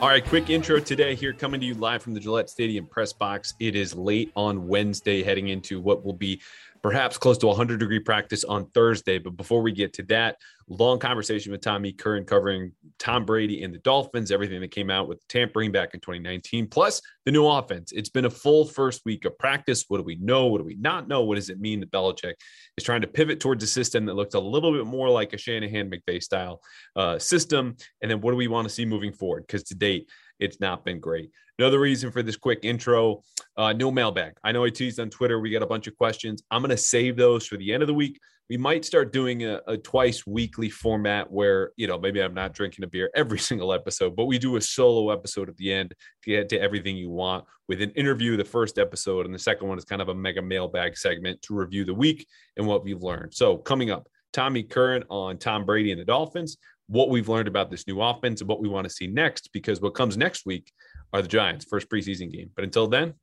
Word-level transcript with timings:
All 0.00 0.06
right, 0.06 0.24
quick 0.24 0.48
intro 0.48 0.78
today 0.78 1.16
here 1.16 1.32
coming 1.32 1.58
to 1.58 1.66
you 1.66 1.74
live 1.74 2.04
from 2.04 2.14
the 2.14 2.20
Gillette 2.20 2.48
Stadium 2.48 2.86
press 2.86 3.12
box. 3.12 3.54
It 3.58 3.74
is 3.74 3.96
late 3.96 4.30
on 4.36 4.68
Wednesday, 4.68 5.24
heading 5.24 5.48
into 5.48 5.80
what 5.80 6.04
will 6.04 6.12
be 6.12 6.40
perhaps 6.88 7.18
close 7.18 7.36
to 7.36 7.46
100 7.46 7.78
degree 7.78 7.98
practice 7.98 8.44
on 8.44 8.64
Thursday. 8.70 9.18
But 9.18 9.36
before 9.36 9.60
we 9.60 9.72
get 9.72 9.92
to 9.94 10.02
that, 10.04 10.36
long 10.68 10.98
conversation 10.98 11.52
with 11.52 11.60
Tommy 11.60 11.92
Curran 11.92 12.24
covering 12.24 12.72
Tom 12.98 13.26
Brady 13.26 13.62
and 13.62 13.74
the 13.74 13.78
Dolphins, 13.80 14.30
everything 14.30 14.62
that 14.62 14.70
came 14.70 14.88
out 14.88 15.06
with 15.06 15.20
tampering 15.28 15.70
back 15.70 15.92
in 15.92 16.00
2019, 16.00 16.66
plus 16.66 17.02
the 17.26 17.30
new 17.30 17.46
offense. 17.46 17.92
It's 17.92 18.08
been 18.08 18.24
a 18.24 18.30
full 18.30 18.64
first 18.64 19.02
week 19.04 19.26
of 19.26 19.36
practice. 19.36 19.84
What 19.88 19.98
do 19.98 20.02
we 20.02 20.16
know? 20.16 20.46
What 20.46 20.58
do 20.58 20.64
we 20.64 20.76
not 20.76 21.08
know? 21.08 21.24
What 21.24 21.34
does 21.34 21.50
it 21.50 21.60
mean 21.60 21.80
that 21.80 21.90
Belichick 21.90 22.36
is 22.78 22.84
trying 22.84 23.02
to 23.02 23.06
pivot 23.06 23.38
towards 23.38 23.62
a 23.62 23.66
system 23.66 24.06
that 24.06 24.14
looks 24.14 24.34
a 24.34 24.40
little 24.40 24.72
bit 24.72 24.86
more 24.86 25.10
like 25.10 25.34
a 25.34 25.38
Shanahan 25.38 25.90
McVay 25.90 26.22
style 26.22 26.62
uh, 26.96 27.18
system? 27.18 27.76
And 28.00 28.10
then 28.10 28.22
what 28.22 28.30
do 28.30 28.38
we 28.38 28.48
want 28.48 28.66
to 28.66 28.74
see 28.74 28.86
moving 28.86 29.12
forward? 29.12 29.44
Because 29.46 29.64
to 29.64 29.74
date, 29.74 30.08
it's 30.40 30.58
not 30.58 30.86
been 30.86 31.00
great. 31.00 31.32
Another 31.58 31.80
reason 31.80 32.12
for 32.12 32.22
this 32.22 32.36
quick 32.36 32.60
intro, 32.62 33.24
uh, 33.56 33.72
no 33.72 33.90
mailbag. 33.90 34.34
I 34.44 34.52
know 34.52 34.64
I 34.64 34.70
teased 34.70 35.00
on 35.00 35.10
Twitter. 35.10 35.40
We 35.40 35.50
got 35.50 35.62
a 35.62 35.66
bunch 35.66 35.88
of 35.88 35.96
questions. 35.96 36.40
I'm 36.52 36.62
going 36.62 36.70
to 36.70 36.76
save 36.76 37.16
those 37.16 37.48
for 37.48 37.56
the 37.56 37.72
end 37.72 37.82
of 37.82 37.88
the 37.88 37.94
week. 37.94 38.20
We 38.48 38.56
might 38.56 38.84
start 38.84 39.12
doing 39.12 39.44
a, 39.44 39.60
a, 39.66 39.76
twice 39.76 40.24
weekly 40.24 40.70
format 40.70 41.30
where, 41.30 41.72
you 41.76 41.88
know, 41.88 41.98
maybe 41.98 42.22
I'm 42.22 42.32
not 42.32 42.54
drinking 42.54 42.84
a 42.84 42.86
beer 42.86 43.10
every 43.14 43.38
single 43.50 43.72
episode, 43.72 44.14
but 44.14 44.26
we 44.26 44.38
do 44.38 44.54
a 44.54 44.60
solo 44.60 45.10
episode 45.10 45.48
at 45.48 45.56
the 45.56 45.72
end 45.72 45.94
to 46.22 46.30
get 46.30 46.48
to 46.50 46.60
everything 46.60 46.96
you 46.96 47.10
want 47.10 47.44
with 47.66 47.82
an 47.82 47.90
interview, 47.90 48.36
the 48.36 48.44
first 48.44 48.78
episode. 48.78 49.26
And 49.26 49.34
the 49.34 49.38
second 49.38 49.66
one 49.66 49.78
is 49.78 49.84
kind 49.84 50.00
of 50.00 50.10
a 50.10 50.14
mega 50.14 50.40
mailbag 50.40 50.96
segment 50.96 51.42
to 51.42 51.54
review 51.54 51.84
the 51.84 51.92
week 51.92 52.24
and 52.56 52.68
what 52.68 52.84
we've 52.84 53.02
learned. 53.02 53.34
So 53.34 53.58
coming 53.58 53.90
up, 53.90 54.06
Tommy 54.32 54.62
Curran 54.62 55.02
on 55.10 55.38
Tom 55.38 55.64
Brady 55.64 55.90
and 55.90 56.00
the 56.00 56.04
Dolphins 56.04 56.56
what 56.88 57.10
we've 57.10 57.28
learned 57.28 57.48
about 57.48 57.70
this 57.70 57.86
new 57.86 58.00
offense 58.00 58.40
and 58.40 58.48
what 58.48 58.60
we 58.60 58.68
want 58.68 58.84
to 58.84 58.92
see 58.92 59.06
next, 59.06 59.52
because 59.52 59.80
what 59.80 59.94
comes 59.94 60.16
next 60.16 60.46
week 60.46 60.72
are 61.12 61.22
the 61.22 61.28
Giants' 61.28 61.64
first 61.64 61.88
preseason 61.88 62.32
game. 62.32 62.50
But 62.54 62.64
until 62.64 62.86
then, 62.86 63.14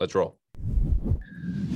let's 0.00 0.14
roll. 0.14 0.38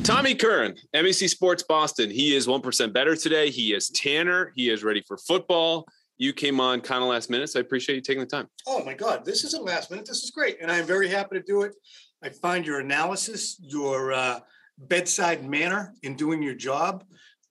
Tommy 0.03 0.35
Curran, 0.35 0.77
NBC 0.95 1.29
Sports 1.29 1.63
Boston. 1.63 2.11
He 2.11 2.35
is 2.35 2.47
1% 2.47 2.93
better 2.93 3.17
today. 3.17 3.51
He 3.51 3.75
is 3.75 3.91
Tanner. 3.91 4.53
He 4.55 4.71
is 4.71 4.85
ready 4.85 5.03
for 5.07 5.17
football. 5.17 5.87
You 6.19 6.33
came 6.33 6.61
on 6.61 6.81
kind 6.81 7.03
of 7.03 7.11
last 7.11 7.29
minute, 7.29 7.51
so 7.51 7.59
I 7.59 7.63
appreciate 7.63 7.97
you 7.97 8.01
taking 8.01 8.21
the 8.21 8.27
time. 8.27 8.47
Oh 8.67 8.85
my 8.85 8.95
God, 8.95 9.25
this 9.25 9.45
isn't 9.45 9.65
last 9.65 9.91
minute. 9.91 10.07
This 10.07 10.23
is 10.23 10.31
great. 10.31 10.59
And 10.63 10.71
I'm 10.71 10.87
very 10.87 11.09
happy 11.09 11.37
to 11.37 11.43
do 11.43 11.63
it. 11.63 11.75
I 12.23 12.31
find 12.31 12.65
your 12.65 12.81
analysis, 12.81 13.59
your 13.61 14.13
uh, 14.13 14.41
bedside 14.79 15.45
manner 15.45 15.93
in 16.03 16.15
doing 16.15 16.43
your 16.43 16.55
job 16.55 17.05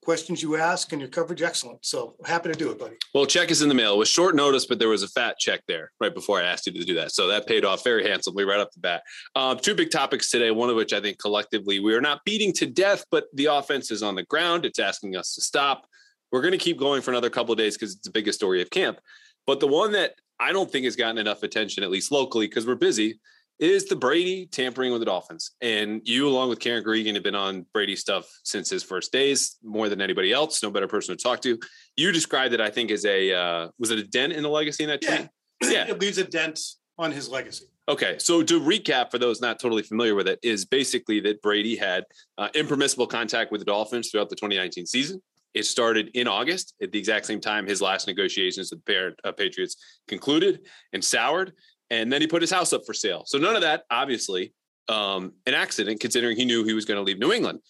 questions 0.06 0.40
you 0.40 0.54
ask 0.54 0.92
and 0.92 1.00
your 1.00 1.10
coverage 1.10 1.42
excellent. 1.42 1.84
So 1.84 2.14
happy 2.24 2.48
to 2.48 2.54
do 2.56 2.70
it, 2.70 2.78
buddy. 2.78 2.94
Well, 3.12 3.26
check 3.26 3.50
is 3.50 3.60
in 3.60 3.68
the 3.68 3.74
mail. 3.74 3.94
It 3.94 3.98
was 3.98 4.08
short 4.08 4.36
notice, 4.36 4.64
but 4.64 4.78
there 4.78 4.88
was 4.88 5.02
a 5.02 5.08
fat 5.08 5.36
check 5.36 5.62
there 5.66 5.90
right 5.98 6.14
before 6.14 6.40
I 6.40 6.44
asked 6.44 6.68
you 6.68 6.72
to 6.74 6.84
do 6.84 6.94
that. 6.94 7.10
So 7.10 7.26
that 7.26 7.48
paid 7.48 7.64
off 7.64 7.82
very 7.82 8.08
handsomely 8.08 8.44
right 8.44 8.60
up 8.60 8.70
the 8.70 8.78
bat. 8.78 9.02
Um, 9.34 9.58
two 9.58 9.74
big 9.74 9.90
topics 9.90 10.30
today, 10.30 10.52
one 10.52 10.70
of 10.70 10.76
which 10.76 10.92
I 10.92 11.00
think 11.00 11.18
collectively 11.18 11.80
we 11.80 11.92
are 11.92 12.00
not 12.00 12.24
beating 12.24 12.52
to 12.52 12.66
death, 12.66 13.04
but 13.10 13.24
the 13.34 13.46
offense 13.46 13.90
is 13.90 14.04
on 14.04 14.14
the 14.14 14.22
ground. 14.22 14.64
It's 14.64 14.78
asking 14.78 15.16
us 15.16 15.34
to 15.34 15.40
stop. 15.40 15.88
We're 16.30 16.40
going 16.40 16.52
to 16.52 16.58
keep 16.58 16.78
going 16.78 17.02
for 17.02 17.10
another 17.10 17.28
couple 17.28 17.50
of 17.50 17.58
days 17.58 17.76
because 17.76 17.96
it's 17.96 18.06
the 18.06 18.12
biggest 18.12 18.38
story 18.38 18.62
of 18.62 18.70
camp. 18.70 19.00
But 19.44 19.58
the 19.58 19.66
one 19.66 19.90
that 19.92 20.14
I 20.38 20.52
don't 20.52 20.70
think 20.70 20.84
has 20.84 20.94
gotten 20.94 21.18
enough 21.18 21.42
attention, 21.42 21.82
at 21.82 21.90
least 21.90 22.12
locally, 22.12 22.46
because 22.46 22.64
we're 22.64 22.76
busy, 22.76 23.18
is 23.58 23.86
the 23.86 23.96
Brady 23.96 24.46
tampering 24.46 24.92
with 24.92 25.00
the 25.00 25.06
Dolphins. 25.06 25.52
And 25.60 26.02
you, 26.04 26.28
along 26.28 26.50
with 26.50 26.60
Karen 26.60 26.84
Guregian, 26.84 27.14
have 27.14 27.22
been 27.22 27.34
on 27.34 27.64
Brady 27.72 27.96
stuff 27.96 28.26
since 28.44 28.68
his 28.68 28.82
first 28.82 29.12
days, 29.12 29.56
more 29.62 29.88
than 29.88 30.00
anybody 30.00 30.32
else. 30.32 30.62
No 30.62 30.70
better 30.70 30.88
person 30.88 31.16
to 31.16 31.22
talk 31.22 31.40
to. 31.42 31.58
You 31.96 32.12
described 32.12 32.52
it, 32.54 32.60
I 32.60 32.70
think, 32.70 32.90
as 32.90 33.04
a 33.04 33.32
uh, 33.32 33.68
was 33.78 33.90
it 33.90 33.98
a 33.98 34.04
dent 34.04 34.32
in 34.32 34.42
the 34.42 34.50
legacy 34.50 34.84
in 34.84 34.90
that 34.90 35.02
yeah. 35.02 35.16
tweet? 35.16 35.28
Yeah, 35.62 35.88
it 35.88 36.00
leaves 36.00 36.18
a 36.18 36.24
dent 36.24 36.60
on 36.98 37.12
his 37.12 37.28
legacy. 37.28 37.66
Okay, 37.88 38.16
so 38.18 38.42
to 38.42 38.60
recap 38.60 39.10
for 39.10 39.18
those 39.18 39.40
not 39.40 39.60
totally 39.60 39.82
familiar 39.82 40.14
with 40.14 40.26
it, 40.26 40.38
is 40.42 40.64
basically 40.64 41.20
that 41.20 41.40
Brady 41.40 41.76
had 41.76 42.04
uh, 42.36 42.48
impermissible 42.54 43.06
contact 43.06 43.52
with 43.52 43.60
the 43.60 43.64
Dolphins 43.64 44.10
throughout 44.10 44.28
the 44.28 44.36
2019 44.36 44.86
season. 44.86 45.22
It 45.54 45.64
started 45.64 46.10
in 46.12 46.28
August 46.28 46.74
at 46.82 46.92
the 46.92 46.98
exact 46.98 47.24
same 47.24 47.40
time 47.40 47.66
his 47.66 47.80
last 47.80 48.06
negotiations 48.06 48.70
with 48.70 48.84
the 48.84 49.14
uh, 49.24 49.32
Patriots 49.32 49.76
concluded 50.06 50.60
and 50.92 51.02
soured 51.02 51.52
and 51.90 52.12
then 52.12 52.20
he 52.20 52.26
put 52.26 52.42
his 52.42 52.50
house 52.50 52.72
up 52.72 52.84
for 52.84 52.94
sale. 52.94 53.24
So 53.26 53.38
none 53.38 53.54
of 53.54 53.62
that, 53.62 53.84
obviously, 53.90 54.52
um, 54.88 55.32
an 55.46 55.54
accident, 55.54 56.00
considering 56.00 56.36
he 56.36 56.44
knew 56.44 56.64
he 56.64 56.72
was 56.72 56.84
going 56.84 56.96
to 56.96 57.02
leave 57.02 57.18
New 57.18 57.32
England. 57.32 57.60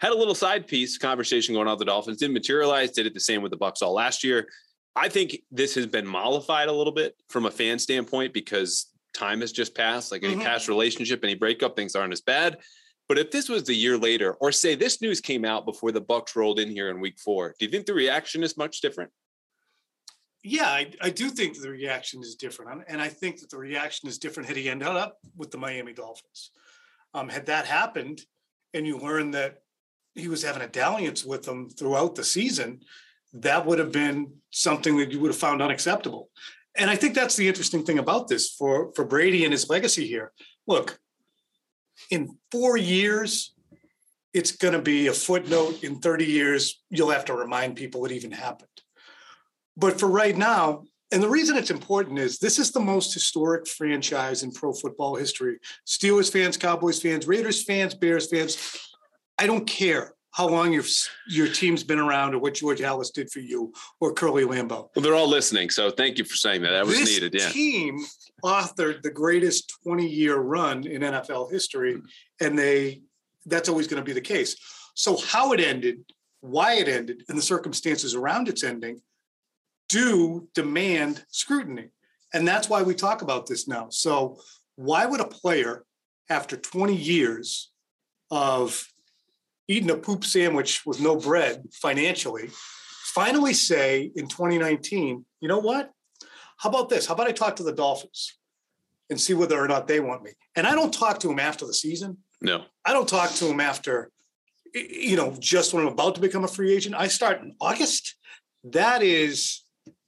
Had 0.00 0.12
a 0.12 0.16
little 0.16 0.34
side 0.34 0.66
piece 0.66 0.98
conversation 0.98 1.54
going 1.54 1.68
on 1.68 1.74
with 1.74 1.80
the 1.80 1.84
Dolphins, 1.84 2.18
didn't 2.18 2.34
materialize. 2.34 2.90
Did 2.90 3.06
it 3.06 3.14
the 3.14 3.20
same 3.20 3.42
with 3.42 3.50
the 3.50 3.56
Bucks 3.56 3.82
all 3.82 3.92
last 3.92 4.24
year. 4.24 4.48
I 4.94 5.08
think 5.08 5.38
this 5.50 5.74
has 5.76 5.86
been 5.86 6.06
mollified 6.06 6.68
a 6.68 6.72
little 6.72 6.92
bit 6.92 7.14
from 7.28 7.46
a 7.46 7.50
fan 7.50 7.78
standpoint 7.78 8.34
because 8.34 8.90
time 9.14 9.40
has 9.40 9.52
just 9.52 9.74
passed. 9.74 10.12
Like 10.12 10.24
any 10.24 10.34
mm-hmm. 10.34 10.42
past 10.42 10.68
relationship, 10.68 11.22
any 11.22 11.34
breakup, 11.34 11.76
things 11.76 11.94
aren't 11.94 12.12
as 12.12 12.20
bad. 12.20 12.58
But 13.08 13.18
if 13.18 13.30
this 13.30 13.48
was 13.48 13.64
the 13.64 13.74
year 13.74 13.96
later, 13.96 14.34
or 14.34 14.52
say 14.52 14.74
this 14.74 15.00
news 15.00 15.20
came 15.20 15.44
out 15.44 15.66
before 15.66 15.92
the 15.92 16.00
Bucks 16.00 16.34
rolled 16.36 16.58
in 16.58 16.70
here 16.70 16.88
in 16.88 17.00
Week 17.00 17.18
Four, 17.18 17.54
do 17.58 17.64
you 17.64 17.70
think 17.70 17.86
the 17.86 17.94
reaction 17.94 18.42
is 18.42 18.56
much 18.56 18.80
different? 18.80 19.10
Yeah, 20.42 20.66
I, 20.66 20.90
I 21.00 21.10
do 21.10 21.30
think 21.30 21.60
the 21.60 21.70
reaction 21.70 22.20
is 22.20 22.34
different. 22.34 22.82
And 22.88 23.00
I 23.00 23.08
think 23.08 23.40
that 23.40 23.50
the 23.50 23.58
reaction 23.58 24.08
is 24.08 24.18
different 24.18 24.48
had 24.48 24.56
he 24.56 24.68
ended 24.68 24.88
up 24.88 25.18
with 25.36 25.50
the 25.50 25.58
Miami 25.58 25.92
Dolphins. 25.92 26.50
Um, 27.14 27.28
had 27.28 27.46
that 27.46 27.66
happened 27.66 28.22
and 28.74 28.86
you 28.86 28.98
learned 28.98 29.34
that 29.34 29.62
he 30.14 30.28
was 30.28 30.42
having 30.42 30.62
a 30.62 30.68
dalliance 30.68 31.24
with 31.24 31.44
them 31.44 31.70
throughout 31.70 32.14
the 32.14 32.24
season, 32.24 32.80
that 33.34 33.64
would 33.64 33.78
have 33.78 33.92
been 33.92 34.32
something 34.50 34.96
that 34.98 35.12
you 35.12 35.20
would 35.20 35.30
have 35.30 35.36
found 35.36 35.62
unacceptable. 35.62 36.28
And 36.76 36.90
I 36.90 36.96
think 36.96 37.14
that's 37.14 37.36
the 37.36 37.48
interesting 37.48 37.84
thing 37.84 37.98
about 37.98 38.28
this 38.28 38.50
for, 38.50 38.92
for 38.94 39.04
Brady 39.04 39.44
and 39.44 39.52
his 39.52 39.68
legacy 39.68 40.06
here. 40.06 40.32
Look, 40.66 40.98
in 42.10 42.36
four 42.50 42.76
years, 42.76 43.54
it's 44.32 44.52
going 44.52 44.72
to 44.72 44.80
be 44.80 45.06
a 45.06 45.12
footnote. 45.12 45.84
In 45.84 46.00
30 46.00 46.24
years, 46.24 46.82
you'll 46.90 47.10
have 47.10 47.26
to 47.26 47.34
remind 47.34 47.76
people 47.76 48.04
it 48.04 48.12
even 48.12 48.32
happened. 48.32 48.68
But 49.76 49.98
for 49.98 50.08
right 50.08 50.36
now, 50.36 50.84
and 51.12 51.22
the 51.22 51.28
reason 51.28 51.56
it's 51.56 51.70
important 51.70 52.18
is 52.18 52.38
this 52.38 52.58
is 52.58 52.72
the 52.72 52.80
most 52.80 53.12
historic 53.12 53.66
franchise 53.66 54.42
in 54.42 54.50
pro 54.50 54.72
football 54.72 55.14
history. 55.14 55.58
Steelers 55.86 56.32
fans, 56.32 56.56
Cowboys 56.56 57.00
fans, 57.00 57.26
Raiders 57.26 57.62
fans, 57.62 57.94
Bears 57.94 58.28
fans. 58.30 58.78
I 59.38 59.46
don't 59.46 59.66
care 59.66 60.14
how 60.30 60.48
long 60.48 60.72
your 60.72 60.84
your 61.28 61.48
team's 61.48 61.84
been 61.84 61.98
around 61.98 62.34
or 62.34 62.38
what 62.38 62.54
George 62.54 62.80
Halas 62.80 63.12
did 63.12 63.30
for 63.30 63.40
you 63.40 63.72
or 64.00 64.14
Curly 64.14 64.44
Lambeau. 64.44 64.88
Well, 64.94 65.02
they're 65.02 65.14
all 65.14 65.28
listening, 65.28 65.68
so 65.68 65.90
thank 65.90 66.16
you 66.18 66.24
for 66.24 66.36
saying 66.36 66.62
that. 66.62 66.70
That 66.70 66.86
was 66.86 66.96
this 66.96 67.14
needed. 67.14 67.34
Yeah. 67.34 67.50
Team 67.50 67.98
authored 68.42 69.02
the 69.02 69.10
greatest 69.10 69.74
20 69.84 70.06
year 70.06 70.38
run 70.38 70.86
in 70.86 71.02
NFL 71.02 71.52
history, 71.52 72.00
and 72.40 72.58
they 72.58 73.02
that's 73.44 73.68
always 73.68 73.86
going 73.86 74.00
to 74.00 74.04
be 74.04 74.14
the 74.14 74.20
case. 74.20 74.56
So 74.94 75.16
how 75.16 75.52
it 75.52 75.60
ended, 75.60 76.04
why 76.40 76.74
it 76.74 76.88
ended, 76.88 77.24
and 77.28 77.36
the 77.36 77.42
circumstances 77.42 78.14
around 78.14 78.48
its 78.48 78.64
ending 78.64 79.00
do 79.92 80.48
demand 80.54 81.24
scrutiny. 81.28 81.88
And 82.32 82.48
that's 82.48 82.68
why 82.68 82.82
we 82.82 82.94
talk 82.94 83.20
about 83.20 83.46
this 83.46 83.68
now. 83.68 83.88
So, 83.90 84.38
why 84.76 85.04
would 85.04 85.20
a 85.20 85.26
player, 85.26 85.84
after 86.30 86.56
20 86.56 86.96
years 86.96 87.70
of 88.30 88.88
eating 89.68 89.90
a 89.90 89.96
poop 89.96 90.24
sandwich 90.24 90.84
with 90.86 90.98
no 90.98 91.16
bread 91.16 91.64
financially, 91.72 92.48
finally 93.14 93.52
say 93.52 94.10
in 94.16 94.28
2019, 94.28 95.26
you 95.40 95.48
know 95.48 95.58
what? 95.58 95.92
How 96.56 96.70
about 96.70 96.88
this? 96.88 97.06
How 97.06 97.14
about 97.14 97.28
I 97.28 97.32
talk 97.32 97.56
to 97.56 97.62
the 97.62 97.72
Dolphins 97.72 98.38
and 99.10 99.20
see 99.20 99.34
whether 99.34 99.62
or 99.62 99.68
not 99.68 99.86
they 99.86 100.00
want 100.00 100.22
me? 100.22 100.30
And 100.56 100.66
I 100.66 100.74
don't 100.74 100.94
talk 100.94 101.20
to 101.20 101.28
them 101.28 101.38
after 101.38 101.66
the 101.66 101.74
season. 101.74 102.16
No. 102.40 102.64
I 102.84 102.94
don't 102.94 103.08
talk 103.08 103.30
to 103.32 103.44
them 103.44 103.60
after, 103.60 104.10
you 104.74 105.16
know, 105.16 105.36
just 105.38 105.74
when 105.74 105.86
I'm 105.86 105.92
about 105.92 106.14
to 106.14 106.20
become 106.22 106.44
a 106.44 106.48
free 106.48 106.72
agent. 106.72 106.94
I 106.94 107.08
start 107.08 107.42
in 107.42 107.54
August. 107.60 108.16
That 108.64 109.02
is 109.02 109.61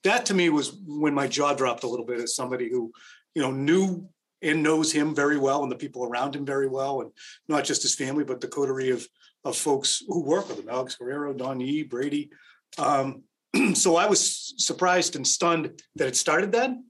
that 0.04 0.26
to 0.26 0.34
me 0.34 0.48
was 0.50 0.76
when 0.86 1.14
my 1.14 1.26
jaw 1.26 1.54
dropped 1.54 1.84
a 1.84 1.88
little 1.88 2.06
bit 2.06 2.20
as 2.20 2.36
somebody 2.36 2.70
who, 2.70 2.92
you 3.34 3.42
know, 3.42 3.50
knew 3.50 4.08
and 4.42 4.62
knows 4.62 4.92
him 4.92 5.14
very 5.14 5.38
well 5.38 5.62
and 5.62 5.72
the 5.72 5.76
people 5.76 6.04
around 6.04 6.36
him 6.36 6.44
very 6.44 6.68
well, 6.68 7.00
and 7.00 7.10
not 7.48 7.64
just 7.64 7.82
his 7.82 7.94
family, 7.94 8.24
but 8.24 8.40
the 8.40 8.48
coterie 8.48 8.90
of 8.90 9.06
of 9.44 9.56
folks 9.56 10.02
who 10.08 10.22
work 10.22 10.48
with 10.48 10.58
him, 10.58 10.68
Alex 10.70 10.96
Guerrero, 10.96 11.34
Don 11.34 11.60
Yee, 11.60 11.82
Brady. 11.82 12.30
Um, 12.78 13.24
so 13.74 13.96
I 13.96 14.06
was 14.06 14.54
surprised 14.56 15.16
and 15.16 15.26
stunned 15.26 15.82
that 15.96 16.08
it 16.08 16.16
started 16.16 16.50
then, 16.50 16.86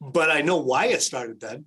but 0.00 0.30
I 0.30 0.40
know 0.40 0.56
why 0.56 0.86
it 0.86 1.02
started 1.02 1.40
then. 1.40 1.66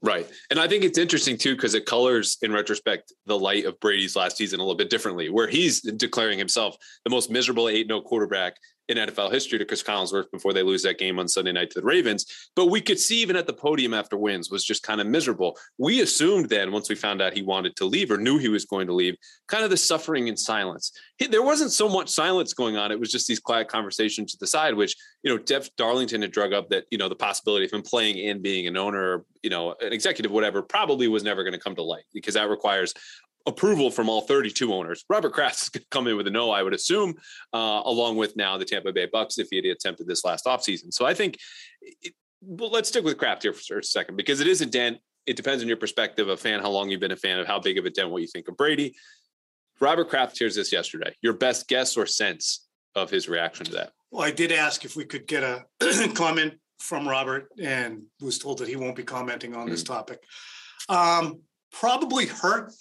Right. 0.00 0.28
And 0.50 0.60
I 0.60 0.68
think 0.68 0.84
it's 0.84 0.98
interesting 0.98 1.36
too, 1.36 1.56
because 1.56 1.74
it 1.74 1.84
colors 1.84 2.38
in 2.42 2.52
retrospect 2.52 3.12
the 3.26 3.36
light 3.36 3.64
of 3.64 3.80
Brady's 3.80 4.14
last 4.14 4.36
season 4.36 4.60
a 4.60 4.62
little 4.62 4.76
bit 4.76 4.90
differently, 4.90 5.28
where 5.28 5.48
he's 5.48 5.80
declaring 5.80 6.38
himself 6.38 6.76
the 7.04 7.10
most 7.10 7.30
miserable 7.30 7.68
8 7.68 7.88
0 7.88 8.00
quarterback 8.02 8.54
in 8.88 8.96
NFL 8.96 9.32
history 9.32 9.58
to 9.58 9.64
Chris 9.64 9.82
Collinsworth 9.82 10.30
before 10.30 10.52
they 10.52 10.62
lose 10.62 10.82
that 10.82 10.98
game 10.98 11.18
on 11.18 11.28
Sunday 11.28 11.52
night 11.52 11.70
to 11.70 11.80
the 11.80 11.86
Ravens. 11.86 12.50
But 12.56 12.66
we 12.66 12.80
could 12.80 12.98
see 12.98 13.18
even 13.18 13.36
at 13.36 13.46
the 13.46 13.52
podium 13.52 13.92
after 13.92 14.16
wins 14.16 14.50
was 14.50 14.64
just 14.64 14.82
kind 14.82 15.00
of 15.00 15.06
miserable. 15.06 15.58
We 15.76 16.00
assumed 16.00 16.48
then, 16.48 16.72
once 16.72 16.88
we 16.88 16.94
found 16.94 17.20
out 17.20 17.34
he 17.34 17.42
wanted 17.42 17.76
to 17.76 17.84
leave 17.84 18.10
or 18.10 18.16
knew 18.16 18.38
he 18.38 18.48
was 18.48 18.64
going 18.64 18.86
to 18.86 18.94
leave, 18.94 19.16
kind 19.46 19.64
of 19.64 19.70
the 19.70 19.76
suffering 19.76 20.28
in 20.28 20.36
silence. 20.36 20.92
There 21.30 21.42
wasn't 21.42 21.72
so 21.72 21.88
much 21.88 22.08
silence 22.08 22.54
going 22.54 22.76
on. 22.76 22.90
It 22.90 23.00
was 23.00 23.12
just 23.12 23.26
these 23.26 23.40
quiet 23.40 23.68
conversations 23.68 24.32
to 24.32 24.38
the 24.38 24.46
side, 24.46 24.74
which, 24.74 24.96
you 25.22 25.34
know, 25.34 25.42
Jeff 25.42 25.68
Darlington 25.76 26.22
had 26.22 26.32
drug 26.32 26.52
up 26.52 26.70
that, 26.70 26.84
you 26.90 26.98
know, 26.98 27.08
the 27.08 27.16
possibility 27.16 27.66
of 27.66 27.72
him 27.72 27.82
playing 27.82 28.28
and 28.28 28.42
being 28.42 28.66
an 28.66 28.76
owner, 28.76 29.24
you 29.42 29.50
know, 29.50 29.74
an 29.80 29.92
executive, 29.92 30.32
whatever, 30.32 30.62
probably 30.62 31.08
was 31.08 31.22
never 31.22 31.42
going 31.42 31.52
to 31.52 31.58
come 31.58 31.74
to 31.74 31.82
light 31.82 32.04
because 32.14 32.34
that 32.34 32.48
requires 32.48 32.94
approval 33.48 33.90
from 33.90 34.08
all 34.08 34.20
32 34.20 34.72
owners. 34.72 35.04
Robert 35.08 35.32
Kraft 35.32 35.62
is 35.62 35.68
going 35.70 35.82
to 35.82 35.88
come 35.90 36.06
in 36.06 36.16
with 36.16 36.26
a 36.28 36.30
no, 36.30 36.50
I 36.50 36.62
would 36.62 36.74
assume, 36.74 37.14
uh, 37.52 37.82
along 37.84 38.16
with 38.16 38.36
now 38.36 38.56
the 38.58 38.64
Tampa 38.64 38.92
Bay 38.92 39.08
Bucks 39.10 39.38
if 39.38 39.48
he 39.50 39.56
had 39.56 39.64
attempted 39.64 40.06
this 40.06 40.24
last 40.24 40.44
offseason. 40.44 40.92
So 40.92 41.04
I 41.04 41.14
think, 41.14 41.38
it, 41.80 42.14
well, 42.40 42.70
let's 42.70 42.88
stick 42.88 43.04
with 43.04 43.18
Kraft 43.18 43.42
here 43.42 43.52
for 43.52 43.78
a 43.78 43.82
second 43.84 44.16
because 44.16 44.40
it 44.40 44.46
is 44.46 44.60
a 44.60 44.66
dent. 44.66 44.98
It 45.26 45.36
depends 45.36 45.62
on 45.62 45.68
your 45.68 45.76
perspective, 45.76 46.28
a 46.28 46.36
fan, 46.36 46.60
how 46.60 46.70
long 46.70 46.88
you've 46.88 47.00
been 47.00 47.10
a 47.10 47.16
fan 47.16 47.38
of, 47.38 47.46
how 47.46 47.58
big 47.58 47.78
of 47.78 47.84
a 47.84 47.90
dent, 47.90 48.10
what 48.10 48.22
you 48.22 48.28
think 48.28 48.48
of 48.48 48.56
Brady. 48.56 48.94
Robert 49.80 50.08
Kraft 50.08 50.38
hears 50.38 50.54
this 50.54 50.72
yesterday. 50.72 51.14
Your 51.22 51.34
best 51.34 51.68
guess 51.68 51.96
or 51.96 52.06
sense 52.06 52.66
of 52.94 53.10
his 53.10 53.28
reaction 53.28 53.66
to 53.66 53.72
that? 53.72 53.92
Well, 54.10 54.22
I 54.22 54.30
did 54.30 54.52
ask 54.52 54.84
if 54.84 54.96
we 54.96 55.04
could 55.04 55.26
get 55.26 55.42
a 55.42 55.64
comment 56.14 56.54
from 56.78 57.06
Robert 57.06 57.48
and 57.60 58.02
was 58.20 58.38
told 58.38 58.58
that 58.58 58.68
he 58.68 58.76
won't 58.76 58.96
be 58.96 59.02
commenting 59.02 59.54
on 59.54 59.62
mm-hmm. 59.62 59.70
this 59.70 59.82
topic. 59.82 60.22
Um, 60.88 61.40
probably 61.72 62.26
hurt 62.26 62.72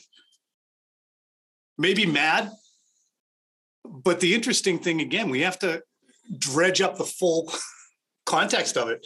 maybe 1.77 2.05
mad. 2.05 2.51
But 3.83 4.19
the 4.19 4.33
interesting 4.35 4.79
thing, 4.79 5.01
again, 5.01 5.29
we 5.29 5.41
have 5.41 5.59
to 5.59 5.81
dredge 6.37 6.81
up 6.81 6.97
the 6.97 7.05
full 7.05 7.51
context 8.25 8.77
of 8.77 8.89
it. 8.89 9.05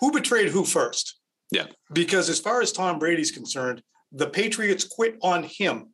Who 0.00 0.12
betrayed 0.12 0.48
who 0.48 0.64
first? 0.64 1.18
Yeah. 1.50 1.66
Because 1.92 2.28
as 2.28 2.40
far 2.40 2.62
as 2.62 2.72
Tom 2.72 2.98
Brady's 2.98 3.30
concerned, 3.30 3.82
the 4.10 4.28
Patriots 4.28 4.84
quit 4.84 5.16
on 5.22 5.44
him 5.44 5.92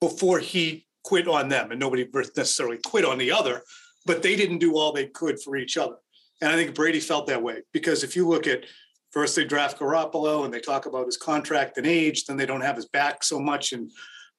before 0.00 0.38
he 0.38 0.86
quit 1.04 1.28
on 1.28 1.48
them. 1.48 1.70
And 1.70 1.80
nobody 1.80 2.06
necessarily 2.36 2.78
quit 2.84 3.04
on 3.04 3.18
the 3.18 3.32
other, 3.32 3.62
but 4.06 4.22
they 4.22 4.36
didn't 4.36 4.58
do 4.58 4.76
all 4.76 4.92
they 4.92 5.06
could 5.06 5.40
for 5.40 5.56
each 5.56 5.76
other. 5.76 5.96
And 6.40 6.50
I 6.50 6.54
think 6.54 6.74
Brady 6.74 7.00
felt 7.00 7.26
that 7.26 7.42
way 7.42 7.62
because 7.72 8.04
if 8.04 8.14
you 8.14 8.28
look 8.28 8.46
at 8.46 8.64
first 9.10 9.34
they 9.34 9.44
draft 9.44 9.78
Garoppolo 9.78 10.44
and 10.44 10.54
they 10.54 10.60
talk 10.60 10.86
about 10.86 11.06
his 11.06 11.16
contract 11.16 11.78
and 11.78 11.86
age, 11.86 12.26
then 12.26 12.36
they 12.36 12.46
don't 12.46 12.60
have 12.60 12.76
his 12.76 12.86
back 12.86 13.24
so 13.24 13.40
much. 13.40 13.72
And 13.72 13.90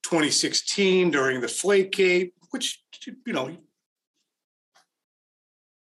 2016 0.03 1.11
during 1.11 1.41
the 1.41 1.47
Flakegate, 1.47 2.33
which 2.51 2.81
you 3.05 3.33
know, 3.33 3.55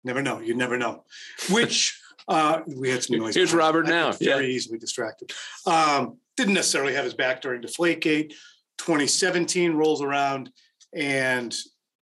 never 0.04 0.22
know. 0.22 0.40
You 0.40 0.54
never 0.54 0.76
know. 0.76 1.04
Which 1.50 2.00
uh, 2.28 2.60
we 2.66 2.90
had 2.90 3.02
some 3.02 3.18
noise. 3.18 3.34
Here's 3.34 3.54
Robert 3.54 3.86
now. 3.86 4.12
Very 4.12 4.46
yeah. 4.46 4.52
easily 4.52 4.78
distracted. 4.78 5.32
Um, 5.66 6.18
didn't 6.36 6.54
necessarily 6.54 6.94
have 6.94 7.04
his 7.04 7.14
back 7.14 7.40
during 7.40 7.62
Deflategate. 7.62 8.32
2017 8.78 9.72
rolls 9.72 10.02
around 10.02 10.50
and 10.94 11.54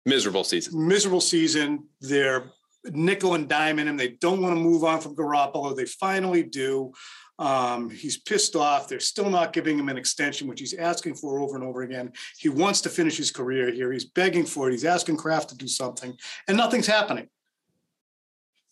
miserable 0.07 0.45
season. 0.45 0.87
Miserable 0.87 1.21
season. 1.21 1.87
They're 2.01 2.51
nickel 2.85 3.35
and 3.35 3.49
diamond 3.49 3.89
him. 3.89 3.97
They 3.97 4.09
don't 4.09 4.43
want 4.43 4.57
to 4.57 4.61
move 4.61 4.85
on 4.85 5.01
from 5.01 5.15
Garoppolo. 5.15 5.77
They 5.77 5.85
finally 5.85 6.43
do. 6.43 6.93
Um, 7.43 7.91
he's 7.91 8.19
pissed 8.19 8.55
off. 8.55 8.87
They're 8.87 9.01
still 9.01 9.29
not 9.29 9.53
giving 9.53 9.77
him 9.77 9.89
an 9.89 9.99
extension, 9.99 10.47
which 10.47 10.61
he's 10.61 10.75
asking 10.75 11.17
for 11.17 11.41
over 11.41 11.57
and 11.57 11.65
over 11.65 11.83
again. 11.83 12.13
He 12.39 12.49
wants 12.49 12.81
to 12.83 12.89
finish 12.89 13.17
his 13.17 13.33
career 13.33 13.73
here. 13.73 13.91
He's 13.91 14.05
begging 14.05 14.47
for 14.47 14.69
it. 14.69 14.73
He's 14.73 14.85
asking 14.85 15.17
Kraft 15.17 15.49
to 15.49 15.57
do 15.57 15.67
something, 15.67 16.17
and 16.47 16.57
nothing's 16.57 16.87
happening. 16.87 17.29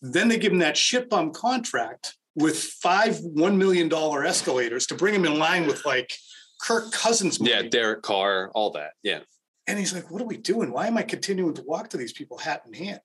Then 0.01 0.29
they 0.29 0.37
give 0.37 0.53
him 0.53 0.59
that 0.59 0.77
shit 0.77 1.09
bum 1.09 1.33
contract 1.33 2.15
with 2.33 2.57
five 2.57 3.17
$1 3.17 3.57
million 3.57 3.91
escalators 3.93 4.87
to 4.87 4.95
bring 4.95 5.13
him 5.13 5.25
in 5.25 5.37
line 5.37 5.67
with 5.67 5.85
like 5.85 6.13
Kirk 6.61 6.93
Cousins. 6.93 7.41
Money. 7.41 7.51
Yeah, 7.51 7.63
Derek 7.63 8.03
Carr, 8.03 8.51
all 8.55 8.71
that. 8.71 8.91
Yeah. 9.03 9.19
And 9.67 9.77
he's 9.77 9.93
like, 9.93 10.09
what 10.09 10.21
are 10.21 10.25
we 10.25 10.37
doing? 10.37 10.71
Why 10.71 10.87
am 10.87 10.97
I 10.97 11.03
continuing 11.03 11.55
to 11.55 11.63
walk 11.63 11.89
to 11.89 11.97
these 11.97 12.13
people 12.13 12.37
hat 12.37 12.63
in 12.65 12.73
hand? 12.73 13.01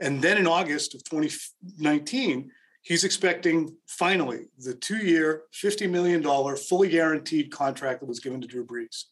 And 0.00 0.20
then 0.20 0.36
in 0.36 0.48
August 0.48 0.96
of 0.96 1.04
2019, 1.04 2.50
he's 2.86 3.02
expecting 3.02 3.76
finally 3.88 4.46
the 4.58 4.72
two-year, 4.72 5.42
$50 5.52 5.90
million 5.90 6.22
fully 6.56 6.88
guaranteed 6.88 7.50
contract 7.50 7.98
that 7.98 8.06
was 8.06 8.20
given 8.20 8.40
to 8.40 8.46
Drew 8.46 8.64
Brees. 8.64 9.06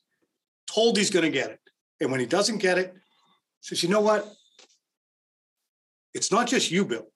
Told 0.72 0.96
he's 0.96 1.10
going 1.10 1.24
to 1.24 1.30
get 1.30 1.50
it. 1.50 1.58
And 2.00 2.12
when 2.12 2.20
he 2.20 2.26
doesn't 2.26 2.58
get 2.58 2.78
it, 2.78 2.94
says, 3.60 3.82
you 3.82 3.88
know 3.88 4.00
what? 4.00 4.32
It's 6.14 6.30
not 6.30 6.46
just 6.46 6.70
you, 6.70 6.84
Bill. 6.84 7.08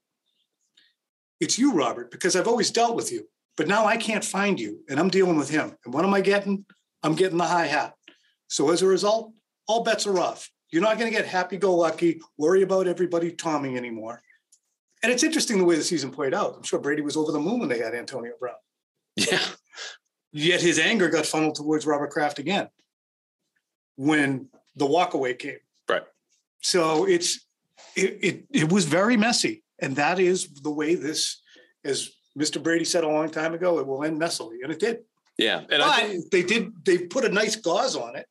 It's 1.38 1.60
you, 1.60 1.75
Robert, 1.75 2.10
because 2.10 2.34
I've 2.34 2.49
always 2.49 2.72
dealt 2.72 2.96
with 2.96 3.12
you. 3.12 3.28
But 3.56 3.69
now 3.69 3.87
I 3.87 3.96
can't 3.96 4.25
find 4.25 4.58
you, 4.58 4.81
and 4.88 4.99
I'm 4.99 5.11
dealing 5.11 5.37
with 5.37 5.50
him. 5.50 5.76
And 5.84 5.94
what 5.94 6.04
am 6.04 6.14
I 6.14 6.20
getting? 6.20 6.64
I'm 7.04 7.14
getting 7.14 7.38
the 7.38 7.44
high 7.44 7.66
hat. 7.66 7.94
So 8.49 8.70
as 8.70 8.82
a 8.82 8.87
result, 8.87 9.32
all 9.69 9.84
bets 9.84 10.08
are 10.08 10.19
off. 10.19 10.50
You're 10.72 10.82
not 10.82 10.99
going 10.99 11.11
to 11.11 11.16
get 11.16 11.26
happy 11.26 11.56
go 11.56 11.76
lucky, 11.76 12.20
worry 12.37 12.62
about 12.62 12.88
everybody 12.88 13.31
Tommy 13.31 13.76
anymore. 13.76 14.22
And 15.03 15.12
it's 15.12 15.23
interesting 15.23 15.59
the 15.59 15.65
way 15.65 15.77
the 15.77 15.83
season 15.83 16.11
played 16.11 16.35
out. 16.35 16.55
I'm 16.56 16.62
sure 16.62 16.79
Brady 16.79 17.03
was 17.03 17.17
over 17.17 17.33
the 17.33 17.41
moon 17.41 17.61
when 17.61 17.69
they 17.69 17.79
had 17.79 17.95
Antonio 17.95 18.33
Brown. 18.39 18.56
Yeah. 19.17 19.41
Yet 20.33 20.61
his 20.61 20.79
anger 20.79 21.09
got 21.09 21.27
funneled 21.27 21.55
towards 21.55 21.87
Robert 21.87 22.11
Kraft 22.11 22.39
again 22.39 22.69
when 23.97 24.49
the 24.77 24.87
walkaway 24.87 25.39
came. 25.39 25.59
Right. 25.89 26.03
So 26.61 27.06
it's 27.06 27.47
it, 27.97 28.19
it 28.23 28.45
it 28.53 28.73
was 28.73 28.85
very 28.85 29.17
messy. 29.17 29.65
And 29.81 29.97
that 29.97 30.19
is 30.19 30.49
the 30.62 30.71
way 30.71 30.95
this, 30.95 31.41
as 31.85 32.11
Mr. 32.39 32.62
Brady 32.62 32.85
said 32.85 33.05
a 33.05 33.09
long 33.09 33.31
time 33.31 33.55
ago, 33.55 33.79
it 33.79 33.87
will 33.87 34.05
end 34.05 34.21
messily. 34.21 34.56
And 34.62 34.73
it 34.73 34.81
did. 34.81 34.99
Yeah, 35.38 35.61
and 35.70 35.79
but 35.79 35.94
think, 35.94 36.31
they 36.31 36.43
did. 36.43 36.73
They 36.85 36.99
put 36.99 37.25
a 37.25 37.29
nice 37.29 37.55
gauze 37.55 37.94
on 37.94 38.17
it, 38.17 38.26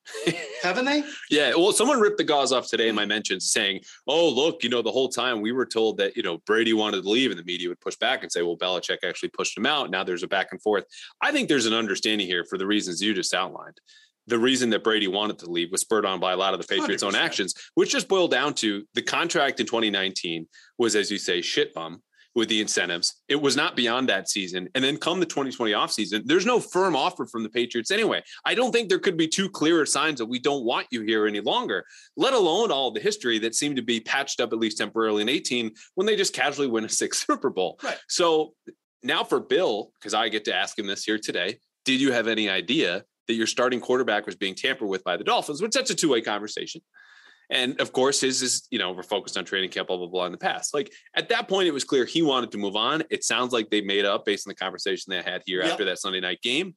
haven't 0.62 0.84
they? 0.84 1.04
Yeah. 1.32 1.54
Well, 1.56 1.72
someone 1.72 2.02
ripped 2.02 2.18
the 2.18 2.26
gauze 2.26 2.52
off 2.52 2.68
today 2.68 2.90
in 2.90 2.96
my 2.96 3.06
mentions, 3.06 3.50
saying, 3.50 3.80
"Oh, 4.08 4.28
look, 4.30 4.62
you 4.62 4.70
know, 4.70 4.82
the 4.82 4.92
whole 4.92 5.08
time 5.08 5.40
we 5.40 5.54
were 5.54 5.66
told 5.66 5.98
that 6.00 6.18
you 6.18 6.24
know 6.24 6.40
Brady 6.46 6.74
wanted 6.74 7.04
to 7.04 7.10
leave, 7.10 7.32
and 7.32 7.40
the 7.40 7.46
media 7.46 7.70
would 7.70 7.80
push 7.80 7.96
back 7.96 8.24
and 8.24 8.32
say, 8.32 8.42
well, 8.42 8.58
Belichick 8.58 8.98
actually 9.06 9.30
pushed 9.30 9.58
him 9.58 9.66
out. 9.66 9.90
Now 9.90 10.04
there's 10.04 10.24
a 10.24 10.28
back 10.28 10.50
and 10.52 10.62
forth. 10.62 10.84
I 11.22 11.32
think 11.32 11.48
there's 11.48 11.66
an 11.66 11.74
understanding 11.74 12.28
here 12.28 12.44
for 12.44 12.58
the 12.58 12.68
reasons 12.68 13.02
you 13.02 13.14
just 13.14 13.34
outlined. 13.34 13.80
The 14.28 14.38
reason 14.38 14.70
that 14.72 14.84
Brady 14.84 15.08
wanted 15.08 15.40
to 15.40 15.50
leave 15.50 15.72
was 15.72 15.80
spurred 15.80 16.06
on 16.06 16.20
by 16.20 16.34
a 16.34 16.38
lot 16.38 16.54
of 16.54 16.60
the 16.60 16.68
Patriots' 16.68 17.04
100%. 17.04 17.08
own 17.08 17.16
actions, 17.16 17.54
which 17.76 17.94
just 17.94 18.10
boiled 18.10 18.32
down 18.32 18.54
to 18.56 18.84
the 18.96 19.02
contract 19.02 19.62
in 19.62 19.66
2019 19.66 20.46
was, 20.78 20.98
as 20.98 21.10
you 21.10 21.18
say, 21.18 21.42
shit 21.42 21.74
bum 21.74 22.02
with 22.38 22.50
the 22.50 22.62
incentives. 22.62 23.16
It 23.28 23.42
was 23.42 23.56
not 23.56 23.76
beyond 23.76 24.08
that 24.10 24.30
season. 24.30 24.70
And 24.76 24.84
then 24.84 24.98
come 24.98 25.20
the 25.20 25.26
2020 25.26 25.72
offseason, 25.72 26.22
there's 26.26 26.46
no 26.46 26.60
firm 26.60 26.96
offer 26.96 27.26
from 27.26 27.42
the 27.42 27.50
Patriots 27.50 27.90
anyway. 27.90 28.22
I 28.46 28.54
don't 28.54 28.72
think 28.72 28.90
there 28.90 29.00
could 29.00 29.18
be 29.18 29.28
two 29.28 29.50
clearer 29.50 29.88
signs 29.88 30.20
that 30.20 30.28
we 30.28 30.38
don't 30.38 30.64
want 30.64 30.86
you 30.92 31.02
here 31.02 31.26
any 31.26 31.40
longer, 31.40 31.84
let 32.16 32.36
alone 32.36 32.72
all 32.72 32.92
the 32.92 33.00
history 33.00 33.40
that 33.40 33.56
seemed 33.56 33.76
to 33.78 33.82
be 33.82 34.00
patched 34.00 34.40
up 34.40 34.54
at 34.54 34.60
least 34.60 34.78
temporarily 34.78 35.24
in 35.24 35.30
18 35.30 35.72
when 35.96 36.06
they 36.06 36.16
just 36.16 36.32
casually 36.32 36.68
win 36.68 36.86
a 36.86 36.90
sixth 36.90 37.26
Super 37.28 37.50
Bowl. 37.50 37.80
Right. 37.84 37.98
So 38.08 38.54
now 39.02 39.24
for 39.24 39.40
Bill, 39.40 39.90
because 40.00 40.14
I 40.14 40.30
get 40.30 40.46
to 40.46 40.54
ask 40.54 40.78
him 40.78 40.86
this 40.86 41.06
here 41.06 41.18
today, 41.18 41.58
did 41.86 42.00
you 42.00 42.12
have 42.12 42.28
any 42.28 42.50
idea 42.50 43.04
that 43.28 43.34
your 43.34 43.48
starting 43.48 43.80
quarterback 43.80 44.28
was 44.28 44.36
being 44.36 44.54
tampered 44.54 44.90
with 44.90 45.04
by 45.04 45.18
the 45.18 45.24
Dolphins? 45.24 45.60
Which 45.60 45.72
that's 45.72 45.90
a 45.90 45.96
two-way 45.96 46.22
conversation. 46.22 46.82
And 47.50 47.80
of 47.80 47.94
course, 47.94 48.22
his 48.22 48.42
is, 48.42 48.68
you 48.72 48.80
know, 48.80 48.92
we're 48.92 49.04
focused 49.04 49.38
on 49.38 49.46
training 49.46 49.70
camp, 49.70 49.88
blah, 49.88 49.98
blah, 49.98 50.08
blah 50.08 50.26
in 50.26 50.32
the 50.32 50.38
past. 50.38 50.74
Like 50.74 50.92
at 51.16 51.30
that 51.30 51.48
point, 51.48 51.68
it 51.68 51.74
was 51.74 51.84
clear 51.84 52.06
he 52.06 52.22
wanted 52.22 52.52
to 52.52 52.58
move 52.58 52.76
on. 52.76 53.04
It 53.10 53.24
sounds 53.24 53.54
like 53.54 53.70
they 53.70 53.82
made 53.82 54.06
up 54.06 54.26
based 54.26 54.46
on 54.48 54.52
the 54.52 54.56
conversation 54.56 55.12
they 55.12 55.22
had 55.22 55.44
here 55.46 55.62
yep. 55.62 55.72
after 55.72 55.86
that 55.86 56.00
Sunday 56.00 56.20
night 56.20 56.42
game. 56.42 56.76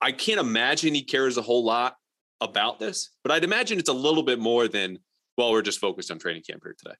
I 0.00 0.12
can't 0.12 0.40
imagine 0.40 0.92
he 0.92 1.02
cares 1.02 1.38
a 1.38 1.42
whole 1.42 1.64
lot 1.64 1.96
about 2.42 2.78
this, 2.78 3.10
but 3.22 3.32
I'd 3.32 3.44
imagine 3.44 3.78
it's 3.78 3.88
a 3.88 3.94
little 3.94 4.22
bit 4.22 4.38
more 4.38 4.68
than, 4.68 4.98
well, 5.38 5.50
we're 5.52 5.62
just 5.62 5.78
focused 5.78 6.10
on 6.10 6.18
training 6.18 6.42
camp 6.48 6.62
here 6.62 6.76
today. 6.78 6.96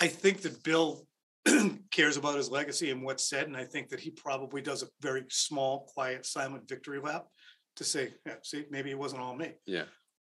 I 0.00 0.06
think 0.06 0.40
that 0.42 0.62
Bill 0.62 1.06
cares 1.90 2.16
about 2.16 2.36
his 2.36 2.50
legacy 2.50 2.90
and 2.90 3.02
what's 3.02 3.28
said. 3.28 3.46
And 3.46 3.56
I 3.56 3.64
think 3.64 3.90
that 3.90 4.00
he 4.00 4.10
probably 4.10 4.62
does 4.62 4.82
a 4.82 4.86
very 5.02 5.24
small, 5.28 5.90
quiet, 5.92 6.24
silent 6.24 6.66
victory 6.66 6.98
lap 6.98 7.26
to 7.76 7.84
say, 7.84 8.14
yeah, 8.24 8.36
see, 8.42 8.64
maybe 8.70 8.90
it 8.90 8.98
wasn't 8.98 9.20
all 9.20 9.36
me. 9.36 9.52
Yeah 9.66 9.84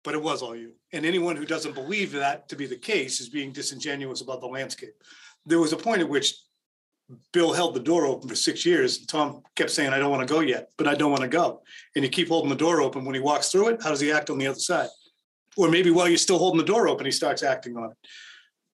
but 0.03 0.13
it 0.13 0.21
was 0.21 0.41
all 0.41 0.55
you. 0.55 0.73
And 0.93 1.05
anyone 1.05 1.35
who 1.35 1.45
doesn't 1.45 1.75
believe 1.75 2.11
that 2.13 2.49
to 2.49 2.55
be 2.55 2.65
the 2.65 2.77
case 2.77 3.19
is 3.19 3.29
being 3.29 3.51
disingenuous 3.51 4.21
about 4.21 4.41
the 4.41 4.47
landscape. 4.47 4.93
There 5.45 5.59
was 5.59 5.73
a 5.73 5.77
point 5.77 6.01
at 6.01 6.09
which 6.09 6.35
Bill 7.33 7.53
held 7.53 7.73
the 7.73 7.79
door 7.79 8.05
open 8.05 8.29
for 8.29 8.35
six 8.35 8.65
years. 8.65 8.99
and 8.99 9.07
Tom 9.07 9.41
kept 9.55 9.71
saying, 9.71 9.91
I 9.91 9.99
don't 9.99 10.11
want 10.11 10.27
to 10.27 10.33
go 10.33 10.41
yet, 10.41 10.69
but 10.77 10.87
I 10.87 10.95
don't 10.95 11.11
want 11.11 11.23
to 11.23 11.27
go. 11.27 11.63
And 11.95 12.03
you 12.03 12.09
keep 12.09 12.27
holding 12.27 12.49
the 12.49 12.55
door 12.55 12.81
open. 12.81 13.03
When 13.03 13.15
he 13.15 13.21
walks 13.21 13.49
through 13.49 13.69
it, 13.69 13.81
how 13.81 13.89
does 13.89 13.99
he 13.99 14.11
act 14.11 14.29
on 14.29 14.37
the 14.37 14.47
other 14.47 14.59
side? 14.59 14.89
Or 15.57 15.69
maybe 15.69 15.89
while 15.89 16.07
you're 16.07 16.17
still 16.17 16.37
holding 16.37 16.59
the 16.59 16.71
door 16.71 16.87
open, 16.87 17.05
he 17.05 17.11
starts 17.11 17.41
acting 17.41 17.75
on 17.77 17.91
it. 17.91 17.97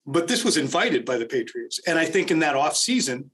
But 0.05 0.27
this 0.27 0.45
was 0.45 0.57
invited 0.57 1.05
by 1.05 1.17
the 1.17 1.25
Patriots. 1.25 1.79
And 1.87 1.97
I 1.97 2.05
think 2.05 2.31
in 2.31 2.39
that 2.39 2.55
off 2.55 2.77
season, 2.77 3.31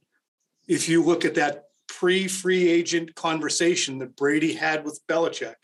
if 0.67 0.89
you 0.89 1.03
look 1.03 1.25
at 1.25 1.35
that 1.35 1.65
pre 1.87 2.27
free 2.27 2.67
agent 2.67 3.15
conversation 3.15 3.99
that 3.99 4.15
Brady 4.15 4.53
had 4.53 4.83
with 4.83 4.99
Belichick, 5.07 5.55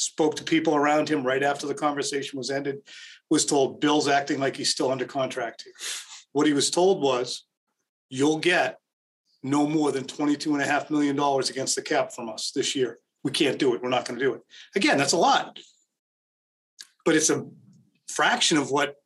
spoke 0.00 0.36
to 0.36 0.44
people 0.44 0.74
around 0.74 1.08
him 1.08 1.26
right 1.26 1.42
after 1.42 1.66
the 1.66 1.74
conversation 1.74 2.38
was 2.38 2.50
ended, 2.50 2.78
was 3.28 3.44
told 3.44 3.80
Bill's 3.80 4.08
acting 4.08 4.40
like 4.40 4.56
he's 4.56 4.70
still 4.70 4.90
under 4.90 5.04
contract 5.04 5.62
here. 5.64 5.74
What 6.32 6.46
he 6.46 6.52
was 6.52 6.70
told 6.70 7.02
was, 7.02 7.44
you'll 8.08 8.38
get 8.38 8.78
no 9.42 9.66
more 9.66 9.92
than 9.92 10.04
twenty-two 10.04 10.54
and 10.54 10.62
a 10.62 10.66
half 10.66 10.90
million 10.90 11.16
dollars 11.16 11.50
against 11.50 11.76
the 11.76 11.82
cap 11.82 12.12
from 12.12 12.28
us 12.28 12.52
this 12.54 12.74
year. 12.74 12.98
We 13.22 13.30
can't 13.30 13.58
do 13.58 13.74
it. 13.74 13.82
We're 13.82 13.88
not 13.88 14.04
gonna 14.04 14.20
do 14.20 14.34
it. 14.34 14.42
Again, 14.74 14.98
that's 14.98 15.12
a 15.12 15.18
lot. 15.18 15.58
But 17.04 17.16
it's 17.16 17.30
a 17.30 17.46
fraction 18.08 18.58
of 18.58 18.70
what 18.70 18.96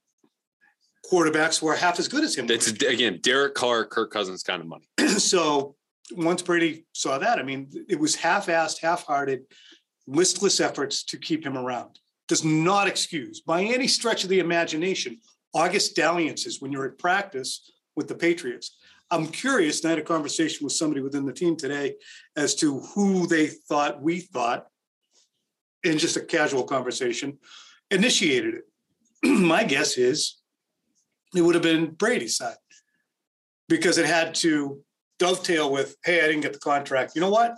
quarterbacks 1.11 1.61
were 1.63 1.77
half 1.77 1.99
as 1.99 2.09
good 2.09 2.25
as 2.25 2.35
him. 2.35 2.47
It's 2.51 2.69
again 2.69 3.21
Derek 3.23 3.55
Carr, 3.55 3.85
Kirk 3.85 4.11
Cousins 4.11 4.43
kind 4.43 4.61
of 4.61 4.69
money. 4.69 4.89
so 5.19 5.77
once 6.13 6.43
Brady 6.43 6.85
saw 6.93 7.19
that, 7.19 7.39
I 7.39 7.43
mean, 7.43 7.71
it 7.89 7.99
was 7.99 8.15
half-assed, 8.15 8.81
half-hearted, 8.81 9.45
listless 10.07 10.61
efforts 10.61 11.05
to 11.05 11.19
keep 11.19 11.45
him 11.45 11.57
around. 11.57 11.99
Does 12.29 12.45
not 12.45 12.89
excuse 12.89 13.41
by 13.41 13.63
any 13.63 13.87
stretch 13.87 14.25
of 14.25 14.31
the 14.31 14.41
imagination 14.41 15.19
August 15.55 15.95
dalliances 15.95 16.61
when 16.61 16.73
you're 16.73 16.87
at 16.87 16.99
practice 16.99 17.71
with 17.97 18.09
the 18.09 18.15
Patriots. 18.15 18.77
I'm 19.11 19.29
curious. 19.29 19.85
I 19.85 19.91
had 19.91 19.99
a 19.99 20.03
conversation 20.03 20.65
with 20.65 20.73
somebody 20.73 21.01
within 21.01 21.27
the 21.27 21.33
team 21.33 21.57
today 21.57 21.95
as 22.37 22.55
to 22.57 22.81
who 22.81 23.27
they 23.27 23.47
thought 23.47 24.03
we 24.03 24.21
thought, 24.21 24.67
in 25.85 25.99
just 25.99 26.17
a 26.17 26.21
casual 26.21 26.65
conversation, 26.65 27.39
initiated 27.91 28.55
it. 28.55 28.65
My 29.23 29.63
guess 29.63 29.97
is 29.99 30.41
it 31.37 31.43
would 31.43 31.55
have 31.55 31.63
been 31.63 31.91
Brady's 31.91 32.37
side 32.37 32.57
because 33.69 33.99
it 33.99 34.07
had 34.07 34.35
to 34.37 34.81
dovetail 35.19 35.71
with, 35.71 35.97
hey, 36.05 36.25
I 36.25 36.27
didn't 36.27 36.43
get 36.43 36.53
the 36.53 36.59
contract. 36.59 37.13
You 37.15 37.21
know 37.21 37.31
what? 37.31 37.55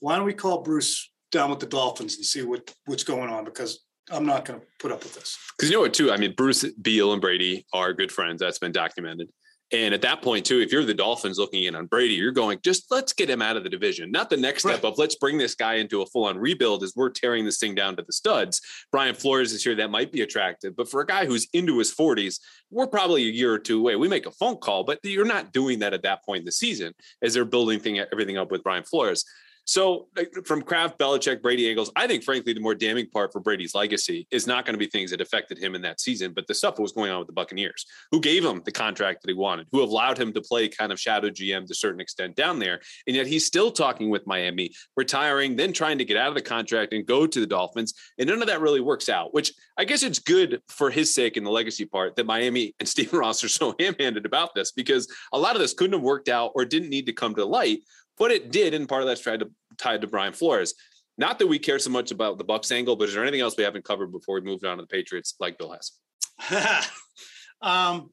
Why 0.00 0.16
don't 0.16 0.24
we 0.24 0.34
call 0.34 0.62
Bruce 0.62 1.10
down 1.34 1.50
with 1.50 1.60
the 1.60 1.66
Dolphins 1.66 2.16
and 2.16 2.24
see 2.24 2.42
what 2.42 2.72
what's 2.86 3.04
going 3.04 3.28
on? 3.28 3.44
Because 3.44 3.84
I'm 4.10 4.24
not 4.24 4.44
going 4.44 4.60
to 4.60 4.66
put 4.78 4.92
up 4.92 5.02
with 5.02 5.14
this. 5.14 5.36
Because 5.56 5.70
you 5.70 5.76
know 5.76 5.82
what, 5.82 5.94
too? 5.94 6.10
I 6.10 6.16
mean, 6.16 6.34
Bruce 6.36 6.64
Beal 6.80 7.12
and 7.12 7.20
Brady 7.20 7.66
are 7.72 7.92
good 7.92 8.12
friends. 8.12 8.40
That's 8.40 8.58
been 8.58 8.72
documented. 8.72 9.28
And 9.72 9.94
at 9.94 10.02
that 10.02 10.22
point, 10.22 10.44
too, 10.44 10.60
if 10.60 10.70
you're 10.70 10.84
the 10.84 10.94
Dolphins 10.94 11.38
looking 11.38 11.64
in 11.64 11.74
on 11.74 11.86
Brady, 11.86 12.14
you're 12.14 12.32
going, 12.32 12.58
just 12.62 12.84
let's 12.90 13.14
get 13.14 13.30
him 13.30 13.40
out 13.40 13.56
of 13.56 13.64
the 13.64 13.70
division. 13.70 14.12
Not 14.12 14.28
the 14.28 14.36
next 14.36 14.62
step 14.62 14.82
right. 14.82 14.92
of 14.92 14.98
let's 14.98 15.16
bring 15.16 15.38
this 15.38 15.54
guy 15.54 15.74
into 15.74 16.02
a 16.02 16.06
full 16.06 16.26
on 16.26 16.38
rebuild 16.38 16.82
as 16.84 16.92
we're 16.94 17.10
tearing 17.10 17.44
this 17.44 17.58
thing 17.58 17.74
down 17.74 17.96
to 17.96 18.02
the 18.02 18.12
studs. 18.12 18.60
Brian 18.92 19.14
Flores 19.14 19.52
is 19.52 19.64
here. 19.64 19.74
That 19.74 19.90
might 19.90 20.12
be 20.12 20.20
attractive. 20.20 20.76
But 20.76 20.90
for 20.90 21.00
a 21.00 21.06
guy 21.06 21.24
who's 21.24 21.48
into 21.54 21.78
his 21.78 21.92
40s, 21.92 22.38
we're 22.70 22.86
probably 22.86 23.22
a 23.22 23.32
year 23.32 23.52
or 23.52 23.58
two 23.58 23.80
away. 23.80 23.96
We 23.96 24.06
make 24.06 24.26
a 24.26 24.32
phone 24.32 24.58
call, 24.58 24.84
but 24.84 25.00
you're 25.02 25.24
not 25.24 25.52
doing 25.52 25.78
that 25.78 25.94
at 25.94 26.02
that 26.02 26.24
point 26.24 26.40
in 26.40 26.44
the 26.44 26.52
season 26.52 26.92
as 27.22 27.34
they're 27.34 27.46
building 27.46 27.80
thing, 27.80 27.98
everything 27.98 28.36
up 28.36 28.52
with 28.52 28.62
Brian 28.62 28.84
Flores. 28.84 29.24
So 29.64 30.08
from 30.44 30.62
Kraft, 30.62 30.98
Belichick, 30.98 31.40
Brady 31.40 31.64
Eagles, 31.64 31.90
I 31.96 32.06
think 32.06 32.22
frankly 32.22 32.52
the 32.52 32.60
more 32.60 32.74
damning 32.74 33.08
part 33.08 33.32
for 33.32 33.40
Brady's 33.40 33.74
legacy 33.74 34.26
is 34.30 34.46
not 34.46 34.66
going 34.66 34.74
to 34.74 34.78
be 34.78 34.86
things 34.86 35.10
that 35.10 35.20
affected 35.20 35.58
him 35.58 35.74
in 35.74 35.82
that 35.82 36.00
season, 36.00 36.32
but 36.34 36.46
the 36.46 36.54
stuff 36.54 36.76
that 36.76 36.82
was 36.82 36.92
going 36.92 37.10
on 37.10 37.18
with 37.18 37.28
the 37.28 37.32
Buccaneers, 37.32 37.86
who 38.10 38.20
gave 38.20 38.44
him 38.44 38.60
the 38.64 38.72
contract 38.72 39.22
that 39.22 39.30
he 39.30 39.34
wanted, 39.34 39.66
who 39.72 39.82
allowed 39.82 40.18
him 40.18 40.32
to 40.34 40.40
play 40.40 40.68
kind 40.68 40.92
of 40.92 41.00
shadow 41.00 41.30
GM 41.30 41.66
to 41.66 41.72
a 41.72 41.74
certain 41.74 42.00
extent 42.00 42.36
down 42.36 42.58
there, 42.58 42.80
and 43.06 43.16
yet 43.16 43.26
he's 43.26 43.46
still 43.46 43.70
talking 43.70 44.10
with 44.10 44.26
Miami, 44.26 44.70
retiring, 44.96 45.56
then 45.56 45.72
trying 45.72 45.98
to 45.98 46.04
get 46.04 46.16
out 46.16 46.28
of 46.28 46.34
the 46.34 46.42
contract 46.42 46.92
and 46.92 47.06
go 47.06 47.26
to 47.26 47.40
the 47.40 47.46
Dolphins, 47.46 47.94
and 48.18 48.28
none 48.28 48.42
of 48.42 48.48
that 48.48 48.60
really 48.60 48.80
works 48.80 49.08
out. 49.08 49.32
Which 49.32 49.52
I 49.78 49.84
guess 49.84 50.02
it's 50.02 50.18
good 50.18 50.60
for 50.68 50.90
his 50.90 51.14
sake 51.14 51.36
in 51.36 51.44
the 51.44 51.50
legacy 51.50 51.86
part 51.86 52.16
that 52.16 52.26
Miami 52.26 52.74
and 52.80 52.88
Stephen 52.94 53.18
Ross 53.18 53.42
are 53.42 53.48
so 53.48 53.74
ham-handed 53.78 54.26
about 54.26 54.54
this 54.54 54.72
because 54.72 55.08
a 55.32 55.38
lot 55.38 55.56
of 55.56 55.60
this 55.60 55.74
couldn't 55.74 55.94
have 55.94 56.02
worked 56.02 56.28
out 56.28 56.52
or 56.54 56.64
didn't 56.64 56.90
need 56.90 57.06
to 57.06 57.12
come 57.12 57.34
to 57.34 57.44
light 57.44 57.80
but 58.18 58.30
it 58.30 58.50
did, 58.50 58.74
and 58.74 58.88
part 58.88 59.02
of 59.02 59.08
that's 59.08 59.20
tried 59.20 59.40
to 59.40 59.50
tied 59.78 60.00
to 60.00 60.06
Brian 60.06 60.32
Flores. 60.32 60.74
Not 61.16 61.38
that 61.38 61.46
we 61.46 61.58
care 61.58 61.78
so 61.78 61.90
much 61.90 62.10
about 62.10 62.38
the 62.38 62.44
Bucks 62.44 62.72
angle, 62.72 62.96
but 62.96 63.08
is 63.08 63.14
there 63.14 63.22
anything 63.22 63.40
else 63.40 63.56
we 63.56 63.64
haven't 63.64 63.84
covered 63.84 64.10
before 64.10 64.36
we 64.36 64.40
moved 64.40 64.64
on 64.64 64.78
to 64.78 64.82
the 64.82 64.88
Patriots, 64.88 65.34
like 65.38 65.58
Bill 65.58 65.72
has? 65.72 66.90
um, 67.62 68.10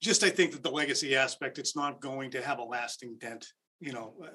just 0.00 0.24
I 0.24 0.30
think 0.30 0.52
that 0.52 0.62
the 0.62 0.70
legacy 0.70 1.14
aspect, 1.14 1.58
it's 1.58 1.76
not 1.76 2.00
going 2.00 2.30
to 2.30 2.42
have 2.42 2.58
a 2.58 2.64
lasting 2.64 3.16
dent, 3.20 3.46
you 3.80 3.92
know, 3.92 4.14
uh, 4.22 4.28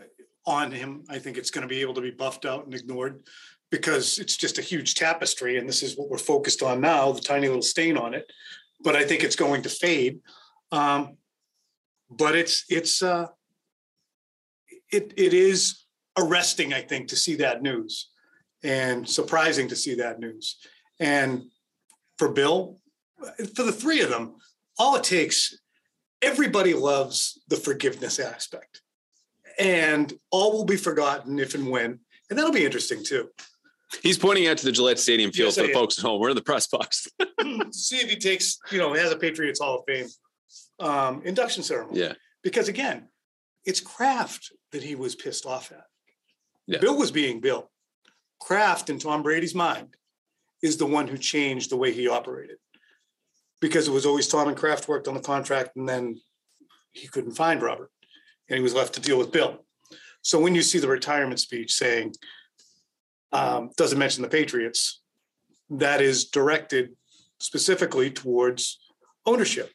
on 0.46 0.72
him. 0.72 1.04
I 1.10 1.18
think 1.18 1.38
it's 1.38 1.50
going 1.50 1.64
to 1.64 1.68
be 1.68 1.82
able 1.82 1.96
to 1.96 2.02
be 2.02 2.12
buffed 2.12 2.46
out 2.46 2.66
and 2.66 2.74
ignored 2.74 3.24
because 3.72 4.20
it's 4.20 4.38
just 4.38 4.60
a 4.60 4.62
huge 4.62 4.96
tapestry, 4.96 5.58
and 5.58 5.68
this 5.68 5.84
is 5.84 5.98
what 5.98 6.10
we're 6.10 6.18
focused 6.18 6.62
on 6.62 6.80
now, 6.80 7.12
the 7.12 7.22
tiny 7.22 7.48
little 7.48 7.62
stain 7.62 7.98
on 7.98 8.14
it. 8.14 8.32
But 8.84 8.96
I 8.96 9.04
think 9.04 9.24
it's 9.24 9.36
going 9.36 9.64
to 9.64 9.70
fade. 9.70 10.20
Um, 10.72 11.18
but 12.10 12.36
it's 12.36 12.64
it's 12.70 13.02
uh, 13.02 13.28
it 14.92 15.14
it 15.18 15.34
is 15.34 15.86
arresting, 16.18 16.74
I 16.74 16.82
think, 16.82 17.10
to 17.10 17.16
see 17.16 17.36
that 17.36 17.62
news 17.62 18.10
and 18.64 19.08
surprising 19.08 19.68
to 19.70 19.76
see 19.76 19.96
that 19.96 20.20
news. 20.20 20.58
And 21.00 21.44
for 22.18 22.30
Bill, 22.30 22.80
for 23.56 23.64
the 23.64 23.72
three 23.72 24.02
of 24.02 24.10
them, 24.10 24.36
all 24.80 24.96
it 24.96 25.04
takes, 25.04 25.58
everybody 26.22 26.74
loves 26.74 27.40
the 27.48 27.56
forgiveness 27.56 28.20
aspect. 28.20 28.82
And 29.60 30.14
all 30.32 30.54
will 30.54 30.66
be 30.66 30.76
forgotten 30.76 31.40
if 31.40 31.56
and 31.56 31.70
when. 31.70 32.00
And 32.30 32.38
that'll 32.38 32.52
be 32.52 32.66
interesting 32.66 33.04
too. 33.04 33.30
He's 34.04 34.18
pointing 34.18 34.48
out 34.48 34.58
to 34.58 34.66
the 34.66 34.72
Gillette 34.72 35.00
Stadium 35.00 35.32
field 35.32 35.48
yes, 35.48 35.58
for 35.58 35.64
the 35.66 35.74
folks 35.74 35.98
at 35.98 36.04
home. 36.04 36.20
We're 36.20 36.30
in 36.30 36.36
the 36.36 36.42
press 36.42 36.68
box. 36.68 37.08
See 37.72 37.98
if 37.98 38.10
he 38.10 38.18
takes, 38.18 38.60
you 38.70 38.78
know, 38.78 38.94
he 38.94 39.00
has 39.00 39.12
a 39.12 39.16
Patriots 39.16 39.62
Hall 39.62 39.80
of 39.80 39.84
Fame 39.88 40.08
um, 40.80 41.22
induction 41.24 41.64
ceremony. 41.64 42.02
Yeah. 42.02 42.14
Because 42.44 42.68
again, 42.68 43.08
it's 43.68 43.82
Kraft 43.82 44.54
that 44.72 44.82
he 44.82 44.96
was 44.96 45.14
pissed 45.14 45.46
off 45.46 45.72
at. 45.72 45.86
Yeah. 46.66 46.80
Bill 46.80 46.98
was 46.98 47.12
being 47.12 47.42
Bill. 47.42 47.70
Kraft, 48.40 48.90
in 48.90 48.98
Tom 48.98 49.22
Brady's 49.22 49.54
mind, 49.54 49.96
is 50.64 50.78
the 50.78 50.86
one 50.86 51.08
who 51.08 51.18
changed 51.18 51.70
the 51.70 51.78
way 51.78 51.92
he 51.92 52.08
operated 52.08 52.58
because 53.60 53.88
it 53.88 53.92
was 53.92 54.06
always 54.06 54.28
Tom 54.28 54.48
and 54.48 54.58
Kraft 54.58 54.88
worked 54.88 55.08
on 55.08 55.14
the 55.14 55.20
contract 55.20 55.76
and 55.76 55.88
then 55.88 56.20
he 56.92 57.08
couldn't 57.08 57.34
find 57.34 57.62
Robert 57.62 57.92
and 58.50 58.58
he 58.58 58.64
was 58.64 58.74
left 58.74 58.94
to 58.94 59.02
deal 59.02 59.18
with 59.18 59.32
Bill. 59.32 59.66
So 60.22 60.40
when 60.40 60.56
you 60.56 60.62
see 60.62 60.80
the 60.80 60.88
retirement 60.88 61.40
speech 61.40 61.74
saying, 61.74 62.14
um, 63.34 63.72
doesn't 63.78 64.00
mention 64.00 64.22
the 64.22 64.30
Patriots, 64.30 65.02
that 65.70 66.02
is 66.02 66.26
directed 66.26 66.96
specifically 67.40 68.12
towards 68.12 68.80
ownership, 69.26 69.72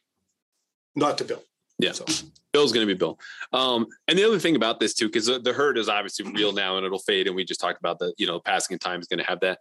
not 0.96 1.18
to 1.18 1.24
Bill. 1.24 1.42
Yeah. 1.82 1.92
So. 1.92 2.04
Bill's 2.52 2.72
going 2.72 2.86
to 2.86 2.94
be 2.94 2.98
Bill. 2.98 3.18
Um, 3.52 3.86
and 4.08 4.18
the 4.18 4.24
other 4.24 4.38
thing 4.38 4.56
about 4.56 4.78
this 4.78 4.94
too, 4.94 5.06
because 5.06 5.26
the, 5.26 5.38
the 5.38 5.52
herd 5.52 5.78
is 5.78 5.88
obviously 5.88 6.30
real 6.32 6.52
now 6.52 6.76
and 6.76 6.84
it'll 6.86 6.98
fade. 6.98 7.26
And 7.26 7.34
we 7.34 7.44
just 7.44 7.60
talked 7.60 7.78
about 7.78 7.98
the, 7.98 8.12
you 8.18 8.26
know, 8.26 8.40
passing 8.40 8.78
time 8.78 9.00
is 9.00 9.08
going 9.08 9.18
to 9.18 9.24
have 9.24 9.40
that. 9.40 9.58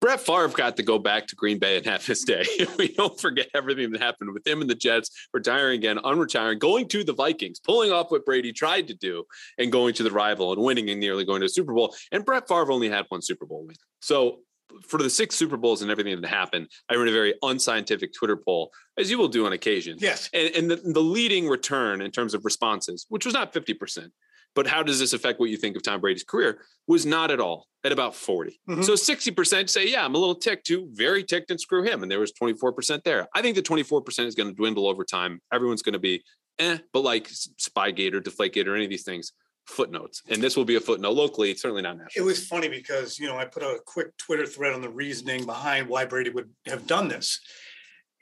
Brett 0.00 0.20
Favre 0.20 0.48
got 0.48 0.76
to 0.78 0.82
go 0.82 0.98
back 0.98 1.28
to 1.28 1.36
Green 1.36 1.60
Bay 1.60 1.76
and 1.76 1.86
have 1.86 2.04
his 2.04 2.22
day. 2.22 2.44
we 2.78 2.88
don't 2.88 3.18
forget 3.20 3.48
everything 3.54 3.92
that 3.92 4.02
happened 4.02 4.32
with 4.32 4.44
him 4.44 4.60
and 4.60 4.68
the 4.68 4.74
Jets, 4.74 5.28
retiring 5.32 5.78
again, 5.78 5.96
unretiring, 5.98 6.58
going 6.58 6.88
to 6.88 7.04
the 7.04 7.12
Vikings, 7.12 7.60
pulling 7.60 7.92
off 7.92 8.10
what 8.10 8.26
Brady 8.26 8.52
tried 8.52 8.88
to 8.88 8.94
do, 8.94 9.22
and 9.58 9.70
going 9.70 9.94
to 9.94 10.02
the 10.02 10.10
rival 10.10 10.52
and 10.52 10.60
winning 10.60 10.90
and 10.90 10.98
nearly 10.98 11.24
going 11.24 11.38
to 11.40 11.46
a 11.46 11.48
Super 11.48 11.72
Bowl. 11.72 11.94
And 12.10 12.24
Brett 12.24 12.48
Favre 12.48 12.72
only 12.72 12.88
had 12.88 13.06
one 13.10 13.22
Super 13.22 13.46
Bowl 13.46 13.64
win. 13.64 13.76
So 14.00 14.40
for 14.86 14.98
the 14.98 15.10
six 15.10 15.34
Super 15.34 15.56
Bowls 15.56 15.82
and 15.82 15.90
everything 15.90 16.20
that 16.20 16.28
happened, 16.28 16.68
I 16.88 16.94
ran 16.94 17.08
a 17.08 17.12
very 17.12 17.34
unscientific 17.42 18.12
Twitter 18.14 18.36
poll, 18.36 18.70
as 18.98 19.10
you 19.10 19.18
will 19.18 19.28
do 19.28 19.46
on 19.46 19.52
occasion. 19.52 19.96
Yes. 20.00 20.30
And, 20.32 20.54
and 20.54 20.70
the, 20.70 20.76
the 20.76 21.00
leading 21.00 21.48
return 21.48 22.00
in 22.00 22.10
terms 22.10 22.34
of 22.34 22.44
responses, 22.44 23.06
which 23.08 23.24
was 23.24 23.34
not 23.34 23.52
50%, 23.52 24.10
but 24.54 24.66
how 24.66 24.82
does 24.82 24.98
this 24.98 25.12
affect 25.12 25.40
what 25.40 25.50
you 25.50 25.56
think 25.56 25.76
of 25.76 25.82
Tom 25.82 26.00
Brady's 26.00 26.24
career, 26.24 26.60
was 26.86 27.06
not 27.06 27.30
at 27.30 27.40
all 27.40 27.66
at 27.84 27.92
about 27.92 28.14
40. 28.14 28.60
Mm-hmm. 28.68 28.82
So 28.82 28.92
60% 28.92 29.68
say, 29.68 29.88
yeah, 29.88 30.04
I'm 30.04 30.14
a 30.14 30.18
little 30.18 30.34
ticked 30.34 30.66
too, 30.66 30.88
very 30.92 31.24
ticked 31.24 31.50
and 31.50 31.60
screw 31.60 31.82
him. 31.82 32.02
And 32.02 32.10
there 32.10 32.20
was 32.20 32.32
24% 32.32 33.02
there. 33.02 33.28
I 33.34 33.42
think 33.42 33.56
the 33.56 33.62
24% 33.62 34.26
is 34.26 34.34
going 34.34 34.48
to 34.48 34.54
dwindle 34.54 34.86
over 34.86 35.04
time. 35.04 35.40
Everyone's 35.52 35.82
going 35.82 35.94
to 35.94 35.98
be, 35.98 36.22
eh, 36.58 36.78
but 36.92 37.00
like 37.00 37.28
Spygate 37.28 38.14
or 38.14 38.20
Deflategate 38.20 38.66
or 38.66 38.74
any 38.74 38.84
of 38.84 38.90
these 38.90 39.04
things, 39.04 39.32
footnotes, 39.66 40.22
and 40.28 40.42
this 40.42 40.56
will 40.56 40.64
be 40.64 40.76
a 40.76 40.80
footnote 40.80 41.12
locally, 41.12 41.54
certainly 41.54 41.82
not 41.82 41.96
national. 41.96 42.24
It 42.24 42.26
was 42.26 42.46
funny 42.46 42.68
because 42.68 43.18
you 43.18 43.26
know 43.26 43.36
I 43.36 43.44
put 43.44 43.62
a 43.62 43.78
quick 43.84 44.16
Twitter 44.16 44.46
thread 44.46 44.72
on 44.72 44.82
the 44.82 44.88
reasoning 44.88 45.46
behind 45.46 45.88
why 45.88 46.04
Brady 46.04 46.30
would 46.30 46.50
have 46.66 46.86
done 46.86 47.08
this, 47.08 47.40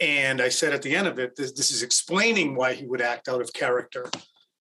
and 0.00 0.40
I 0.40 0.48
said 0.48 0.72
at 0.72 0.82
the 0.82 0.94
end 0.94 1.06
of 1.06 1.18
it, 1.18 1.36
this, 1.36 1.52
this 1.52 1.70
is 1.70 1.82
explaining 1.82 2.56
why 2.56 2.72
he 2.72 2.86
would 2.86 3.02
act 3.02 3.28
out 3.28 3.42
of 3.42 3.52
character, 3.52 4.10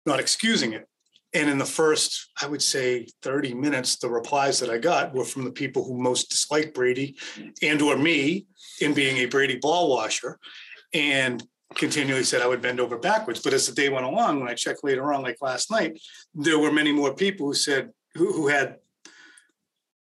not 0.05 0.19
excusing 0.19 0.73
it. 0.73 0.85
And 1.33 1.49
in 1.49 1.59
the 1.59 1.65
first, 1.65 2.29
I 2.41 2.47
would 2.47 2.61
say, 2.61 3.07
30 3.21 3.53
minutes, 3.53 3.97
the 3.97 4.09
replies 4.09 4.59
that 4.59 4.69
I 4.69 4.79
got 4.79 5.13
were 5.13 5.23
from 5.23 5.43
the 5.43 5.51
people 5.51 5.83
who 5.83 6.01
most 6.01 6.29
dislike 6.29 6.73
Brady 6.73 7.17
and 7.61 7.81
or 7.81 7.97
me 7.97 8.47
in 8.81 8.93
being 8.93 9.17
a 9.17 9.27
Brady 9.27 9.57
ball 9.57 9.89
washer. 9.89 10.39
And 10.91 11.43
continually 11.75 12.23
said 12.23 12.41
I 12.41 12.47
would 12.47 12.61
bend 12.61 12.79
over 12.79 12.97
backwards. 12.97 13.41
But 13.41 13.53
as 13.53 13.67
the 13.67 13.73
day 13.73 13.89
went 13.89 14.05
along, 14.05 14.39
when 14.39 14.49
I 14.49 14.53
checked 14.53 14.83
later 14.83 15.13
on, 15.13 15.21
like 15.21 15.37
last 15.41 15.71
night, 15.71 15.99
there 16.33 16.59
were 16.59 16.71
many 16.71 16.91
more 16.91 17.13
people 17.13 17.47
who 17.47 17.53
said 17.53 17.91
who, 18.15 18.31
who 18.33 18.47
had 18.47 18.77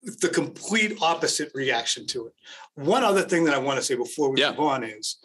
the 0.03 0.29
complete 0.29 0.99
opposite 1.03 1.51
reaction 1.55 2.07
to 2.07 2.27
it. 2.27 2.33
One 2.75 3.05
other 3.05 3.23
thing 3.23 3.45
that 3.45 3.55
I 3.55 3.59
want 3.59 3.79
to 3.79 3.85
say 3.85 3.97
before 3.97 4.31
we 4.31 4.41
yeah. 4.41 4.51
move 4.51 4.61
on 4.61 4.85
is 4.85 5.19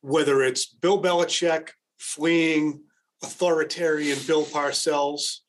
whether 0.00 0.42
it's 0.42 0.66
Bill 0.66 1.02
Belichick 1.02 1.70
fleeing 1.98 2.82
authoritarian 3.22 4.18
Bill 4.26 4.44
Parcells 4.44 5.40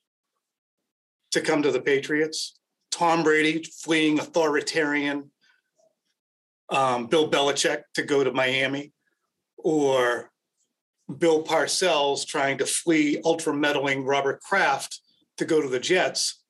to 1.31 1.41
come 1.41 1.61
to 1.61 1.71
the 1.71 1.79
Patriots, 1.79 2.59
Tom 2.91 3.23
Brady 3.23 3.63
fleeing 3.63 4.19
authoritarian 4.19 5.31
um, 6.69 7.07
Bill 7.07 7.29
Belichick 7.29 7.83
to 7.93 8.03
go 8.03 8.23
to 8.23 8.31
Miami, 8.31 8.91
or 9.63 10.31
Bill 11.17 11.43
Parcells 11.43 12.25
trying 12.25 12.57
to 12.59 12.65
flee 12.65 13.21
ultra 13.25 13.53
meddling 13.53 14.03
Robert 14.03 14.41
Kraft 14.41 15.01
to 15.37 15.45
go 15.45 15.61
to 15.61 15.67
the 15.67 15.79
Jets. 15.79 16.43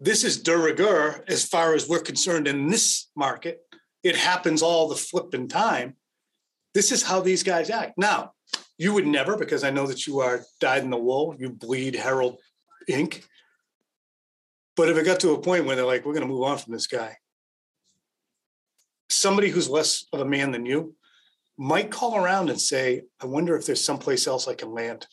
This 0.00 0.22
is 0.22 0.42
de 0.42 0.56
rigueur 0.56 1.24
as 1.28 1.44
far 1.44 1.74
as 1.74 1.88
we're 1.88 2.00
concerned 2.00 2.46
in 2.46 2.68
this 2.68 3.08
market. 3.16 3.60
It 4.02 4.16
happens 4.16 4.62
all 4.62 4.88
the 4.88 4.94
flipping 4.94 5.48
time. 5.48 5.96
This 6.74 6.92
is 6.92 7.02
how 7.02 7.20
these 7.20 7.42
guys 7.42 7.70
act. 7.70 7.94
Now, 7.96 8.32
you 8.76 8.92
would 8.94 9.06
never, 9.06 9.36
because 9.36 9.64
I 9.64 9.70
know 9.70 9.86
that 9.86 10.06
you 10.06 10.20
are 10.20 10.42
dyed 10.60 10.84
in 10.84 10.90
the 10.90 10.96
wool, 10.96 11.34
you 11.38 11.50
bleed 11.50 11.96
Herald 11.96 12.38
ink. 12.86 13.24
But 14.76 14.88
if 14.88 14.96
it 14.96 15.04
got 15.04 15.20
to 15.20 15.32
a 15.32 15.40
point 15.40 15.64
where 15.64 15.74
they're 15.74 15.84
like, 15.84 16.04
we're 16.04 16.12
going 16.12 16.26
to 16.26 16.32
move 16.32 16.44
on 16.44 16.58
from 16.58 16.72
this 16.72 16.86
guy, 16.86 17.16
somebody 19.08 19.48
who's 19.48 19.68
less 19.68 20.06
of 20.12 20.20
a 20.20 20.24
man 20.24 20.52
than 20.52 20.64
you 20.64 20.94
might 21.58 21.90
call 21.90 22.16
around 22.16 22.48
and 22.50 22.60
say, 22.60 23.02
I 23.20 23.26
wonder 23.26 23.56
if 23.56 23.66
there's 23.66 23.84
someplace 23.84 24.26
else 24.26 24.46
I 24.46 24.54
can 24.54 24.72
land. 24.72 25.06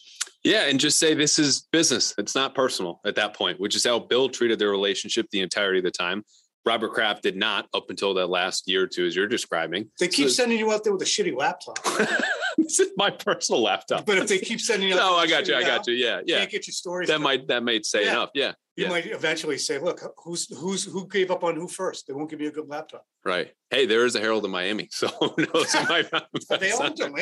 Yeah, 0.44 0.68
and 0.68 0.80
just 0.80 1.00
say 1.00 1.16
this 1.16 1.40
is 1.40 1.68
business. 1.72 2.14
It's 2.20 2.36
not 2.36 2.54
personal 2.54 3.02
at 3.04 3.16
that 3.16 3.36
point, 3.36 3.60
which 3.60 3.76
is 3.76 3.84
how 3.84 3.98
Bill 3.98 4.30
treated 4.30 4.60
their 4.60 4.70
relationship 4.70 5.28
the 5.32 5.40
entirety 5.40 5.80
of 5.80 5.86
the 5.86 5.92
time. 5.92 6.24
Robert 6.66 6.94
Kraft 6.94 7.24
did 7.24 7.36
not 7.36 7.68
up 7.74 7.90
until 7.90 8.14
that 8.16 8.28
last 8.28 8.68
year 8.68 8.84
or 8.84 8.88
two, 8.88 9.06
as 9.06 9.16
you're 9.16 9.28
describing. 9.28 9.90
They 10.00 10.08
keep 10.08 10.28
so, 10.28 10.34
sending 10.34 10.60
you 10.60 10.72
out 10.72 10.84
there 10.84 10.94
with 10.94 11.02
a 11.02 11.06
shitty 11.06 11.36
laptop. 11.36 11.84
this 12.58 12.80
is 12.80 12.90
my 12.96 13.10
personal 13.10 13.62
laptop. 13.62 14.06
But 14.06 14.18
if 14.18 14.28
they 14.28 14.40
keep 14.40 14.62
sending 14.62 14.90
you, 14.90 14.96
oh, 14.96 14.98
no, 14.98 15.16
I 15.16 15.28
got 15.28 15.48
you. 15.48 15.56
I 15.56 15.62
got 15.62 15.88
you. 15.88 15.94
Yeah, 15.94 16.22
yeah. 16.26 16.40
Can't 16.40 16.52
get 16.52 16.68
your 16.68 16.74
stories. 16.74 17.08
That 17.08 17.22
might 17.22 17.48
that 17.48 17.64
might 17.64 17.86
say 17.86 18.06
yeah. 18.06 18.12
enough. 18.12 18.30
Yeah. 18.34 18.54
You 18.76 18.86
yeah. 18.86 18.90
might 18.90 19.06
eventually 19.06 19.58
say, 19.58 19.80
"Look, 19.80 20.02
who's 20.18 20.54
who's 20.58 20.84
who 20.84 21.08
gave 21.08 21.32
up 21.32 21.46
on 21.46 21.56
who 21.56 21.68
first? 21.68 22.08
They 22.08 22.14
won't 22.14 22.30
give 22.30 22.42
you 22.42 22.50
a 22.50 22.52
good 22.52 22.68
laptop." 22.68 23.06
Right. 23.24 23.54
Hey, 23.70 23.86
there 23.86 24.06
is 24.06 24.16
a 24.16 24.20
Herald 24.20 24.44
in 24.44 24.52
Miami, 24.52 24.90
so 24.92 25.08
who 25.08 25.34
knows? 25.38 25.74
might, 25.88 26.10
they 26.60 26.72
all 26.72 26.90
do, 26.90 27.16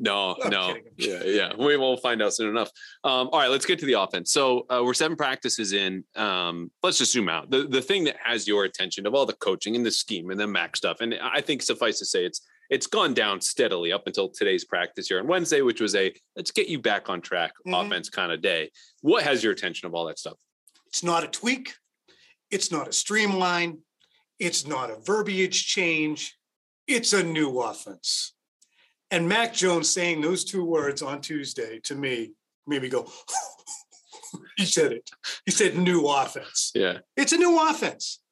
No, 0.00 0.36
no. 0.48 0.74
Yeah, 0.96 1.22
yeah. 1.24 1.52
We 1.56 1.76
will 1.76 1.96
find 1.98 2.20
out 2.20 2.34
soon 2.34 2.48
enough. 2.48 2.70
Um, 3.04 3.28
all 3.28 3.38
right, 3.38 3.50
let's 3.50 3.64
get 3.64 3.78
to 3.78 3.86
the 3.86 3.94
offense. 3.94 4.32
So 4.32 4.66
uh, 4.68 4.82
we're 4.84 4.94
seven 4.94 5.16
practices 5.16 5.72
in. 5.72 6.02
Um, 6.16 6.72
let's 6.82 6.98
just 6.98 7.12
zoom 7.12 7.28
out. 7.28 7.50
The 7.50 7.68
the 7.68 7.82
thing 7.82 8.02
that 8.04 8.16
has 8.22 8.48
your 8.48 8.64
attention 8.64 9.06
of 9.06 9.14
all 9.14 9.26
the 9.26 9.34
coaching 9.34 9.76
and 9.76 9.86
the 9.86 9.92
scheme 9.92 10.30
and 10.30 10.40
the 10.40 10.48
Mac 10.48 10.76
stuff, 10.76 11.00
and 11.00 11.14
I 11.22 11.40
think 11.40 11.62
suffice 11.62 12.00
to 12.00 12.04
say, 12.04 12.24
it's 12.24 12.40
it's 12.68 12.88
gone 12.88 13.14
down 13.14 13.40
steadily 13.40 13.92
up 13.92 14.08
until 14.08 14.28
today's 14.28 14.64
practice 14.64 15.06
here 15.06 15.20
on 15.20 15.28
Wednesday, 15.28 15.62
which 15.62 15.80
was 15.80 15.94
a 15.94 16.12
let's 16.34 16.50
get 16.50 16.68
you 16.68 16.80
back 16.80 17.08
on 17.08 17.20
track 17.20 17.52
mm-hmm. 17.66 17.74
offense 17.74 18.08
kind 18.08 18.32
of 18.32 18.42
day. 18.42 18.70
What 19.02 19.22
has 19.22 19.44
your 19.44 19.52
attention 19.52 19.86
of 19.86 19.94
all 19.94 20.06
that 20.06 20.18
stuff? 20.18 20.36
It's 20.96 21.04
not 21.04 21.24
a 21.24 21.28
tweak. 21.28 21.74
It's 22.50 22.72
not 22.72 22.88
a 22.88 22.92
streamline. 22.92 23.80
It's 24.38 24.66
not 24.66 24.90
a 24.90 24.96
verbiage 25.04 25.66
change. 25.66 26.38
It's 26.86 27.12
a 27.12 27.22
new 27.22 27.60
offense. 27.60 28.32
And 29.10 29.28
Mac 29.28 29.52
Jones 29.52 29.92
saying 29.92 30.22
those 30.22 30.42
two 30.42 30.64
words 30.64 31.02
on 31.02 31.20
Tuesday 31.20 31.80
to 31.84 31.94
me 31.94 32.32
made 32.66 32.80
me 32.80 32.88
go, 32.88 33.12
he 34.56 34.64
said 34.64 34.92
it. 34.92 35.10
He 35.44 35.50
said 35.50 35.76
new 35.76 36.06
offense. 36.06 36.72
Yeah. 36.74 37.00
It's 37.14 37.32
a 37.32 37.36
new 37.36 37.60
offense, 37.68 38.22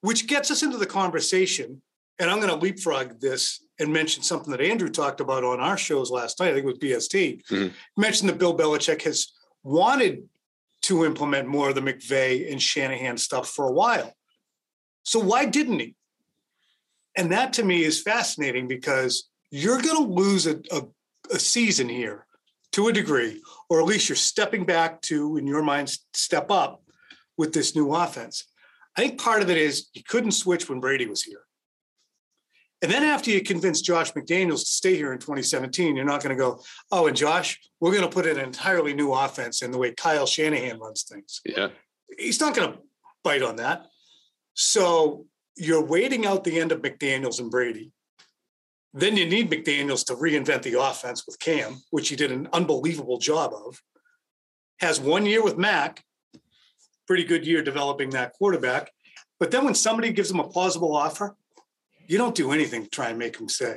which 0.00 0.28
gets 0.28 0.52
us 0.52 0.62
into 0.62 0.76
the 0.76 0.86
conversation 0.86 1.82
and 2.20 2.30
I'm 2.30 2.38
going 2.38 2.48
to 2.50 2.56
leapfrog 2.56 3.20
this 3.20 3.60
and 3.80 3.92
mention 3.92 4.22
something 4.22 4.52
that 4.52 4.60
Andrew 4.60 4.88
talked 4.88 5.20
about 5.20 5.42
on 5.42 5.58
our 5.58 5.76
shows 5.76 6.12
last 6.12 6.38
night. 6.38 6.50
I 6.50 6.54
think 6.54 6.66
with 6.66 6.78
BST. 6.78 7.42
Mm-hmm. 7.46 8.00
Mentioned 8.00 8.28
that 8.28 8.38
Bill 8.38 8.56
Belichick 8.56 9.02
has 9.02 9.32
wanted 9.64 10.28
to 10.82 11.04
implement 11.04 11.48
more 11.48 11.68
of 11.70 11.74
the 11.74 11.80
McVay 11.80 12.50
and 12.50 12.60
Shanahan 12.60 13.18
stuff 13.18 13.48
for 13.48 13.68
a 13.68 13.72
while. 13.72 14.12
So 15.02 15.18
why 15.18 15.44
didn't 15.44 15.80
he? 15.80 15.94
And 17.16 17.32
that 17.32 17.54
to 17.54 17.64
me 17.64 17.82
is 17.82 18.02
fascinating 18.02 18.68
because 18.68 19.28
you're 19.50 19.80
going 19.82 19.96
to 19.96 20.12
lose 20.12 20.46
a, 20.46 20.60
a, 20.70 20.82
a 21.32 21.38
season 21.38 21.88
here 21.88 22.26
to 22.72 22.88
a 22.88 22.92
degree, 22.92 23.42
or 23.68 23.80
at 23.80 23.86
least 23.86 24.08
you're 24.08 24.16
stepping 24.16 24.64
back 24.64 25.00
to, 25.02 25.36
in 25.36 25.46
your 25.46 25.62
mind, 25.62 25.96
step 26.12 26.50
up 26.50 26.82
with 27.36 27.52
this 27.52 27.74
new 27.74 27.94
offense. 27.94 28.44
I 28.96 29.00
think 29.00 29.20
part 29.20 29.42
of 29.42 29.50
it 29.50 29.56
is 29.56 29.88
you 29.94 30.02
couldn't 30.06 30.32
switch 30.32 30.68
when 30.68 30.80
Brady 30.80 31.06
was 31.06 31.22
here. 31.22 31.40
And 32.80 32.92
then 32.92 33.02
after 33.02 33.30
you 33.30 33.42
convince 33.42 33.80
Josh 33.80 34.12
McDaniels 34.12 34.60
to 34.60 34.70
stay 34.70 34.94
here 34.94 35.12
in 35.12 35.18
2017, 35.18 35.96
you're 35.96 36.04
not 36.04 36.22
going 36.22 36.36
to 36.36 36.40
go, 36.40 36.60
oh, 36.92 37.08
and 37.08 37.16
Josh, 37.16 37.58
we're 37.80 37.90
going 37.90 38.02
to 38.02 38.08
put 38.08 38.26
an 38.26 38.38
entirely 38.38 38.94
new 38.94 39.12
offense 39.12 39.62
in 39.62 39.72
the 39.72 39.78
way 39.78 39.92
Kyle 39.92 40.26
Shanahan 40.26 40.78
runs 40.78 41.02
things. 41.02 41.40
Yeah. 41.44 41.68
He's 42.16 42.40
not 42.40 42.54
going 42.54 42.72
to 42.72 42.78
bite 43.24 43.42
on 43.42 43.56
that. 43.56 43.86
So 44.54 45.26
you're 45.56 45.84
waiting 45.84 46.24
out 46.24 46.44
the 46.44 46.60
end 46.60 46.70
of 46.70 46.80
McDaniels 46.80 47.40
and 47.40 47.50
Brady. 47.50 47.90
Then 48.94 49.16
you 49.16 49.26
need 49.26 49.50
McDaniels 49.50 50.06
to 50.06 50.14
reinvent 50.14 50.62
the 50.62 50.80
offense 50.80 51.26
with 51.26 51.38
Cam, 51.40 51.82
which 51.90 52.08
he 52.08 52.16
did 52.16 52.32
an 52.32 52.48
unbelievable 52.52 53.18
job 53.18 53.52
of. 53.52 53.82
Has 54.80 55.00
one 55.00 55.26
year 55.26 55.42
with 55.42 55.58
Mac, 55.58 56.04
pretty 57.06 57.24
good 57.24 57.46
year 57.46 57.62
developing 57.62 58.10
that 58.10 58.32
quarterback. 58.32 58.92
But 59.40 59.50
then 59.50 59.64
when 59.64 59.74
somebody 59.74 60.12
gives 60.12 60.30
him 60.30 60.40
a 60.40 60.48
plausible 60.48 60.94
offer, 60.96 61.36
you 62.08 62.18
don't 62.18 62.34
do 62.34 62.50
anything 62.50 62.82
to 62.84 62.90
try 62.90 63.10
and 63.10 63.18
make 63.18 63.38
him 63.38 63.48
stay, 63.48 63.76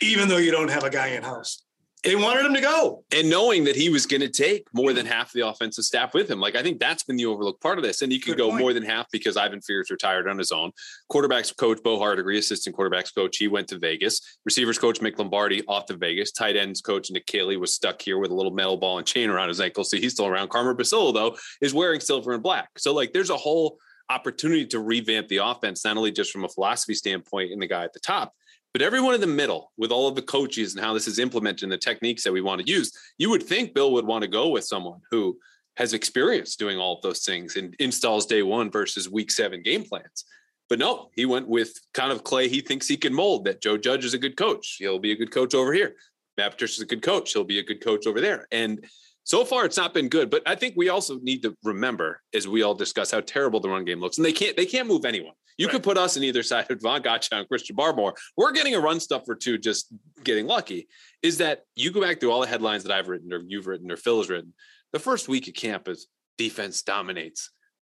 even 0.00 0.28
though 0.28 0.36
you 0.36 0.52
don't 0.52 0.70
have 0.70 0.84
a 0.84 0.90
guy 0.90 1.08
in 1.08 1.22
house. 1.22 1.64
They 2.02 2.16
wanted 2.16 2.46
him 2.46 2.54
to 2.54 2.62
go. 2.62 3.04
And 3.14 3.28
knowing 3.28 3.64
that 3.64 3.76
he 3.76 3.90
was 3.90 4.06
going 4.06 4.22
to 4.22 4.30
take 4.30 4.66
more 4.72 4.94
than 4.94 5.04
half 5.04 5.32
the 5.32 5.46
offensive 5.46 5.84
staff 5.84 6.14
with 6.14 6.30
him. 6.30 6.40
Like, 6.40 6.56
I 6.56 6.62
think 6.62 6.80
that's 6.80 7.02
been 7.02 7.16
the 7.16 7.26
overlooked 7.26 7.60
part 7.60 7.76
of 7.76 7.84
this. 7.84 8.00
And 8.00 8.10
you 8.10 8.18
could 8.18 8.36
Good 8.36 8.38
go 8.38 8.48
point. 8.48 8.60
more 8.60 8.72
than 8.72 8.82
half 8.82 9.06
because 9.12 9.36
Ivan 9.36 9.60
Fears 9.60 9.90
retired 9.90 10.26
on 10.26 10.38
his 10.38 10.50
own. 10.50 10.72
Quarterbacks 11.12 11.54
coach 11.54 11.82
Bo 11.82 11.98
Hardegree, 11.98 12.38
assistant 12.38 12.74
quarterbacks 12.74 13.14
coach, 13.14 13.36
he 13.36 13.48
went 13.48 13.68
to 13.68 13.78
Vegas. 13.78 14.38
Receivers 14.46 14.78
coach 14.78 15.00
Mick 15.00 15.18
Lombardi 15.18 15.62
off 15.68 15.84
to 15.86 15.96
Vegas. 15.96 16.32
Tight 16.32 16.56
ends 16.56 16.80
coach 16.80 17.10
Nick 17.10 17.26
Caley 17.26 17.58
was 17.58 17.74
stuck 17.74 18.00
here 18.00 18.16
with 18.16 18.30
a 18.30 18.34
little 18.34 18.52
metal 18.52 18.78
ball 18.78 18.96
and 18.96 19.06
chain 19.06 19.28
around 19.28 19.48
his 19.48 19.60
ankle. 19.60 19.84
So 19.84 19.98
he's 19.98 20.12
still 20.14 20.26
around. 20.26 20.48
Carmen 20.48 20.76
Bricillo, 20.76 21.12
though, 21.12 21.36
is 21.60 21.74
wearing 21.74 22.00
silver 22.00 22.32
and 22.32 22.42
black. 22.42 22.70
So, 22.78 22.94
like, 22.94 23.12
there's 23.12 23.28
a 23.28 23.36
whole 23.36 23.76
opportunity 24.10 24.66
to 24.66 24.80
revamp 24.80 25.28
the 25.28 25.38
offense, 25.38 25.84
not 25.84 25.96
only 25.96 26.12
just 26.12 26.32
from 26.32 26.44
a 26.44 26.48
philosophy 26.48 26.94
standpoint 26.94 27.52
and 27.52 27.62
the 27.62 27.66
guy 27.66 27.84
at 27.84 27.92
the 27.92 28.00
top, 28.00 28.34
but 28.72 28.82
everyone 28.82 29.14
in 29.14 29.20
the 29.20 29.26
middle 29.26 29.72
with 29.76 29.90
all 29.90 30.08
of 30.08 30.14
the 30.14 30.22
coaches 30.22 30.74
and 30.74 30.84
how 30.84 30.92
this 30.92 31.08
is 31.08 31.18
implemented 31.18 31.64
and 31.64 31.72
the 31.72 31.78
techniques 31.78 32.22
that 32.22 32.32
we 32.32 32.40
want 32.40 32.60
to 32.60 32.70
use. 32.70 32.92
You 33.18 33.30
would 33.30 33.42
think 33.42 33.74
Bill 33.74 33.92
would 33.92 34.06
want 34.06 34.22
to 34.22 34.28
go 34.28 34.48
with 34.48 34.64
someone 34.64 35.00
who 35.10 35.38
has 35.76 35.92
experience 35.94 36.56
doing 36.56 36.78
all 36.78 36.96
of 36.96 37.02
those 37.02 37.24
things 37.24 37.56
and 37.56 37.74
installs 37.78 38.26
day 38.26 38.42
one 38.42 38.70
versus 38.70 39.08
week 39.08 39.30
seven 39.30 39.62
game 39.62 39.84
plans. 39.84 40.24
But 40.68 40.78
no, 40.78 41.10
he 41.16 41.26
went 41.26 41.48
with 41.48 41.72
kind 41.94 42.12
of 42.12 42.22
clay 42.22 42.48
he 42.48 42.60
thinks 42.60 42.86
he 42.86 42.96
can 42.96 43.12
mold 43.12 43.44
that 43.44 43.60
Joe 43.60 43.76
Judge 43.76 44.04
is 44.04 44.14
a 44.14 44.18
good 44.18 44.36
coach. 44.36 44.76
He'll 44.78 45.00
be 45.00 45.12
a 45.12 45.16
good 45.16 45.32
coach 45.32 45.54
over 45.54 45.72
here. 45.72 45.96
Matt 46.36 46.52
Patricia 46.52 46.78
is 46.78 46.82
a 46.82 46.86
good 46.86 47.02
coach. 47.02 47.32
He'll 47.32 47.44
be 47.44 47.58
a 47.58 47.64
good 47.64 47.82
coach 47.82 48.06
over 48.06 48.20
there. 48.20 48.46
And 48.52 48.84
so 49.24 49.44
far 49.44 49.64
it's 49.64 49.76
not 49.76 49.94
been 49.94 50.08
good 50.08 50.30
but 50.30 50.42
i 50.46 50.54
think 50.54 50.74
we 50.76 50.88
also 50.88 51.18
need 51.20 51.42
to 51.42 51.56
remember 51.64 52.20
as 52.34 52.48
we 52.48 52.62
all 52.62 52.74
discuss 52.74 53.10
how 53.10 53.20
terrible 53.20 53.60
the 53.60 53.68
run 53.68 53.84
game 53.84 54.00
looks 54.00 54.16
and 54.18 54.24
they 54.24 54.32
can't 54.32 54.56
they 54.56 54.66
can't 54.66 54.88
move 54.88 55.04
anyone 55.04 55.34
you 55.60 55.66
right. 55.66 55.72
could 55.72 55.82
put 55.82 55.98
us 55.98 56.16
in 56.16 56.24
either 56.24 56.42
side 56.42 56.70
of 56.70 56.80
Von 56.80 57.02
Godchaux 57.02 57.38
and 57.38 57.46
Christian 57.46 57.76
Barmore. 57.76 58.14
We're 58.34 58.52
getting 58.52 58.74
a 58.74 58.80
run 58.80 58.98
stuff 58.98 59.26
for 59.26 59.34
two, 59.34 59.58
just 59.58 59.92
getting 60.24 60.46
lucky. 60.46 60.88
Is 61.22 61.36
that 61.36 61.64
you 61.76 61.92
go 61.92 62.00
back 62.00 62.18
through 62.18 62.32
all 62.32 62.40
the 62.40 62.46
headlines 62.46 62.82
that 62.84 62.92
I've 62.92 63.08
written 63.08 63.30
or 63.30 63.42
you've 63.46 63.66
written 63.66 63.92
or 63.92 63.98
Phil 63.98 64.16
has 64.16 64.30
written. 64.30 64.54
The 64.94 64.98
first 64.98 65.28
week 65.28 65.48
of 65.48 65.54
camp 65.54 65.86
is 65.86 66.06
defense 66.38 66.80
dominates, 66.80 67.50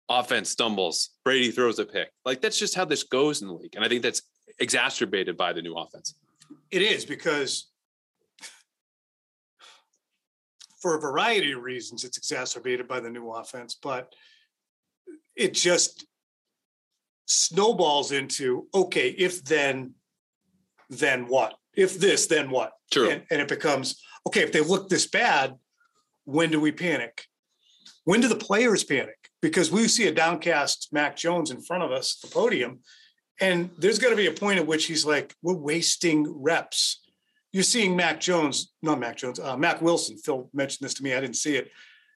offense 0.09 0.49
stumbles, 0.49 1.11
Brady 1.23 1.51
throws 1.51 1.79
a 1.79 1.85
pick. 1.85 2.09
Like 2.25 2.41
that's 2.41 2.59
just 2.59 2.75
how 2.75 2.87
this 2.87 3.03
goes 3.03 3.43
in 3.43 3.49
the 3.49 3.55
league. 3.55 3.77
And 3.77 3.85
I 3.85 3.89
think 3.89 4.03
that's 4.03 4.23
exacerbated 4.59 5.37
by 5.37 5.53
the 5.53 5.61
new 5.61 5.75
offense. 5.75 6.15
It 6.71 6.81
is 6.81 7.05
because 7.05 7.70
for 10.81 10.97
a 10.97 11.01
variety 11.01 11.53
of 11.53 11.63
reasons, 11.63 12.05
it's 12.05 12.19
exacerbated 12.19 12.89
by 12.89 13.01
the 13.01 13.11
new 13.11 13.31
offense, 13.31 13.77
but 13.81 14.13
it 15.37 15.55
just 15.55 16.07
snowballs 17.27 18.13
into 18.13 18.67
okay, 18.75 19.11
if 19.11 19.45
then, 19.45 19.95
then 20.89 21.27
what? 21.29 21.55
If 21.75 21.99
this, 21.99 22.27
then 22.27 22.51
what? 22.51 22.73
True. 22.91 23.11
And, 23.11 23.23
and 23.31 23.41
it 23.41 23.49
becomes 23.49 24.03
okay, 24.27 24.43
if 24.43 24.53
they 24.53 24.61
look 24.61 24.89
this 24.89 25.07
bad, 25.07 25.55
when 26.25 26.51
do 26.51 26.61
we 26.61 26.73
panic? 26.73 27.25
When 28.05 28.21
do 28.21 28.29
the 28.29 28.37
players 28.37 28.85
panic? 28.85 29.17
Because 29.41 29.71
we 29.71 29.89
see 29.89 30.07
a 30.07 30.13
downcast 30.13 30.89
Mac 30.93 31.17
Jones 31.17 31.51
in 31.51 31.63
front 31.63 31.83
of 31.83 31.93
us, 31.93 32.17
the 32.17 32.29
podium, 32.29 32.81
and 33.41 33.71
there's 33.79 33.99
going 33.99 34.13
to 34.13 34.17
be 34.17 34.27
a 34.27 34.33
point 34.33 34.59
at 34.59 34.67
which 34.67 34.87
he's 34.87 35.07
like, 35.07 35.35
we're 35.43 35.55
wasting 35.55 36.27
reps 36.43 37.00
you're 37.53 37.63
seeing 37.65 37.97
Mac 37.97 38.21
Jones, 38.21 38.73
not 38.83 39.01
Mac 39.01 39.17
Jones, 39.17 39.41
uh, 39.41 39.57
Mack 39.57 39.83
Wilson. 39.83 40.17
Phil 40.19 40.49
mentioned 40.53 40.85
this 40.87 40.95
to 40.95 41.03
me. 41.03 41.15
I 41.15 41.21
didn't 41.21 41.37
see 41.37 41.57
it. 41.57 41.71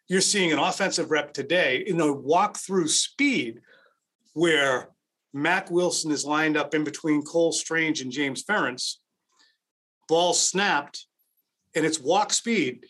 You're 0.08 0.20
seeing 0.20 0.52
an 0.52 0.58
offensive 0.58 1.10
rep 1.10 1.32
today 1.32 1.78
in 1.86 2.00
a 2.00 2.12
walk-through 2.12 2.88
speed 2.88 3.60
where 4.34 4.90
Mack 5.32 5.70
Wilson 5.70 6.10
is 6.12 6.24
lined 6.24 6.56
up 6.56 6.74
in 6.74 6.84
between 6.84 7.22
Cole 7.22 7.52
Strange 7.52 8.00
and 8.00 8.12
James 8.12 8.44
Ferentz. 8.44 8.96
Ball 10.08 10.34
snapped, 10.34 11.06
and 11.74 11.84
it's 11.84 11.98
walk 12.00 12.32
speed. 12.32 12.84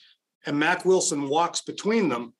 and 0.46 0.58
Mack 0.58 0.84
Wilson 0.84 1.28
walks 1.28 1.62
between 1.62 2.08
them, 2.08 2.34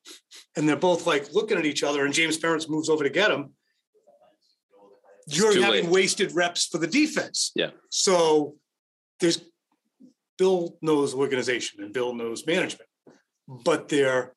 and 0.57 0.69
they're 0.69 0.77
both 0.77 1.07
like 1.07 1.33
looking 1.33 1.59
at 1.59 1.65
each 1.65 1.83
other, 1.83 2.05
and 2.05 2.13
James 2.13 2.39
Ferentz 2.39 2.69
moves 2.69 2.89
over 2.89 3.05
to 3.05 3.11
get 3.11 3.31
him, 3.31 3.55
you're 5.27 5.61
having 5.63 5.85
late. 5.85 5.93
wasted 5.93 6.35
reps 6.35 6.67
for 6.67 6.79
the 6.79 6.87
defense. 6.87 7.53
Yeah. 7.55 7.71
So 7.89 8.57
there's 9.21 9.41
Bill 10.39 10.77
knows 10.83 11.15
organization 11.15 11.83
and 11.83 11.93
Bill 11.93 12.15
knows 12.15 12.47
management, 12.47 12.89
but 13.49 13.89
they're 13.89 14.33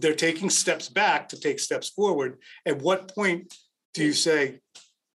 they're 0.00 0.14
taking 0.14 0.48
steps 0.48 0.88
back 0.88 1.28
to 1.28 1.38
take 1.38 1.60
steps 1.60 1.90
forward. 1.90 2.38
At 2.64 2.80
what 2.80 3.14
point 3.14 3.54
do 3.92 4.02
you 4.02 4.14
say, 4.14 4.60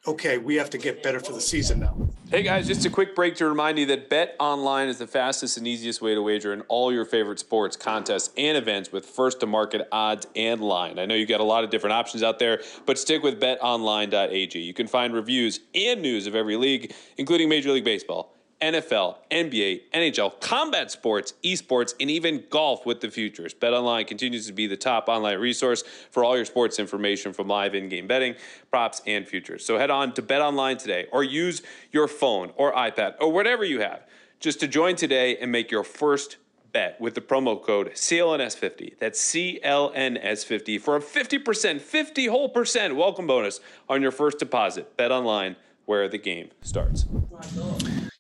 okay, 0.07 0.39
we 0.39 0.57
have 0.57 0.71
to 0.71 0.79
get 0.79 1.03
better 1.03 1.21
for 1.21 1.33
the 1.33 1.41
season 1.41 1.81
now? 1.81 1.97
Hey 2.31 2.43
guys, 2.43 2.67
just 2.67 2.85
a 2.85 2.91
quick 2.91 3.15
break 3.15 3.37
to 3.37 3.47
remind 3.47 3.79
you 3.79 3.87
that 3.87 4.11
Bet 4.11 4.35
Online 4.41 4.89
is 4.89 4.99
the 4.99 5.07
fastest 5.07 5.57
and 5.57 5.67
easiest 5.67 6.03
way 6.03 6.15
to 6.15 6.21
wager 6.21 6.53
in 6.53 6.63
all 6.63 6.93
your 6.93 7.05
favorite 7.05 7.39
sports, 7.39 7.77
contests, 7.77 8.31
and 8.37 8.57
events 8.57 8.91
with 8.91 9.07
first 9.07 9.41
to 9.41 9.47
market 9.47 9.87
odds 9.93 10.27
and 10.35 10.61
line. 10.61 10.99
I 10.99 11.07
know 11.07 11.15
you've 11.15 11.29
got 11.29 11.41
a 11.41 11.45
lot 11.45 11.63
of 11.63 11.71
different 11.71 11.95
options 11.95 12.25
out 12.25 12.41
there, 12.41 12.63
but 12.85 12.99
stick 12.99 13.23
with 13.23 13.41
betonline.ag. 13.41 14.59
You 14.59 14.75
can 14.75 14.89
find 14.89 15.15
reviews 15.15 15.61
and 15.75 16.03
news 16.03 16.27
of 16.27 16.35
every 16.35 16.57
league, 16.57 16.93
including 17.17 17.49
Major 17.49 17.71
League 17.71 17.85
Baseball, 17.85 18.36
NFL, 18.61 19.17
NBA, 19.31 19.83
NHL, 19.93 20.41
combat 20.41 20.91
sports, 20.91 21.35
esports, 21.45 21.95
and 22.01 22.11
even 22.11 22.45
golf 22.49 22.87
with 22.87 23.01
the 23.01 23.11
futures. 23.11 23.53
BetOnline 23.53 24.07
continues 24.07 24.47
to 24.47 24.53
be 24.53 24.67
the 24.67 24.77
top 24.77 25.09
online 25.09 25.39
resource 25.39 25.85
for 26.11 26.25
all 26.25 26.37
your 26.37 26.47
sports 26.47 26.79
information 26.79 27.33
from 27.33 27.49
live 27.49 27.75
in-game 27.75 28.07
betting, 28.07 28.35
props, 28.71 29.03
and 29.07 29.29
futures. 29.29 29.65
So 29.65 29.79
head 29.79 29.91
on 29.91 30.15
to 30.15 30.23
BetOnline 30.23 30.79
today 30.79 31.07
or 31.13 31.23
use 31.23 31.63
your 31.93 32.09
phone 32.09 32.53
or 32.57 32.73
iPad 32.73 33.15
or 33.21 33.31
whatever 33.31 33.65
you 33.65 33.81
have 33.81 34.07
just 34.41 34.61
to 34.61 34.69
join 34.69 34.97
today 34.97 35.37
and 35.37 35.53
make 35.53 35.71
your 35.71 35.85
first 35.85 36.37
bet 36.73 37.01
with 37.01 37.15
the 37.15 37.21
promo 37.21 37.63
code 37.63 37.91
CLNS50. 37.93 38.99
That's 38.99 39.21
CLNS50 39.33 40.81
for 40.81 40.97
a 40.97 41.01
50%, 41.01 41.81
50 41.81 42.27
whole 42.27 42.49
percent 42.49 42.97
welcome 42.97 43.27
bonus 43.27 43.61
on 43.89 44.03
your 44.03 44.11
first 44.11 44.39
deposit. 44.39 44.97
Bet 44.97 45.11
online 45.11 45.57
where 45.87 46.09
the 46.09 46.19
game 46.19 46.51
starts. 46.63 47.07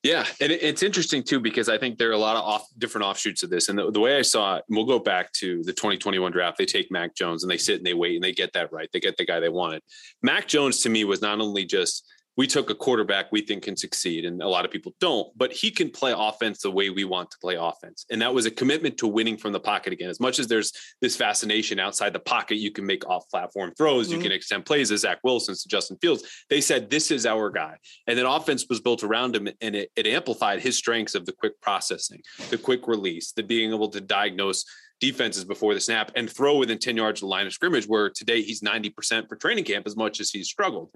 Yeah, 0.06 0.24
and 0.40 0.52
it's 0.52 0.84
interesting 0.84 1.24
too 1.24 1.40
because 1.40 1.68
I 1.68 1.78
think 1.78 1.98
there 1.98 2.08
are 2.10 2.12
a 2.12 2.18
lot 2.18 2.36
of 2.36 2.44
off, 2.44 2.68
different 2.78 3.04
offshoots 3.04 3.42
of 3.42 3.50
this. 3.50 3.68
And 3.68 3.76
the, 3.76 3.90
the 3.90 3.98
way 3.98 4.16
I 4.16 4.22
saw 4.22 4.54
it, 4.54 4.64
we'll 4.68 4.84
go 4.84 5.00
back 5.00 5.32
to 5.32 5.64
the 5.64 5.72
2021 5.72 6.30
draft. 6.30 6.58
They 6.58 6.64
take 6.64 6.92
Mac 6.92 7.16
Jones 7.16 7.42
and 7.42 7.50
they 7.50 7.56
sit 7.56 7.78
and 7.78 7.84
they 7.84 7.92
wait 7.92 8.14
and 8.14 8.22
they 8.22 8.30
get 8.30 8.52
that 8.52 8.72
right. 8.72 8.88
They 8.92 9.00
get 9.00 9.16
the 9.16 9.26
guy 9.26 9.40
they 9.40 9.48
wanted. 9.48 9.82
Mac 10.22 10.46
Jones 10.46 10.80
to 10.82 10.90
me 10.90 11.02
was 11.02 11.22
not 11.22 11.40
only 11.40 11.64
just 11.64 12.06
we 12.36 12.46
took 12.46 12.68
a 12.68 12.74
quarterback 12.74 13.32
we 13.32 13.40
think 13.40 13.62
can 13.62 13.76
succeed, 13.76 14.24
and 14.26 14.42
a 14.42 14.48
lot 14.48 14.64
of 14.66 14.70
people 14.70 14.94
don't, 15.00 15.28
but 15.38 15.52
he 15.52 15.70
can 15.70 15.88
play 15.90 16.12
offense 16.16 16.60
the 16.60 16.70
way 16.70 16.90
we 16.90 17.04
want 17.04 17.30
to 17.30 17.38
play 17.38 17.56
offense. 17.58 18.04
And 18.10 18.20
that 18.20 18.34
was 18.34 18.44
a 18.44 18.50
commitment 18.50 18.98
to 18.98 19.06
winning 19.06 19.38
from 19.38 19.52
the 19.52 19.60
pocket 19.60 19.92
again. 19.94 20.10
As 20.10 20.20
much 20.20 20.38
as 20.38 20.46
there's 20.46 20.70
this 21.00 21.16
fascination 21.16 21.80
outside 21.80 22.12
the 22.12 22.20
pocket, 22.20 22.56
you 22.56 22.70
can 22.70 22.84
make 22.84 23.06
off 23.08 23.28
platform 23.30 23.72
throws, 23.78 24.10
you 24.10 24.18
Mhm. 24.18 24.22
can 24.22 24.32
extend 24.32 24.66
plays 24.66 24.92
as 24.92 25.00
Zach 25.00 25.18
Wilson 25.24 25.54
to 25.54 25.68
Justin 25.68 25.96
Fields. 26.02 26.24
They 26.50 26.60
said, 26.60 26.90
This 26.90 27.10
is 27.10 27.24
our 27.24 27.50
guy. 27.50 27.76
And 28.06 28.18
then 28.18 28.26
offense 28.26 28.66
was 28.68 28.80
built 28.80 29.02
around 29.02 29.34
him, 29.34 29.48
and 29.62 29.74
it, 29.74 29.90
it 29.96 30.06
amplified 30.06 30.60
his 30.60 30.76
strengths 30.76 31.14
of 31.14 31.24
the 31.24 31.32
quick 31.32 31.58
processing, 31.62 32.20
the 32.50 32.58
quick 32.58 32.86
release, 32.86 33.32
the 33.32 33.42
being 33.42 33.72
able 33.72 33.88
to 33.88 34.00
diagnose 34.00 34.64
defenses 35.00 35.44
before 35.44 35.74
the 35.74 35.80
snap 35.80 36.10
and 36.16 36.30
throw 36.30 36.56
within 36.56 36.78
10 36.78 36.96
yards 36.96 37.18
of 37.20 37.22
the 37.22 37.30
line 37.30 37.46
of 37.46 37.52
scrimmage, 37.52 37.86
where 37.86 38.08
today 38.10 38.42
he's 38.42 38.62
90% 38.62 39.28
for 39.28 39.36
training 39.36 39.64
camp 39.64 39.86
as 39.86 39.96
much 39.96 40.20
as 40.20 40.30
he's 40.30 40.48
struggled. 40.48 40.90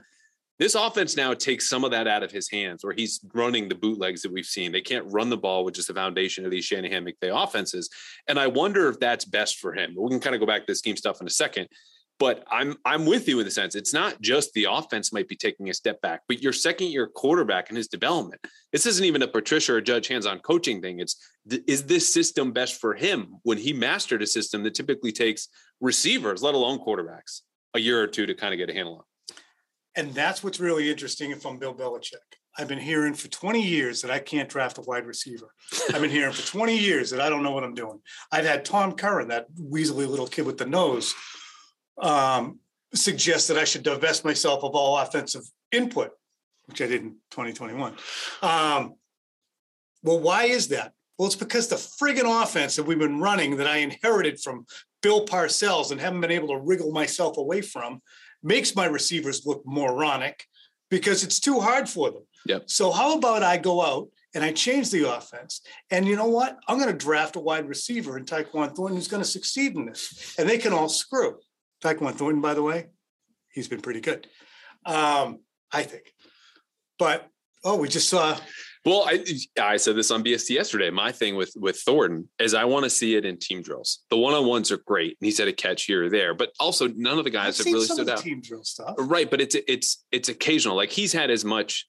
This 0.60 0.74
offense 0.74 1.16
now 1.16 1.32
takes 1.32 1.70
some 1.70 1.84
of 1.84 1.90
that 1.92 2.06
out 2.06 2.22
of 2.22 2.30
his 2.30 2.50
hands, 2.50 2.84
where 2.84 2.92
he's 2.92 3.18
running 3.32 3.66
the 3.66 3.74
bootlegs 3.74 4.20
that 4.20 4.30
we've 4.30 4.44
seen. 4.44 4.70
They 4.70 4.82
can't 4.82 5.10
run 5.10 5.30
the 5.30 5.38
ball, 5.38 5.64
which 5.64 5.78
is 5.78 5.86
the 5.86 5.94
foundation 5.94 6.44
of 6.44 6.50
these 6.50 6.66
Shanahan 6.66 7.06
McVay 7.06 7.32
offenses. 7.32 7.88
And 8.28 8.38
I 8.38 8.46
wonder 8.46 8.86
if 8.90 9.00
that's 9.00 9.24
best 9.24 9.58
for 9.58 9.72
him. 9.72 9.94
We 9.98 10.10
can 10.10 10.20
kind 10.20 10.34
of 10.34 10.40
go 10.40 10.46
back 10.46 10.66
to 10.66 10.72
the 10.72 10.76
scheme 10.76 10.98
stuff 10.98 11.22
in 11.22 11.26
a 11.26 11.30
second. 11.30 11.66
But 12.18 12.44
I'm 12.50 12.76
I'm 12.84 13.06
with 13.06 13.26
you 13.26 13.38
in 13.38 13.46
the 13.46 13.50
sense 13.50 13.74
it's 13.74 13.94
not 13.94 14.20
just 14.20 14.52
the 14.52 14.66
offense 14.70 15.10
might 15.10 15.26
be 15.26 15.36
taking 15.36 15.70
a 15.70 15.74
step 15.74 15.98
back, 16.02 16.20
but 16.28 16.42
your 16.42 16.52
second 16.52 16.88
year 16.88 17.06
quarterback 17.06 17.70
and 17.70 17.78
his 17.78 17.88
development. 17.88 18.46
This 18.70 18.84
isn't 18.84 19.06
even 19.06 19.22
a 19.22 19.28
Patricia 19.28 19.72
or 19.72 19.80
Judge 19.80 20.08
hands-on 20.08 20.40
coaching 20.40 20.82
thing. 20.82 21.00
It's 21.00 21.16
is 21.66 21.84
this 21.84 22.12
system 22.12 22.52
best 22.52 22.78
for 22.78 22.92
him 22.92 23.36
when 23.44 23.56
he 23.56 23.72
mastered 23.72 24.20
a 24.20 24.26
system 24.26 24.62
that 24.64 24.74
typically 24.74 25.12
takes 25.12 25.48
receivers, 25.80 26.42
let 26.42 26.54
alone 26.54 26.80
quarterbacks, 26.80 27.40
a 27.74 27.80
year 27.80 28.02
or 28.02 28.06
two 28.06 28.26
to 28.26 28.34
kind 28.34 28.52
of 28.52 28.58
get 28.58 28.68
a 28.68 28.74
handle 28.74 28.96
on. 28.96 29.04
And 29.96 30.14
that's 30.14 30.42
what's 30.42 30.60
really 30.60 30.90
interesting 30.90 31.30
if 31.30 31.44
I'm 31.44 31.58
Bill 31.58 31.74
Belichick. 31.74 32.14
I've 32.58 32.68
been 32.68 32.78
hearing 32.78 33.14
for 33.14 33.28
20 33.28 33.62
years 33.62 34.02
that 34.02 34.10
I 34.10 34.18
can't 34.18 34.48
draft 34.48 34.78
a 34.78 34.82
wide 34.82 35.06
receiver. 35.06 35.48
I've 35.92 36.00
been 36.00 36.10
hearing 36.10 36.32
for 36.32 36.46
20 36.46 36.76
years 36.76 37.10
that 37.10 37.20
I 37.20 37.28
don't 37.28 37.42
know 37.42 37.52
what 37.52 37.64
I'm 37.64 37.74
doing. 37.74 38.00
I've 38.32 38.44
had 38.44 38.64
Tom 38.64 38.92
Curran, 38.92 39.28
that 39.28 39.46
weaselly 39.54 40.08
little 40.08 40.26
kid 40.26 40.46
with 40.46 40.58
the 40.58 40.66
nose, 40.66 41.14
um, 42.00 42.58
suggest 42.94 43.48
that 43.48 43.56
I 43.58 43.64
should 43.64 43.82
divest 43.82 44.24
myself 44.24 44.64
of 44.64 44.74
all 44.74 44.98
offensive 44.98 45.42
input, 45.70 46.10
which 46.66 46.82
I 46.82 46.86
did 46.86 47.02
in 47.02 47.16
2021. 47.30 47.94
Um, 48.42 48.94
well, 50.02 50.18
why 50.18 50.44
is 50.44 50.68
that? 50.68 50.92
Well, 51.18 51.26
it's 51.26 51.36
because 51.36 51.68
the 51.68 51.76
friggin' 51.76 52.42
offense 52.42 52.76
that 52.76 52.84
we've 52.84 52.98
been 52.98 53.20
running 53.20 53.58
that 53.58 53.66
I 53.66 53.78
inherited 53.78 54.40
from 54.40 54.66
Bill 55.02 55.26
Parcells 55.26 55.92
and 55.92 56.00
haven't 56.00 56.20
been 56.20 56.30
able 56.30 56.48
to 56.48 56.58
wriggle 56.58 56.92
myself 56.92 57.36
away 57.36 57.60
from 57.60 58.00
makes 58.42 58.74
my 58.74 58.86
receivers 58.86 59.46
look 59.46 59.62
moronic 59.66 60.44
because 60.90 61.24
it's 61.24 61.40
too 61.40 61.60
hard 61.60 61.88
for 61.88 62.10
them. 62.10 62.22
Yep. 62.46 62.64
So 62.66 62.90
how 62.90 63.16
about 63.16 63.42
I 63.42 63.56
go 63.56 63.80
out 63.82 64.08
and 64.34 64.42
I 64.42 64.52
change 64.52 64.90
the 64.90 65.14
offense? 65.14 65.60
And 65.90 66.06
you 66.06 66.16
know 66.16 66.28
what? 66.28 66.58
I'm 66.68 66.78
going 66.78 66.90
to 66.90 66.96
draft 66.96 67.36
a 67.36 67.40
wide 67.40 67.68
receiver 67.68 68.16
in 68.16 68.24
Tyquan 68.24 68.74
Thornton 68.74 68.96
who's 68.96 69.08
going 69.08 69.22
to 69.22 69.28
succeed 69.28 69.76
in 69.76 69.86
this. 69.86 70.34
And 70.38 70.48
they 70.48 70.58
can 70.58 70.72
all 70.72 70.88
screw. 70.88 71.38
Tyquan 71.82 72.14
Thornton, 72.14 72.40
by 72.40 72.54
the 72.54 72.62
way, 72.62 72.86
he's 73.52 73.68
been 73.68 73.80
pretty 73.80 74.00
good. 74.00 74.26
Um, 74.84 75.40
I 75.72 75.82
think. 75.82 76.12
But 76.98 77.28
oh, 77.64 77.76
we 77.76 77.88
just 77.88 78.08
saw 78.08 78.38
Well, 78.84 79.04
I 79.06 79.22
I 79.60 79.76
said 79.76 79.94
this 79.96 80.10
on 80.10 80.24
BST 80.24 80.50
yesterday. 80.50 80.88
My 80.88 81.12
thing 81.12 81.36
with 81.36 81.52
with 81.56 81.76
Thornton 81.80 82.28
is 82.38 82.54
I 82.54 82.64
want 82.64 82.84
to 82.84 82.90
see 82.90 83.14
it 83.14 83.26
in 83.26 83.36
team 83.36 83.60
drills. 83.62 84.00
The 84.08 84.16
one 84.16 84.32
on 84.32 84.46
ones 84.46 84.70
are 84.72 84.78
great, 84.78 85.18
and 85.20 85.26
he's 85.26 85.36
had 85.38 85.48
a 85.48 85.52
catch 85.52 85.84
here 85.84 86.04
or 86.06 86.08
there, 86.08 86.32
but 86.34 86.52
also 86.58 86.88
none 86.88 87.18
of 87.18 87.24
the 87.24 87.30
I've 87.30 87.34
guys 87.34 87.58
have 87.58 87.64
seen 87.64 87.74
really 87.74 87.86
stood 87.86 88.08
out. 88.08 88.18
team 88.20 88.40
drill 88.40 88.64
stuff. 88.64 88.94
Right, 88.98 89.30
but 89.30 89.40
it's 89.42 89.54
it's 89.68 90.02
it's 90.10 90.30
occasional. 90.30 90.76
Like 90.76 90.90
he's 90.90 91.12
had 91.12 91.30
as 91.30 91.44
much. 91.44 91.86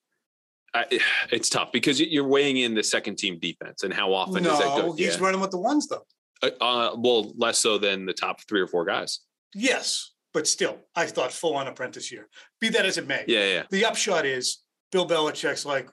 I, 0.74 0.86
it's 1.32 1.48
tough 1.50 1.72
because 1.72 2.02
you're 2.02 2.28
weighing 2.28 2.58
in 2.58 2.74
the 2.76 2.84
second 2.84 3.18
team 3.18 3.40
defense 3.40 3.84
and 3.84 3.94
how 3.94 4.14
often 4.14 4.44
does 4.44 4.60
that 4.60 4.78
No, 4.78 4.82
go? 4.88 4.92
he's 4.94 5.16
Yeah. 5.18 5.24
running 5.24 5.40
with 5.42 5.52
the 5.52 5.60
ones 5.60 5.88
though. 5.88 6.06
Uh, 6.44 6.50
uh, 6.60 6.96
well, 6.98 7.32
less 7.38 7.60
so 7.60 7.78
than 7.78 8.06
the 8.06 8.14
top 8.14 8.42
three 8.50 8.60
or 8.60 8.68
four 8.68 8.84
guys. 8.84 9.20
Yes, 9.56 10.12
but 10.34 10.48
still, 10.48 10.78
I 10.96 11.06
thought 11.06 11.32
full 11.32 11.56
on 11.56 11.68
apprentice 11.68 12.12
year. 12.12 12.28
Be 12.60 12.68
that 12.70 12.86
as 12.86 12.98
it 12.98 13.08
may. 13.08 13.24
Yeah, 13.28 13.46
yeah. 13.48 13.64
The 13.70 13.86
upshot 13.86 14.26
is 14.26 14.60
Bill 14.92 15.06
Belichick's 15.08 15.66
like, 15.66 15.88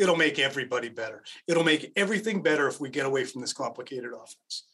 it'll 0.00 0.16
make 0.16 0.38
everybody 0.38 0.88
better. 0.88 1.22
It'll 1.46 1.62
make 1.62 1.92
everything 1.94 2.42
better 2.42 2.66
if 2.66 2.80
we 2.80 2.88
get 2.88 3.06
away 3.06 3.24
from 3.24 3.42
this 3.42 3.52
complicated 3.52 4.12
offense 4.12 4.64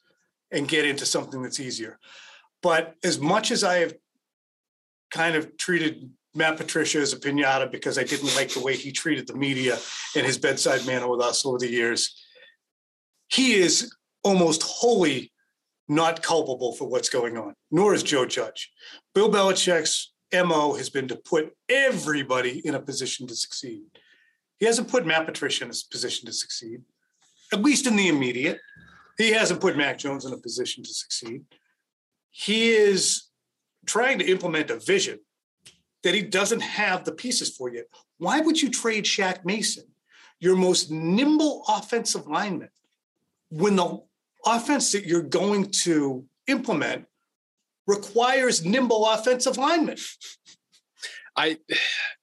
and 0.53 0.69
get 0.69 0.87
into 0.87 1.05
something 1.05 1.43
that's 1.43 1.59
easier. 1.59 1.99
But 2.63 2.95
as 3.05 3.19
much 3.19 3.51
as 3.51 3.65
I 3.65 3.79
have 3.79 3.95
kind 5.11 5.35
of 5.35 5.57
treated 5.57 6.09
Matt 6.35 6.57
Patricia 6.57 6.99
as 6.99 7.13
a 7.13 7.19
pinata 7.19 7.71
because 7.71 7.99
I 7.99 8.05
didn't 8.05 8.37
like 8.37 8.51
the 8.51 8.61
way 8.61 8.77
he 8.77 8.93
treated 8.93 9.27
the 9.27 9.35
media 9.35 9.79
and 10.15 10.25
his 10.25 10.39
bedside 10.39 10.87
manner 10.87 11.09
with 11.09 11.21
us 11.21 11.45
over 11.45 11.59
the 11.59 11.71
years, 11.71 12.23
he 13.29 13.55
is 13.55 13.93
almost 14.23 14.63
wholly 14.63 15.33
not 15.89 16.23
culpable 16.23 16.73
for 16.75 16.87
what's 16.89 17.09
going 17.09 17.37
on, 17.37 17.55
nor 17.71 17.95
is 17.95 18.03
Joe 18.03 18.27
Judge. 18.27 18.71
Bill 19.15 19.31
Belichick's 19.31 20.13
MO 20.33 20.75
has 20.75 20.91
been 20.91 21.09
to 21.09 21.17
put 21.17 21.53
everybody 21.69 22.67
in 22.67 22.75
a 22.75 22.81
position 22.81 23.27
to 23.27 23.35
succeed. 23.35 23.85
He 24.59 24.67
hasn't 24.67 24.89
put 24.89 25.07
Matt 25.07 25.27
Patricia 25.27 25.65
in 25.65 25.71
a 25.71 25.75
position 25.91 26.27
to 26.27 26.33
succeed, 26.33 26.83
at 27.53 27.63
least 27.63 27.87
in 27.87 27.97
the 27.97 28.09
immediate. 28.09 28.59
He 29.19 29.33
hasn't 29.33 29.61
put 29.61 29.77
Mac 29.77 29.99
Jones 29.99 30.25
in 30.25 30.33
a 30.33 30.39
position 30.39 30.83
to 30.85 30.93
succeed. 30.93 31.45
He 32.31 32.71
is 32.71 33.25
trying 33.87 34.19
to 34.19 34.27
implement 34.27 34.71
a 34.71 34.79
vision 34.79 35.21
that 36.03 36.15
he 36.15 36.23
doesn't 36.23 36.61
have 36.61 37.05
the 37.05 37.13
pieces 37.13 37.57
for 37.57 37.71
yet. 37.71 37.87
Why 38.19 38.41
would 38.41 38.61
you 38.61 38.71
trade 38.71 39.05
Shaq 39.05 39.45
Mason, 39.45 39.85
your 40.39 40.57
most 40.57 40.91
nimble 40.91 41.65
offensive 41.69 42.27
lineman, 42.27 42.69
when 43.51 43.77
the 43.77 44.01
offense 44.45 44.93
that 44.93 45.07
you're 45.07 45.23
going 45.23 45.71
to 45.71 46.25
implement 46.47 47.07
requires 47.87 48.65
nimble 48.65 49.07
offensive 49.07 49.57
linemen? 49.57 49.97
I 51.37 51.59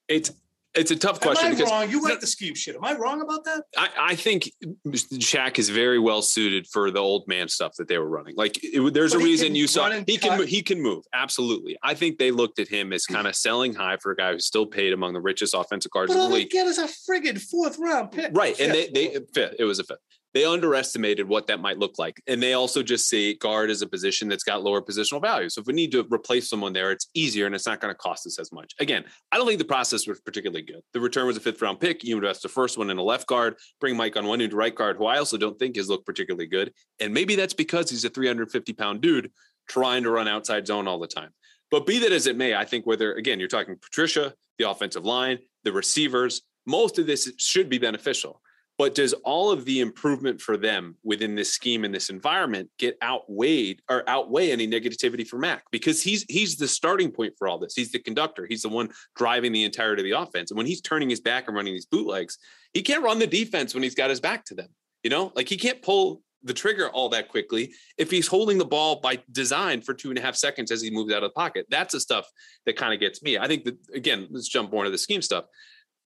it's 0.07 0.31
it's 0.75 0.91
a 0.91 0.95
tough 0.95 1.19
question. 1.19 1.47
Am 1.47 1.51
I 1.53 1.55
because 1.55 1.71
wrong? 1.71 1.89
You 1.89 2.01
like 2.01 2.19
the 2.19 2.27
scheme 2.27 2.55
shit. 2.55 2.75
Am 2.75 2.83
I 2.83 2.93
wrong 2.93 3.21
about 3.21 3.43
that? 3.45 3.63
I, 3.77 3.89
I 3.99 4.15
think 4.15 4.49
Shaq 4.87 5.59
is 5.59 5.69
very 5.69 5.99
well 5.99 6.21
suited 6.21 6.67
for 6.67 6.89
the 6.91 6.99
old 6.99 7.27
man 7.27 7.47
stuff 7.47 7.73
that 7.77 7.87
they 7.87 7.97
were 7.97 8.09
running. 8.09 8.35
Like 8.35 8.59
it, 8.63 8.93
there's 8.93 9.13
But 9.13 9.21
a 9.21 9.23
reason 9.23 9.55
you 9.55 9.67
saw 9.67 9.89
he 9.91 10.17
can 10.17 10.47
he 10.47 10.61
can 10.61 10.81
move 10.81 11.03
absolutely. 11.13 11.77
I 11.83 11.93
think 11.93 12.17
they 12.17 12.31
looked 12.31 12.59
at 12.59 12.67
him 12.67 12.91
as 12.93 13.05
kind 13.05 13.27
of 13.27 13.35
selling 13.35 13.73
high 13.73 13.97
for 13.97 14.11
a 14.11 14.15
guy 14.15 14.33
who's 14.33 14.45
still 14.45 14.65
paid 14.65 14.93
among 14.93 15.13
the 15.13 15.21
richest 15.21 15.53
offensive 15.53 15.91
guards 15.91 16.09
But 16.11 16.15
in 16.15 16.21
all 16.21 16.29
the 16.29 16.33
they 16.35 16.39
league. 16.41 16.49
get 16.51 16.67
is 16.67 16.77
a 16.77 16.87
friggin' 16.87 17.39
fourth 17.39 17.77
round 17.79 18.11
pick. 18.11 18.31
Right, 18.33 18.59
and 18.59 18.73
they 18.73 18.89
they 18.89 19.17
fifth. 19.33 19.55
It 19.59 19.65
was 19.65 19.79
a 19.79 19.83
fifth. 19.83 19.99
They 20.33 20.45
underestimated 20.45 21.27
what 21.27 21.47
that 21.47 21.59
might 21.59 21.77
look 21.77 21.99
like. 21.99 22.21
And 22.27 22.41
they 22.41 22.53
also 22.53 22.81
just 22.81 23.07
see 23.07 23.35
guard 23.35 23.69
as 23.69 23.81
a 23.81 23.87
position 23.87 24.27
that's 24.27 24.43
got 24.43 24.63
lower 24.63 24.81
positional 24.81 25.21
value. 25.21 25.49
So 25.49 25.61
if 25.61 25.67
we 25.67 25.73
need 25.73 25.91
to 25.91 26.05
replace 26.11 26.49
someone 26.49 26.73
there, 26.73 26.91
it's 26.91 27.07
easier 27.13 27.45
and 27.45 27.53
it's 27.53 27.67
not 27.67 27.79
going 27.79 27.93
to 27.93 27.97
cost 27.97 28.25
us 28.25 28.39
as 28.39 28.51
much. 28.51 28.73
Again, 28.79 29.05
I 29.31 29.37
don't 29.37 29.45
think 29.45 29.59
the 29.59 29.65
process 29.65 30.07
was 30.07 30.19
particularly 30.21 30.63
good. 30.63 30.81
The 30.93 30.99
return 30.99 31.27
was 31.27 31.37
a 31.37 31.39
fifth 31.39 31.61
round 31.61 31.79
pick. 31.79 32.03
You 32.03 32.15
invest 32.15 32.41
the 32.41 32.49
first 32.49 32.77
one 32.77 32.89
in 32.89 32.97
a 32.97 33.03
left 33.03 33.27
guard, 33.27 33.55
bring 33.79 33.95
Mike 33.95 34.15
Onwenu 34.15 34.43
into 34.43 34.55
right 34.55 34.73
guard, 34.73 34.97
who 34.97 35.05
I 35.05 35.19
also 35.19 35.37
don't 35.37 35.57
think 35.59 35.75
has 35.75 35.89
looked 35.89 36.05
particularly 36.05 36.47
good. 36.47 36.73
And 36.99 37.13
maybe 37.13 37.35
that's 37.35 37.53
because 37.53 37.89
he's 37.89 38.05
a 38.05 38.09
350 38.09 38.73
pound 38.73 39.01
dude 39.01 39.31
trying 39.69 40.03
to 40.03 40.09
run 40.09 40.27
outside 40.27 40.67
zone 40.67 40.87
all 40.87 40.99
the 40.99 41.07
time. 41.07 41.29
But 41.69 41.85
be 41.85 41.99
that 41.99 42.11
as 42.11 42.27
it 42.27 42.37
may, 42.37 42.55
I 42.55 42.65
think 42.65 42.85
whether, 42.85 43.13
again, 43.13 43.39
you're 43.39 43.47
talking 43.47 43.75
Patricia, 43.81 44.33
the 44.59 44.69
offensive 44.69 45.05
line, 45.05 45.39
the 45.63 45.71
receivers, 45.71 46.41
most 46.65 46.99
of 46.99 47.07
this 47.07 47.31
should 47.37 47.69
be 47.69 47.77
beneficial. 47.77 48.41
But 48.77 48.95
does 48.95 49.13
all 49.23 49.51
of 49.51 49.65
the 49.65 49.81
improvement 49.81 50.41
for 50.41 50.57
them 50.57 50.97
within 51.03 51.35
this 51.35 51.53
scheme 51.53 51.83
and 51.83 51.93
this 51.93 52.09
environment 52.09 52.69
get 52.79 52.97
outweighed 53.03 53.81
or 53.87 54.07
outweigh 54.09 54.51
any 54.51 54.67
negativity 54.67 55.27
for 55.27 55.37
Mac? 55.37 55.63
Because 55.71 56.01
he's 56.01 56.25
he's 56.27 56.57
the 56.57 56.67
starting 56.67 57.11
point 57.11 57.33
for 57.37 57.47
all 57.47 57.59
this. 57.59 57.75
He's 57.75 57.91
the 57.91 57.99
conductor. 57.99 58.47
He's 58.47 58.63
the 58.63 58.69
one 58.69 58.89
driving 59.15 59.51
the 59.51 59.63
entirety 59.63 60.01
of 60.01 60.05
the 60.05 60.19
offense. 60.19 60.49
And 60.49 60.57
when 60.57 60.65
he's 60.65 60.81
turning 60.81 61.09
his 61.09 61.21
back 61.21 61.47
and 61.47 61.55
running 61.55 61.73
these 61.73 61.85
bootlegs, 61.85 62.39
he 62.73 62.81
can't 62.81 63.03
run 63.03 63.19
the 63.19 63.27
defense 63.27 63.73
when 63.73 63.83
he's 63.83 63.95
got 63.95 64.09
his 64.09 64.19
back 64.19 64.43
to 64.45 64.55
them. 64.55 64.69
You 65.03 65.11
know, 65.11 65.31
like 65.35 65.49
he 65.49 65.57
can't 65.57 65.81
pull 65.81 66.23
the 66.43 66.53
trigger 66.53 66.89
all 66.89 67.09
that 67.09 67.29
quickly 67.29 67.73
if 67.97 68.11
he's 68.11 68.27
holding 68.27 68.57
the 68.57 68.65
ball 68.65 68.99
by 68.99 69.19
design 69.31 69.81
for 69.81 69.93
two 69.93 70.09
and 70.09 70.17
a 70.17 70.21
half 70.21 70.35
seconds 70.35 70.71
as 70.71 70.81
he 70.81 70.91
moves 70.91 71.13
out 71.13 71.23
of 71.23 71.29
the 71.29 71.33
pocket. 71.33 71.65
That's 71.69 71.93
the 71.93 71.99
stuff 71.99 72.25
that 72.65 72.75
kind 72.75 72.93
of 72.93 72.99
gets 72.99 73.21
me. 73.23 73.37
I 73.37 73.47
think 73.47 73.63
that 73.65 73.77
again, 73.93 74.27
let's 74.29 74.47
jump 74.47 74.71
more 74.71 74.83
into 74.83 74.91
the 74.91 74.97
scheme 74.97 75.21
stuff. 75.21 75.45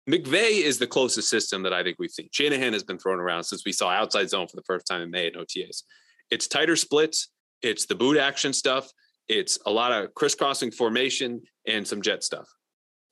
McVay 0.08 0.62
is 0.62 0.78
the 0.78 0.86
closest 0.86 1.30
system 1.30 1.62
that 1.62 1.72
I 1.72 1.82
think 1.82 1.96
we've 1.98 2.10
seen. 2.10 2.28
Shanahan 2.30 2.74
has 2.74 2.82
been 2.82 2.98
thrown 2.98 3.20
around 3.20 3.44
since 3.44 3.64
we 3.64 3.72
saw 3.72 3.88
outside 3.88 4.28
zone 4.28 4.46
for 4.46 4.56
the 4.56 4.62
first 4.62 4.86
time 4.86 5.00
in 5.00 5.10
May 5.10 5.28
at 5.28 5.34
OTAs. 5.34 5.82
It's 6.30 6.46
tighter 6.46 6.76
splits, 6.76 7.28
it's 7.62 7.86
the 7.86 7.94
boot 7.94 8.18
action 8.18 8.52
stuff, 8.52 8.90
it's 9.28 9.58
a 9.64 9.70
lot 9.70 9.92
of 9.92 10.14
crisscrossing 10.14 10.72
formation 10.72 11.40
and 11.66 11.86
some 11.86 12.02
jet 12.02 12.22
stuff. 12.22 12.46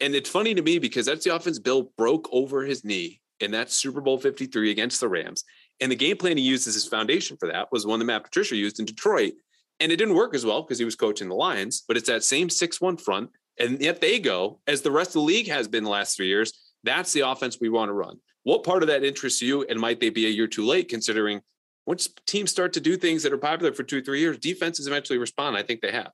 And 0.00 0.14
it's 0.14 0.28
funny 0.28 0.54
to 0.54 0.62
me 0.62 0.78
because 0.78 1.06
that's 1.06 1.24
the 1.24 1.34
offense 1.34 1.58
Bill 1.58 1.92
broke 1.96 2.28
over 2.30 2.62
his 2.62 2.84
knee 2.84 3.20
in 3.40 3.52
that 3.52 3.70
Super 3.70 4.00
Bowl 4.00 4.18
53 4.18 4.70
against 4.70 5.00
the 5.00 5.08
Rams. 5.08 5.44
And 5.80 5.90
the 5.90 5.96
game 5.96 6.16
plan 6.16 6.36
he 6.36 6.42
used 6.42 6.68
as 6.68 6.74
his 6.74 6.86
foundation 6.86 7.36
for 7.38 7.48
that 7.48 7.68
was 7.72 7.86
one 7.86 7.98
that 8.00 8.04
Matt 8.04 8.24
Patricia 8.24 8.56
used 8.56 8.78
in 8.78 8.84
Detroit. 8.84 9.32
And 9.80 9.90
it 9.90 9.96
didn't 9.96 10.14
work 10.14 10.34
as 10.34 10.44
well 10.44 10.62
because 10.62 10.78
he 10.78 10.84
was 10.84 10.94
coaching 10.94 11.28
the 11.28 11.34
Lions, 11.34 11.84
but 11.88 11.96
it's 11.96 12.08
that 12.08 12.22
same 12.22 12.50
6 12.50 12.80
1 12.80 12.96
front. 12.98 13.30
And 13.58 13.80
yet 13.80 14.00
they 14.00 14.18
go, 14.18 14.60
as 14.66 14.82
the 14.82 14.90
rest 14.90 15.10
of 15.10 15.14
the 15.14 15.20
league 15.20 15.48
has 15.48 15.68
been 15.68 15.84
the 15.84 15.90
last 15.90 16.16
three 16.16 16.28
years, 16.28 16.52
that's 16.84 17.12
the 17.12 17.20
offense 17.20 17.58
we 17.60 17.68
want 17.68 17.88
to 17.88 17.94
run. 17.94 18.18
What 18.44 18.64
part 18.64 18.82
of 18.82 18.88
that 18.88 19.04
interests 19.04 19.40
you? 19.40 19.64
And 19.64 19.78
might 19.78 20.00
they 20.00 20.10
be 20.10 20.26
a 20.26 20.30
year 20.30 20.46
too 20.46 20.64
late 20.64 20.88
considering 20.88 21.42
once 21.86 22.08
teams 22.26 22.50
start 22.50 22.72
to 22.74 22.80
do 22.80 22.96
things 22.96 23.22
that 23.22 23.32
are 23.32 23.38
popular 23.38 23.72
for 23.72 23.82
two, 23.82 24.02
three 24.02 24.20
years, 24.20 24.38
defenses 24.38 24.86
eventually 24.86 25.18
respond. 25.18 25.56
I 25.56 25.62
think 25.62 25.80
they 25.80 25.90
have. 25.90 26.10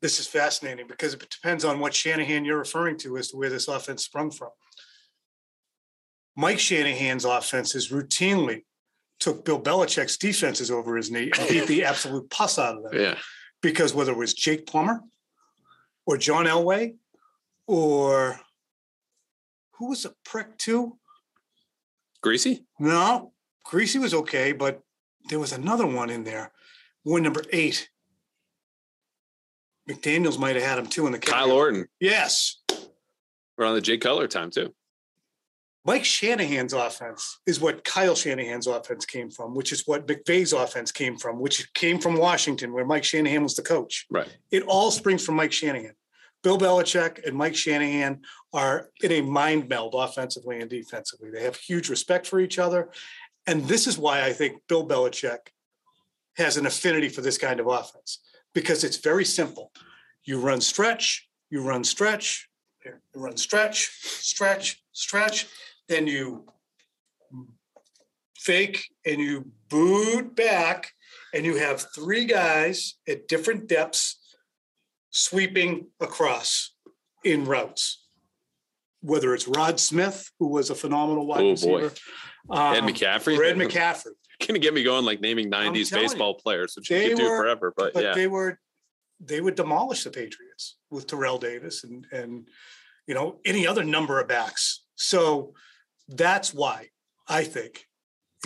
This 0.00 0.20
is 0.20 0.26
fascinating 0.26 0.86
because 0.86 1.14
it 1.14 1.28
depends 1.30 1.64
on 1.64 1.80
what 1.80 1.94
Shanahan 1.94 2.44
you're 2.44 2.58
referring 2.58 2.98
to 2.98 3.16
as 3.16 3.30
to 3.30 3.36
where 3.36 3.50
this 3.50 3.68
offense 3.68 4.04
sprung 4.04 4.30
from. 4.30 4.50
Mike 6.36 6.58
Shanahan's 6.58 7.24
offenses 7.24 7.90
routinely 7.90 8.64
took 9.20 9.44
Bill 9.44 9.60
Belichick's 9.60 10.16
defenses 10.16 10.70
over 10.70 10.96
his 10.96 11.10
knee 11.10 11.30
and 11.38 11.48
beat 11.48 11.66
the 11.66 11.84
absolute 11.84 12.28
pus 12.28 12.58
out 12.58 12.76
of 12.76 12.82
them. 12.82 13.00
Yeah. 13.00 13.18
Because 13.62 13.94
whether 13.94 14.12
it 14.12 14.18
was 14.18 14.34
Jake 14.34 14.66
Plummer 14.66 15.00
or 16.04 16.18
John 16.18 16.44
Elway 16.44 16.96
or 17.66 18.38
who 19.78 19.90
was 19.90 20.04
a 20.04 20.14
prick 20.24 20.56
too? 20.58 20.98
Griese? 22.24 22.64
No, 22.78 23.32
Griese 23.66 24.00
was 24.00 24.14
okay, 24.14 24.52
but 24.52 24.80
there 25.28 25.38
was 25.38 25.52
another 25.52 25.86
one 25.86 26.10
in 26.10 26.24
there. 26.24 26.52
One 27.02 27.22
number 27.22 27.42
eight. 27.52 27.90
McDaniels 29.88 30.38
might 30.38 30.56
have 30.56 30.64
had 30.64 30.78
him 30.78 30.86
too 30.86 31.06
in 31.06 31.12
the 31.12 31.18
Kyle 31.18 31.52
Orton. 31.52 31.86
Yes. 32.00 32.62
We're 33.58 33.66
on 33.66 33.74
the 33.74 33.80
Jay 33.80 33.98
Cutler 33.98 34.26
time 34.26 34.50
too. 34.50 34.74
Mike 35.86 36.04
Shanahan's 36.04 36.72
offense 36.72 37.40
is 37.46 37.60
what 37.60 37.84
Kyle 37.84 38.14
Shanahan's 38.14 38.66
offense 38.66 39.04
came 39.04 39.30
from, 39.30 39.54
which 39.54 39.70
is 39.70 39.82
what 39.86 40.06
McVay's 40.06 40.54
offense 40.54 40.90
came 40.90 41.18
from, 41.18 41.38
which 41.38 41.70
came 41.74 41.98
from 41.98 42.16
Washington, 42.16 42.72
where 42.72 42.86
Mike 42.86 43.04
Shanahan 43.04 43.42
was 43.42 43.54
the 43.54 43.62
coach. 43.62 44.06
Right. 44.10 44.28
It 44.50 44.62
all 44.62 44.90
springs 44.90 45.24
from 45.24 45.36
Mike 45.36 45.52
Shanahan. 45.52 45.92
Bill 46.44 46.58
Belichick 46.58 47.26
and 47.26 47.34
Mike 47.34 47.56
Shanahan 47.56 48.20
are 48.52 48.90
in 49.02 49.10
a 49.12 49.22
mind 49.22 49.66
meld 49.68 49.94
offensively 49.96 50.60
and 50.60 50.68
defensively. 50.68 51.30
They 51.30 51.42
have 51.42 51.56
huge 51.56 51.88
respect 51.88 52.26
for 52.26 52.38
each 52.38 52.58
other. 52.58 52.90
And 53.46 53.64
this 53.64 53.86
is 53.86 53.98
why 53.98 54.22
I 54.22 54.32
think 54.34 54.60
Bill 54.68 54.86
Belichick 54.86 55.38
has 56.36 56.58
an 56.58 56.66
affinity 56.66 57.08
for 57.08 57.22
this 57.22 57.38
kind 57.38 57.60
of 57.60 57.66
offense 57.66 58.20
because 58.54 58.84
it's 58.84 58.98
very 58.98 59.24
simple. 59.24 59.72
You 60.24 60.38
run 60.38 60.60
stretch, 60.60 61.26
you 61.48 61.62
run 61.62 61.82
stretch, 61.82 62.48
you 62.84 62.92
run 63.14 63.38
stretch, 63.38 63.90
stretch, 64.02 64.82
stretch, 64.92 65.46
then 65.88 66.06
you 66.06 66.44
fake 68.36 68.84
and 69.06 69.18
you 69.18 69.50
boot 69.70 70.36
back, 70.36 70.92
and 71.32 71.46
you 71.46 71.56
have 71.56 71.86
three 71.94 72.26
guys 72.26 72.96
at 73.08 73.28
different 73.28 73.66
depths 73.66 74.18
sweeping 75.14 75.86
across 76.00 76.74
in 77.24 77.44
routes. 77.46 78.02
Whether 79.00 79.34
it's 79.34 79.46
Rod 79.46 79.78
Smith, 79.78 80.30
who 80.38 80.48
was 80.48 80.70
a 80.70 80.74
phenomenal 80.74 81.26
wide 81.26 81.42
Oh, 81.42 81.50
receiver, 81.50 81.92
um, 82.50 82.74
Ed 82.74 82.82
McCaffrey. 82.82 83.38
or 83.38 83.44
Ed 83.44 83.56
McCaffrey, 83.56 84.12
Gonna 84.46 84.58
get 84.58 84.74
me 84.74 84.82
going 84.82 85.04
like 85.04 85.20
naming 85.20 85.50
90s 85.50 85.90
telling 85.90 86.04
you, 86.04 86.08
baseball 86.08 86.34
players, 86.34 86.74
which 86.76 86.90
you 86.90 87.08
could 87.08 87.16
do 87.18 87.30
were- 87.30 87.38
forever. 87.38 87.72
But, 87.76 87.94
but 87.94 88.02
yeah. 88.02 88.14
they 88.14 88.26
were 88.26 88.58
they 89.20 89.40
would 89.40 89.54
demolish 89.54 90.02
the 90.04 90.10
Patriots 90.10 90.76
with 90.90 91.06
Terrell 91.06 91.38
Davis 91.38 91.84
and 91.84 92.06
and 92.12 92.48
you 93.06 93.14
know 93.14 93.40
any 93.44 93.66
other 93.66 93.84
number 93.84 94.20
of 94.20 94.26
backs. 94.26 94.84
So 94.96 95.54
that's 96.08 96.52
why 96.52 96.88
I 97.28 97.44
think 97.44 97.86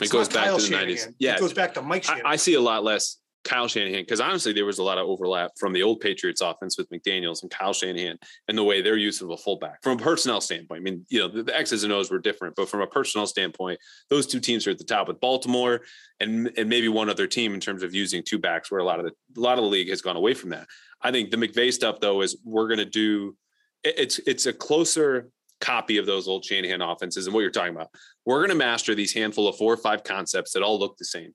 It 0.01 0.11
goes 0.11 0.29
back 0.29 0.55
to 0.55 0.61
the. 0.63 0.77
90s. 0.77 1.15
Yeah. 1.19 1.35
it 1.37 1.41
goes 1.41 1.55
back 1.55 1.75
to 1.75 1.83
Mike 1.83 2.09
I, 2.09 2.21
I 2.25 2.37
see 2.37 2.55
a 2.55 2.61
lot 2.61 2.85
less 2.85 3.17
Kyle 3.45 3.69
Shanahan 3.69 4.03
because 4.03 4.21
honestly, 4.21 4.53
there 4.53 4.67
was 4.67 4.79
a 4.79 4.83
lot 4.83 4.99
of 4.99 5.07
overlap 5.07 5.53
from 5.59 5.73
the 5.73 5.83
old 5.83 6.01
Patriots 6.01 6.41
offense 6.41 6.77
with 6.77 6.89
McDaniels 6.91 7.43
and 7.43 7.51
Kyle 7.51 7.73
Shanahan 7.73 8.19
and 8.49 8.59
the 8.59 8.65
way 8.65 8.83
their 8.83 8.97
use 8.97 9.23
of 9.23 9.31
a 9.31 9.37
fullback 9.37 9.83
from 9.83 9.99
a 9.99 10.03
personnel 10.03 10.41
standpoint. 10.41 10.81
I 10.81 10.83
mean, 10.83 11.07
you 11.09 11.21
know, 11.21 11.29
the, 11.29 11.45
the 11.45 11.57
X's 11.57 11.85
and 11.85 11.93
O's 11.93 12.11
were 12.11 12.19
different, 12.19 12.57
but 12.57 12.69
from 12.69 12.81
a 12.81 12.87
personnel 12.87 13.27
standpoint, 13.27 13.79
those 14.11 14.27
two 14.27 14.41
teams 14.41 14.67
are 14.67 14.71
at 14.71 14.79
the 14.79 14.85
top 14.85 15.09
with 15.09 15.21
Baltimore 15.21 15.81
and 16.21 16.51
and 16.57 16.69
maybe 16.69 16.89
one 16.89 17.09
other 17.09 17.27
team 17.27 17.55
in 17.55 17.61
terms 17.61 17.83
of 17.83 17.95
using 17.95 18.23
two 18.23 18.39
backs, 18.39 18.71
where 18.71 18.81
a 18.81 18.85
lot 18.85 18.99
of 18.99 19.07
the 19.07 19.13
a 19.37 19.41
lot 19.41 19.59
of 19.59 19.65
the 19.65 19.71
league 19.71 19.89
has 19.89 20.03
gone 20.03 20.17
away 20.17 20.35
from 20.35 20.51
that. 20.51 20.67
I 21.01 21.11
think 21.11 21.31
the 21.31 21.37
McVay 21.37 21.73
stuff 21.73 22.01
though 22.01 22.23
is 22.23 22.37
we're 22.45 22.69
going 22.69 22.79
to 22.79 22.85
do 22.85 23.37
it- 23.85 23.95
it's 23.99 24.19
it's 24.27 24.47
a 24.47 24.53
closer 24.53 25.31
copy 25.61 25.99
of 25.99 26.07
those 26.07 26.29
old 26.29 26.45
Shanahan 26.45 26.83
offenses 26.83 27.27
and 27.27 27.35
what 27.35 27.41
you're 27.41 27.51
talking 27.51 27.75
about. 27.75 27.89
We're 28.25 28.39
going 28.39 28.51
to 28.51 28.55
master 28.55 28.95
these 28.95 29.13
handful 29.13 29.49
of 29.49 29.57
four 29.57 29.73
or 29.73 29.77
five 29.77 30.05
concepts 30.05 30.53
that 30.53 30.63
all 30.63 30.79
look 30.79 30.97
the 30.99 31.05
same 31.05 31.33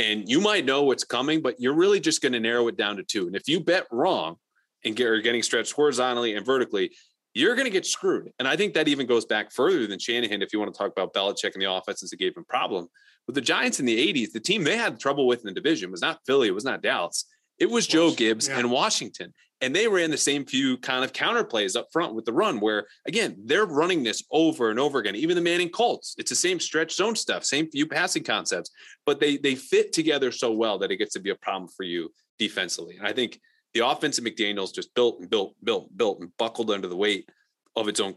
and 0.00 0.28
you 0.28 0.40
might 0.40 0.64
know 0.64 0.82
what's 0.82 1.04
coming, 1.04 1.42
but 1.42 1.60
you're 1.60 1.74
really 1.74 2.00
just 2.00 2.22
going 2.22 2.32
to 2.32 2.40
narrow 2.40 2.66
it 2.68 2.76
down 2.76 2.96
to 2.96 3.02
two. 3.02 3.26
And 3.26 3.36
if 3.36 3.46
you 3.48 3.60
bet 3.60 3.86
wrong 3.90 4.36
and 4.84 4.96
get 4.96 5.06
are 5.06 5.20
getting 5.20 5.42
stretched 5.42 5.72
horizontally 5.72 6.34
and 6.34 6.44
vertically, 6.44 6.92
you're 7.34 7.54
going 7.54 7.66
to 7.66 7.70
get 7.70 7.86
screwed. 7.86 8.32
And 8.38 8.48
I 8.48 8.56
think 8.56 8.74
that 8.74 8.88
even 8.88 9.06
goes 9.06 9.24
back 9.24 9.52
further 9.52 9.86
than 9.86 9.98
Shanahan. 9.98 10.42
If 10.42 10.52
you 10.52 10.58
want 10.58 10.72
to 10.74 10.78
talk 10.78 10.90
about 10.90 11.12
Belichick 11.14 11.52
and 11.54 11.62
the 11.62 11.70
offenses 11.70 12.10
that 12.10 12.18
gave 12.18 12.36
him 12.36 12.44
problem, 12.44 12.88
with 13.26 13.34
the 13.34 13.40
Giants 13.40 13.78
in 13.78 13.86
the 13.86 14.12
'80s, 14.12 14.32
the 14.32 14.40
team 14.40 14.64
they 14.64 14.76
had 14.76 14.98
trouble 14.98 15.26
with 15.26 15.40
in 15.40 15.46
the 15.46 15.52
division 15.52 15.90
was 15.90 16.00
not 16.00 16.20
Philly, 16.26 16.48
it 16.48 16.54
was 16.54 16.64
not 16.64 16.82
Dallas, 16.82 17.26
it 17.58 17.70
was 17.70 17.86
Joe 17.86 18.10
Gibbs 18.10 18.48
yeah. 18.48 18.58
and 18.58 18.70
Washington. 18.70 19.32
And 19.62 19.76
they 19.76 19.86
ran 19.86 20.10
the 20.10 20.16
same 20.16 20.46
few 20.46 20.78
kind 20.78 21.04
of 21.04 21.12
counter 21.12 21.44
plays 21.44 21.76
up 21.76 21.88
front 21.92 22.14
with 22.14 22.24
the 22.24 22.32
run, 22.32 22.60
where 22.60 22.86
again, 23.06 23.36
they're 23.44 23.66
running 23.66 24.02
this 24.02 24.24
over 24.30 24.70
and 24.70 24.80
over 24.80 24.98
again. 24.98 25.14
Even 25.16 25.36
the 25.36 25.42
Manning 25.42 25.68
Colts, 25.68 26.14
it's 26.16 26.30
the 26.30 26.36
same 26.36 26.58
stretch 26.58 26.94
zone 26.94 27.14
stuff, 27.14 27.44
same 27.44 27.70
few 27.70 27.86
passing 27.86 28.24
concepts, 28.24 28.70
but 29.04 29.20
they 29.20 29.36
they 29.36 29.54
fit 29.54 29.92
together 29.92 30.32
so 30.32 30.52
well 30.52 30.78
that 30.78 30.90
it 30.90 30.96
gets 30.96 31.12
to 31.14 31.20
be 31.20 31.30
a 31.30 31.34
problem 31.34 31.68
for 31.68 31.82
you 31.82 32.10
defensively. 32.38 32.96
And 32.96 33.06
I 33.06 33.12
think 33.12 33.38
the 33.74 33.86
offense 33.86 34.18
of 34.18 34.24
McDaniels 34.24 34.74
just 34.74 34.94
built 34.94 35.20
and 35.20 35.30
built, 35.30 35.54
built, 35.62 35.96
built, 35.96 36.20
and 36.20 36.36
buckled 36.38 36.70
under 36.70 36.88
the 36.88 36.96
weight 36.96 37.28
of 37.76 37.86
its 37.86 38.00
own 38.00 38.14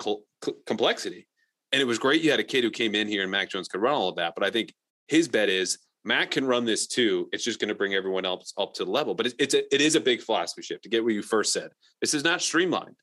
complexity. 0.66 1.28
And 1.72 1.82
it 1.82 1.86
was 1.86 2.00
great 2.00 2.22
you 2.22 2.32
had 2.32 2.40
a 2.40 2.44
kid 2.44 2.64
who 2.64 2.72
came 2.72 2.96
in 2.96 3.08
here 3.08 3.22
and 3.24 3.32
Mac 3.32 3.50
Jones 3.50 3.68
could 3.68 3.82
run 3.82 3.94
all 3.94 4.10
of 4.10 4.16
that. 4.16 4.34
But 4.36 4.44
I 4.44 4.52
think 4.52 4.74
his 5.08 5.28
bet 5.28 5.50
is 5.50 5.80
Mac 6.06 6.32
can 6.32 6.46
run 6.46 6.66
this 6.66 6.88
too. 6.88 7.30
It's 7.32 7.44
just 7.44 7.60
going 7.60 7.70
to 7.70 7.76
bring 7.76 7.94
everyone 7.94 8.26
else 8.26 8.54
up 8.58 8.74
to 8.76 8.86
the 8.86 8.92
level. 8.92 9.14
But 9.14 9.28
it's, 9.28 9.36
it's 9.40 9.54
a, 9.54 9.74
it 9.74 9.82
is 9.82 9.96
a 9.96 10.02
big 10.02 10.22
philosophy 10.22 10.62
shift 10.62 10.84
to 10.84 10.90
get 10.90 11.04
what 11.04 11.14
you 11.14 11.22
first 11.22 11.54
said. 11.54 11.70
This 12.02 12.14
is 12.14 12.24
not 12.24 12.42
streamlined. 12.42 12.96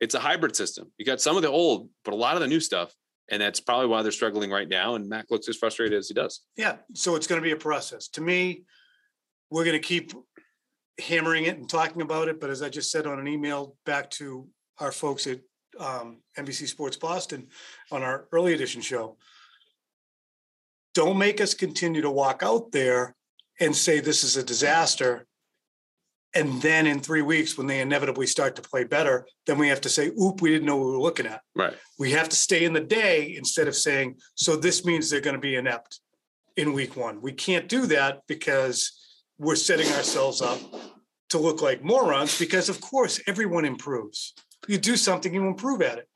It's 0.00 0.14
a 0.14 0.20
hybrid 0.20 0.56
system. 0.56 0.90
You 0.98 1.04
got 1.04 1.20
some 1.20 1.36
of 1.36 1.42
the 1.42 1.50
old, 1.50 1.88
but 2.04 2.14
a 2.14 2.16
lot 2.16 2.34
of 2.34 2.40
the 2.40 2.48
new 2.48 2.60
stuff. 2.60 2.94
And 3.30 3.42
that's 3.42 3.60
probably 3.60 3.88
why 3.88 4.02
they're 4.02 4.12
struggling 4.12 4.50
right 4.50 4.68
now. 4.68 4.94
And 4.94 5.08
Mac 5.08 5.26
looks 5.30 5.48
as 5.48 5.56
frustrated 5.56 5.98
as 5.98 6.08
he 6.08 6.14
does. 6.14 6.42
Yeah, 6.56 6.76
so 6.94 7.16
it's 7.16 7.26
going 7.26 7.40
to 7.40 7.44
be 7.44 7.52
a 7.52 7.56
process. 7.56 8.08
To 8.08 8.20
me, 8.20 8.64
we're 9.50 9.64
going 9.64 9.80
to 9.80 9.86
keep 9.86 10.12
hammering 10.98 11.44
it 11.44 11.58
and 11.58 11.68
talking 11.68 12.02
about 12.02 12.28
it. 12.28 12.40
But 12.40 12.50
as 12.50 12.62
I 12.62 12.68
just 12.68 12.90
said 12.90 13.06
on 13.06 13.18
an 13.18 13.28
email 13.28 13.76
back 13.84 14.10
to 14.12 14.48
our 14.78 14.92
folks 14.92 15.26
at 15.26 15.40
um, 15.78 16.20
NBC 16.38 16.68
Sports 16.68 16.96
Boston 16.96 17.48
on 17.90 18.02
our 18.02 18.28
early 18.32 18.54
edition 18.54 18.80
show, 18.80 19.16
don't 20.96 21.18
make 21.18 21.42
us 21.42 21.52
continue 21.52 22.00
to 22.00 22.10
walk 22.10 22.42
out 22.42 22.72
there 22.72 23.14
and 23.60 23.76
say 23.76 24.00
this 24.00 24.24
is 24.24 24.38
a 24.38 24.42
disaster. 24.42 25.26
And 26.34 26.60
then 26.62 26.86
in 26.86 27.00
three 27.00 27.20
weeks, 27.20 27.58
when 27.58 27.66
they 27.66 27.82
inevitably 27.82 28.26
start 28.26 28.56
to 28.56 28.62
play 28.62 28.84
better, 28.84 29.26
then 29.46 29.58
we 29.58 29.68
have 29.68 29.82
to 29.82 29.90
say, 29.90 30.10
oop, 30.18 30.40
we 30.40 30.48
didn't 30.48 30.64
know 30.64 30.78
what 30.78 30.86
we 30.86 30.92
were 30.92 31.02
looking 31.02 31.26
at. 31.26 31.42
Right. 31.54 31.74
We 31.98 32.12
have 32.12 32.30
to 32.30 32.36
stay 32.36 32.64
in 32.64 32.72
the 32.72 32.80
day 32.80 33.34
instead 33.36 33.68
of 33.68 33.76
saying, 33.76 34.16
so 34.36 34.56
this 34.56 34.86
means 34.86 35.10
they're 35.10 35.20
going 35.20 35.36
to 35.36 35.40
be 35.40 35.56
inept 35.56 36.00
in 36.56 36.72
week 36.72 36.96
one. 36.96 37.20
We 37.20 37.32
can't 37.32 37.68
do 37.68 37.84
that 37.88 38.22
because 38.26 38.90
we're 39.38 39.54
setting 39.54 39.88
ourselves 39.92 40.40
up 40.40 40.58
to 41.28 41.38
look 41.38 41.60
like 41.60 41.84
morons 41.84 42.38
because, 42.38 42.70
of 42.70 42.80
course, 42.80 43.20
everyone 43.26 43.66
improves. 43.66 44.32
You 44.66 44.78
do 44.78 44.96
something, 44.96 45.34
you 45.34 45.46
improve 45.46 45.82
at 45.82 45.98
it. 45.98 46.08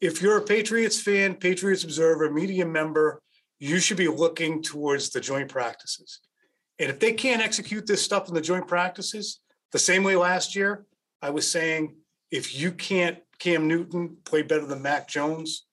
If 0.00 0.22
you're 0.22 0.38
a 0.38 0.42
Patriots 0.44 1.00
fan, 1.00 1.34
Patriots 1.34 1.82
observer, 1.82 2.30
media 2.30 2.64
member, 2.64 3.20
you 3.60 3.78
should 3.78 3.98
be 3.98 4.08
looking 4.08 4.62
towards 4.62 5.10
the 5.10 5.20
joint 5.20 5.48
practices. 5.48 6.20
And 6.78 6.90
if 6.90 6.98
they 6.98 7.12
can't 7.12 7.42
execute 7.42 7.86
this 7.86 8.02
stuff 8.02 8.28
in 8.28 8.34
the 8.34 8.40
joint 8.40 8.66
practices, 8.66 9.40
the 9.70 9.78
same 9.78 10.02
way 10.02 10.16
last 10.16 10.56
year, 10.56 10.86
I 11.22 11.30
was 11.30 11.48
saying 11.48 11.94
if 12.30 12.58
you 12.58 12.72
can't 12.72 13.18
Cam 13.38 13.68
Newton 13.68 14.16
play 14.24 14.42
better 14.42 14.64
than 14.64 14.82
Mac 14.82 15.08
Jones 15.08 15.66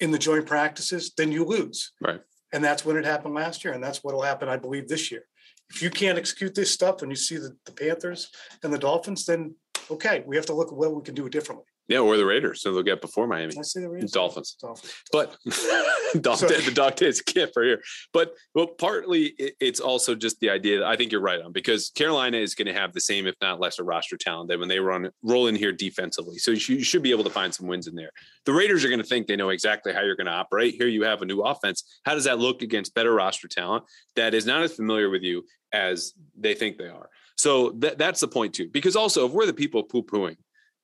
in 0.00 0.10
the 0.10 0.18
joint 0.18 0.46
practices, 0.46 1.12
then 1.16 1.32
you 1.32 1.44
lose. 1.44 1.92
Right. 2.00 2.20
And 2.52 2.62
that's 2.62 2.84
when 2.84 2.96
it 2.96 3.04
happened 3.04 3.34
last 3.34 3.64
year. 3.64 3.74
And 3.74 3.82
that's 3.82 4.04
what 4.04 4.14
will 4.14 4.22
happen, 4.22 4.48
I 4.48 4.56
believe, 4.56 4.88
this 4.88 5.10
year. 5.10 5.24
If 5.70 5.82
you 5.82 5.90
can't 5.90 6.18
execute 6.18 6.54
this 6.54 6.72
stuff 6.72 7.02
and 7.02 7.10
you 7.10 7.16
see 7.16 7.36
the, 7.36 7.56
the 7.66 7.72
Panthers 7.72 8.30
and 8.62 8.72
the 8.72 8.78
Dolphins, 8.78 9.26
then 9.26 9.54
okay, 9.90 10.22
we 10.26 10.36
have 10.36 10.46
to 10.46 10.54
look 10.54 10.68
at 10.68 10.76
what 10.76 10.94
we 10.94 11.02
can 11.02 11.14
do 11.14 11.28
differently. 11.28 11.66
Yeah, 11.88 12.00
or 12.00 12.18
the 12.18 12.26
Raiders. 12.26 12.60
So 12.60 12.72
they'll 12.72 12.82
get 12.82 13.00
before 13.00 13.26
Miami. 13.26 13.52
Did 13.52 13.60
I 13.60 13.62
say 13.62 13.80
the 13.80 13.88
Raiders? 13.88 14.12
Dolphins. 14.12 14.56
Dolphins. 14.60 14.92
But 15.10 15.36
Sorry. 15.46 16.60
the 16.60 16.70
dog 16.74 16.96
days 16.96 17.22
can't 17.22 17.50
for 17.54 17.64
here. 17.64 17.80
But 18.12 18.34
well, 18.54 18.66
partly 18.66 19.28
it- 19.38 19.54
it's 19.58 19.80
also 19.80 20.14
just 20.14 20.38
the 20.40 20.50
idea 20.50 20.78
that 20.80 20.86
I 20.86 20.96
think 20.96 21.12
you're 21.12 21.22
right 21.22 21.40
on 21.40 21.52
because 21.52 21.88
Carolina 21.90 22.36
is 22.36 22.54
going 22.54 22.66
to 22.66 22.74
have 22.74 22.92
the 22.92 23.00
same, 23.00 23.26
if 23.26 23.34
not 23.40 23.58
lesser, 23.58 23.84
roster 23.84 24.18
talent 24.18 24.50
than 24.50 24.60
when 24.60 24.68
they 24.68 24.78
run 24.78 25.10
roll 25.22 25.46
in 25.46 25.54
here 25.56 25.72
defensively. 25.72 26.36
So 26.38 26.50
you 26.50 26.58
should, 26.58 26.76
you 26.76 26.84
should 26.84 27.02
be 27.02 27.10
able 27.10 27.24
to 27.24 27.30
find 27.30 27.54
some 27.54 27.66
wins 27.66 27.86
in 27.86 27.94
there. 27.94 28.10
The 28.44 28.52
Raiders 28.52 28.84
are 28.84 28.88
going 28.88 29.00
to 29.00 29.06
think 29.06 29.26
they 29.26 29.36
know 29.36 29.48
exactly 29.48 29.92
how 29.94 30.02
you're 30.02 30.16
going 30.16 30.26
to 30.26 30.32
operate. 30.32 30.74
Here 30.74 30.88
you 30.88 31.04
have 31.04 31.22
a 31.22 31.26
new 31.26 31.40
offense. 31.40 31.84
How 32.04 32.14
does 32.14 32.24
that 32.24 32.38
look 32.38 32.60
against 32.60 32.94
better 32.94 33.14
roster 33.14 33.48
talent 33.48 33.84
that 34.14 34.34
is 34.34 34.44
not 34.44 34.62
as 34.62 34.74
familiar 34.74 35.08
with 35.08 35.22
you 35.22 35.44
as 35.72 36.12
they 36.38 36.52
think 36.54 36.76
they 36.76 36.88
are? 36.88 37.08
So 37.36 37.70
that, 37.78 37.96
that's 37.98 38.20
the 38.20 38.28
point 38.28 38.52
too. 38.54 38.68
Because 38.68 38.94
also, 38.96 39.24
if 39.26 39.32
we're 39.32 39.46
the 39.46 39.54
people 39.54 39.82
poo 39.84 40.02
pooing, 40.02 40.36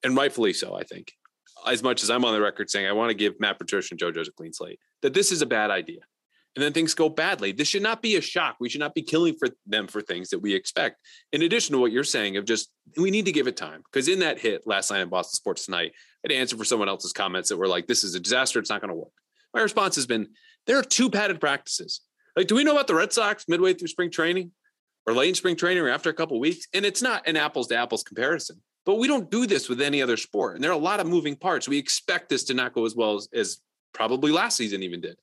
and 0.04 0.16
rightfully 0.16 0.52
so, 0.52 0.74
I 0.74 0.84
think, 0.84 1.12
as 1.66 1.82
much 1.82 2.02
as 2.02 2.10
I'm 2.10 2.24
on 2.24 2.34
the 2.34 2.40
record 2.40 2.70
saying 2.70 2.86
I 2.86 2.92
want 2.92 3.10
to 3.10 3.14
give 3.14 3.40
Matt 3.40 3.58
Patricia 3.58 3.88
and 3.92 4.00
JoJo's 4.00 4.28
a 4.28 4.32
clean 4.32 4.52
slate, 4.52 4.78
that 5.02 5.14
this 5.14 5.32
is 5.32 5.42
a 5.42 5.46
bad 5.46 5.70
idea. 5.70 6.00
And 6.56 6.62
then 6.62 6.72
things 6.72 6.94
go 6.94 7.08
badly. 7.08 7.50
This 7.50 7.66
should 7.66 7.82
not 7.82 8.00
be 8.00 8.14
a 8.14 8.20
shock. 8.20 8.56
We 8.60 8.68
should 8.68 8.80
not 8.80 8.94
be 8.94 9.02
killing 9.02 9.34
for 9.34 9.48
them 9.66 9.88
for 9.88 10.00
things 10.00 10.30
that 10.30 10.38
we 10.38 10.54
expect. 10.54 11.00
In 11.32 11.42
addition 11.42 11.72
to 11.72 11.80
what 11.80 11.90
you're 11.90 12.04
saying 12.04 12.36
of 12.36 12.44
just 12.44 12.70
we 12.96 13.10
need 13.10 13.24
to 13.24 13.32
give 13.32 13.48
it 13.48 13.56
time. 13.56 13.82
Because 13.90 14.06
in 14.06 14.20
that 14.20 14.38
hit 14.38 14.62
last 14.64 14.92
night 14.92 15.00
in 15.00 15.08
Boston 15.08 15.34
Sports 15.34 15.64
Tonight, 15.64 15.92
I'd 16.24 16.30
answer 16.30 16.56
for 16.56 16.64
someone 16.64 16.88
else's 16.88 17.12
comments 17.12 17.48
that 17.48 17.56
were 17.56 17.66
like, 17.66 17.88
this 17.88 18.04
is 18.04 18.14
a 18.14 18.20
disaster. 18.20 18.60
It's 18.60 18.70
not 18.70 18.80
going 18.80 18.90
to 18.90 18.94
work. 18.94 19.12
My 19.52 19.62
response 19.62 19.96
has 19.96 20.06
been 20.06 20.28
there 20.66 20.78
are 20.78 20.84
two 20.84 21.10
padded 21.10 21.40
practices. 21.40 22.02
Like, 22.36 22.46
do 22.46 22.54
we 22.54 22.62
know 22.62 22.72
about 22.72 22.86
the 22.86 22.94
Red 22.94 23.12
Sox 23.12 23.46
midway 23.48 23.74
through 23.74 23.88
spring 23.88 24.10
training 24.10 24.52
or 25.06 25.14
late 25.14 25.30
in 25.30 25.34
spring 25.34 25.56
training 25.56 25.82
or 25.82 25.88
after 25.88 26.10
a 26.10 26.14
couple 26.14 26.38
weeks? 26.38 26.66
And 26.72 26.84
it's 26.84 27.02
not 27.02 27.26
an 27.26 27.36
apples 27.36 27.66
to 27.68 27.76
apples 27.76 28.04
comparison. 28.04 28.62
But 28.86 28.96
we 28.96 29.08
don't 29.08 29.30
do 29.30 29.46
this 29.46 29.68
with 29.68 29.80
any 29.80 30.02
other 30.02 30.16
sport. 30.16 30.54
And 30.56 30.62
there 30.64 30.70
are 30.70 30.74
a 30.74 30.78
lot 30.78 31.00
of 31.00 31.06
moving 31.06 31.36
parts. 31.36 31.66
We 31.68 31.78
expect 31.78 32.28
this 32.28 32.44
to 32.44 32.54
not 32.54 32.74
go 32.74 32.84
as 32.84 32.94
well 32.94 33.14
as, 33.14 33.28
as 33.32 33.58
probably 33.94 34.30
last 34.30 34.56
season 34.56 34.82
even 34.82 35.00
did. 35.00 35.16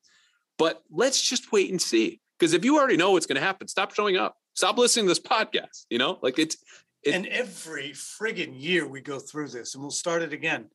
But 0.57 0.81
let's 0.91 1.21
just 1.21 1.51
wait 1.51 1.69
and 1.69 1.81
see. 1.81 2.19
Because 2.39 2.53
if 2.53 2.65
you 2.65 2.77
already 2.79 2.97
know 2.97 3.11
what's 3.11 3.27
going 3.27 3.35
to 3.39 3.41
happen, 3.45 3.67
stop 3.67 3.93
showing 3.93 4.17
up. 4.17 4.35
Stop 4.55 4.77
listening 4.79 5.05
to 5.05 5.09
this 5.09 5.19
podcast. 5.19 5.85
You 5.91 5.99
know, 5.99 6.17
like 6.23 6.39
it's 6.39 6.57
It- 7.03 7.13
and 7.13 7.27
every 7.27 7.91
friggin' 7.91 8.59
year 8.59 8.87
we 8.87 9.01
go 9.01 9.19
through 9.19 9.49
this, 9.49 9.75
and 9.75 9.81
we'll 9.83 9.91
start 9.91 10.21
it 10.23 10.33
again. 10.33 10.69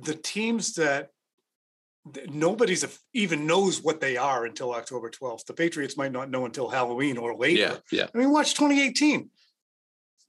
The 0.00 0.14
teams 0.14 0.74
that 0.74 1.10
nobody's 2.28 2.84
even 3.12 3.46
knows 3.46 3.82
what 3.82 4.00
they 4.00 4.16
are 4.16 4.44
until 4.44 4.74
October 4.74 5.10
12th. 5.10 5.44
The 5.46 5.52
Patriots 5.54 5.96
might 5.96 6.12
not 6.12 6.30
know 6.30 6.46
until 6.46 6.68
Halloween 6.68 7.16
or 7.18 7.36
later. 7.36 7.60
yeah, 7.60 7.76
yeah. 7.98 8.06
I 8.14 8.18
mean, 8.18 8.30
watch 8.30 8.54
2018. 8.54 9.28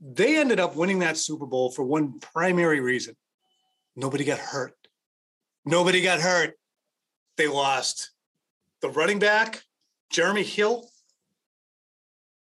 They 0.01 0.37
ended 0.37 0.59
up 0.59 0.75
winning 0.75 0.99
that 0.99 1.17
Super 1.17 1.45
Bowl 1.45 1.71
for 1.71 1.83
one 1.83 2.19
primary 2.19 2.79
reason. 2.79 3.15
Nobody 3.95 4.23
got 4.25 4.39
hurt. 4.39 4.73
Nobody 5.65 6.01
got 6.01 6.19
hurt. 6.19 6.55
They 7.37 7.47
lost 7.47 8.11
the 8.81 8.89
running 8.89 9.19
back, 9.19 9.61
Jeremy 10.09 10.43
Hill. 10.43 10.87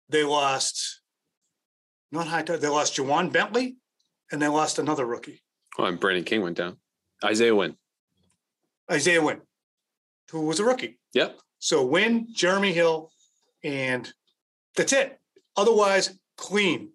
They 0.08 0.24
lost 0.24 1.00
not 2.12 2.26
high. 2.26 2.42
They 2.42 2.68
lost 2.68 2.96
Ja'Whaun 2.96 3.32
Bentley, 3.32 3.76
and 4.32 4.42
they 4.42 4.48
lost 4.48 4.78
another 4.78 5.06
rookie, 5.06 5.42
Oh, 5.78 5.84
and 5.84 6.00
Brandon 6.00 6.24
King 6.24 6.42
went 6.42 6.56
down. 6.56 6.76
Isaiah 7.22 7.54
Wynn. 7.54 7.76
Isaiah 8.90 9.22
Wynn, 9.22 9.40
who 10.30 10.42
was 10.46 10.58
a 10.58 10.64
rookie. 10.64 10.98
Yep. 11.14 11.38
So 11.60 11.84
Wynn, 11.84 12.26
Jeremy 12.32 12.72
Hill, 12.72 13.12
and 13.62 14.10
that's 14.76 14.92
it. 14.92 15.20
Otherwise, 15.56 16.18
clean. 16.36 16.90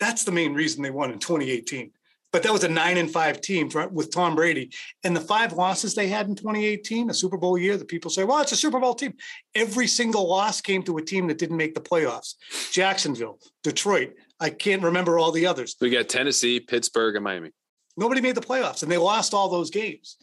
That's 0.00 0.24
the 0.24 0.32
main 0.32 0.54
reason 0.54 0.82
they 0.82 0.90
won 0.90 1.10
in 1.10 1.18
2018. 1.18 1.90
But 2.30 2.42
that 2.42 2.52
was 2.52 2.62
a 2.62 2.68
nine 2.68 2.98
and 2.98 3.10
five 3.10 3.40
team 3.40 3.70
for- 3.70 3.88
with 3.88 4.12
Tom 4.12 4.36
Brady. 4.36 4.70
And 5.02 5.16
the 5.16 5.20
five 5.20 5.54
losses 5.54 5.94
they 5.94 6.08
had 6.08 6.28
in 6.28 6.34
2018, 6.34 7.08
a 7.08 7.14
Super 7.14 7.38
Bowl 7.38 7.56
year, 7.56 7.78
the 7.78 7.86
people 7.86 8.10
say, 8.10 8.24
well, 8.24 8.40
it's 8.42 8.52
a 8.52 8.56
Super 8.56 8.78
Bowl 8.78 8.94
team. 8.94 9.14
Every 9.54 9.86
single 9.86 10.28
loss 10.28 10.60
came 10.60 10.82
to 10.84 10.98
a 10.98 11.02
team 11.02 11.26
that 11.28 11.38
didn't 11.38 11.56
make 11.56 11.74
the 11.74 11.80
playoffs. 11.80 12.34
Jacksonville, 12.70 13.38
Detroit. 13.62 14.14
I 14.40 14.50
can't 14.50 14.82
remember 14.82 15.18
all 15.18 15.32
the 15.32 15.46
others. 15.46 15.76
We 15.80 15.88
got 15.90 16.08
Tennessee, 16.08 16.60
Pittsburgh, 16.60 17.16
and 17.16 17.24
Miami. 17.24 17.50
Nobody 17.96 18.20
made 18.20 18.34
the 18.34 18.42
playoffs 18.42 18.82
and 18.82 18.92
they 18.92 18.98
lost 18.98 19.32
all 19.32 19.48
those 19.48 19.70
games. 19.70 20.18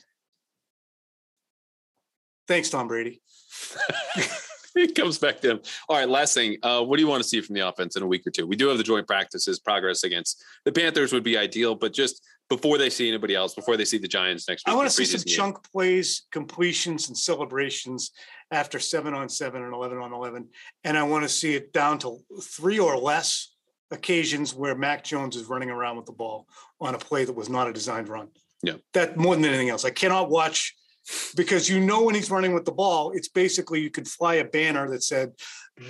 Thanks, 2.47 2.69
Tom 2.69 2.87
Brady. 2.87 3.19
it 4.83 4.95
comes 4.95 5.17
back 5.17 5.39
to 5.41 5.51
him. 5.51 5.59
All 5.87 5.97
right, 5.97 6.07
last 6.09 6.33
thing. 6.33 6.57
Uh, 6.61 6.83
what 6.83 6.97
do 6.97 7.01
you 7.01 7.07
want 7.07 7.23
to 7.23 7.29
see 7.29 7.39
from 7.41 7.55
the 7.55 7.67
offense 7.67 7.95
in 7.95 8.03
a 8.03 8.07
week 8.07 8.27
or 8.27 8.31
two? 8.31 8.45
We 8.45 8.55
do 8.55 8.67
have 8.67 8.77
the 8.77 8.83
joint 8.83 9.07
practices. 9.07 9.59
Progress 9.59 10.03
against 10.03 10.43
the 10.65 10.71
Panthers 10.71 11.13
would 11.13 11.23
be 11.23 11.37
ideal, 11.37 11.75
but 11.75 11.93
just 11.93 12.25
before 12.49 12.77
they 12.77 12.89
see 12.89 13.07
anybody 13.07 13.35
else, 13.35 13.55
before 13.55 13.77
they 13.77 13.85
see 13.85 13.97
the 13.97 14.07
Giants 14.07 14.47
next 14.47 14.67
week. 14.67 14.73
I 14.73 14.75
want 14.75 14.87
to 14.87 14.93
see 14.93 15.05
some 15.05 15.21
game. 15.21 15.35
chunk 15.35 15.71
plays, 15.71 16.27
completions, 16.31 17.07
and 17.07 17.17
celebrations 17.17 18.11
after 18.51 18.79
seven 18.79 19.13
on 19.13 19.29
seven 19.29 19.63
and 19.63 19.73
11 19.73 19.97
on 19.97 20.13
11. 20.13 20.49
And 20.83 20.97
I 20.97 21.03
want 21.03 21.23
to 21.23 21.29
see 21.29 21.55
it 21.55 21.73
down 21.73 21.97
to 21.99 22.19
three 22.43 22.79
or 22.79 22.97
less 22.97 23.53
occasions 23.91 24.53
where 24.53 24.75
Mac 24.75 25.03
Jones 25.03 25.35
is 25.35 25.45
running 25.45 25.69
around 25.69 25.97
with 25.97 26.05
the 26.05 26.11
ball 26.11 26.47
on 26.79 26.93
a 26.93 26.99
play 26.99 27.25
that 27.25 27.33
was 27.33 27.49
not 27.49 27.67
a 27.67 27.73
designed 27.73 28.09
run. 28.09 28.27
Yeah. 28.61 28.73
That 28.93 29.17
more 29.17 29.35
than 29.35 29.45
anything 29.45 29.69
else. 29.69 29.85
I 29.85 29.89
cannot 29.89 30.29
watch 30.29 30.75
because 31.35 31.69
you 31.69 31.79
know 31.79 32.03
when 32.03 32.15
he's 32.15 32.31
running 32.31 32.53
with 32.53 32.65
the 32.65 32.71
ball, 32.71 33.11
it's 33.11 33.27
basically 33.27 33.81
you 33.81 33.89
could 33.89 34.07
fly 34.07 34.35
a 34.35 34.45
banner 34.45 34.89
that 34.89 35.03
said, 35.03 35.33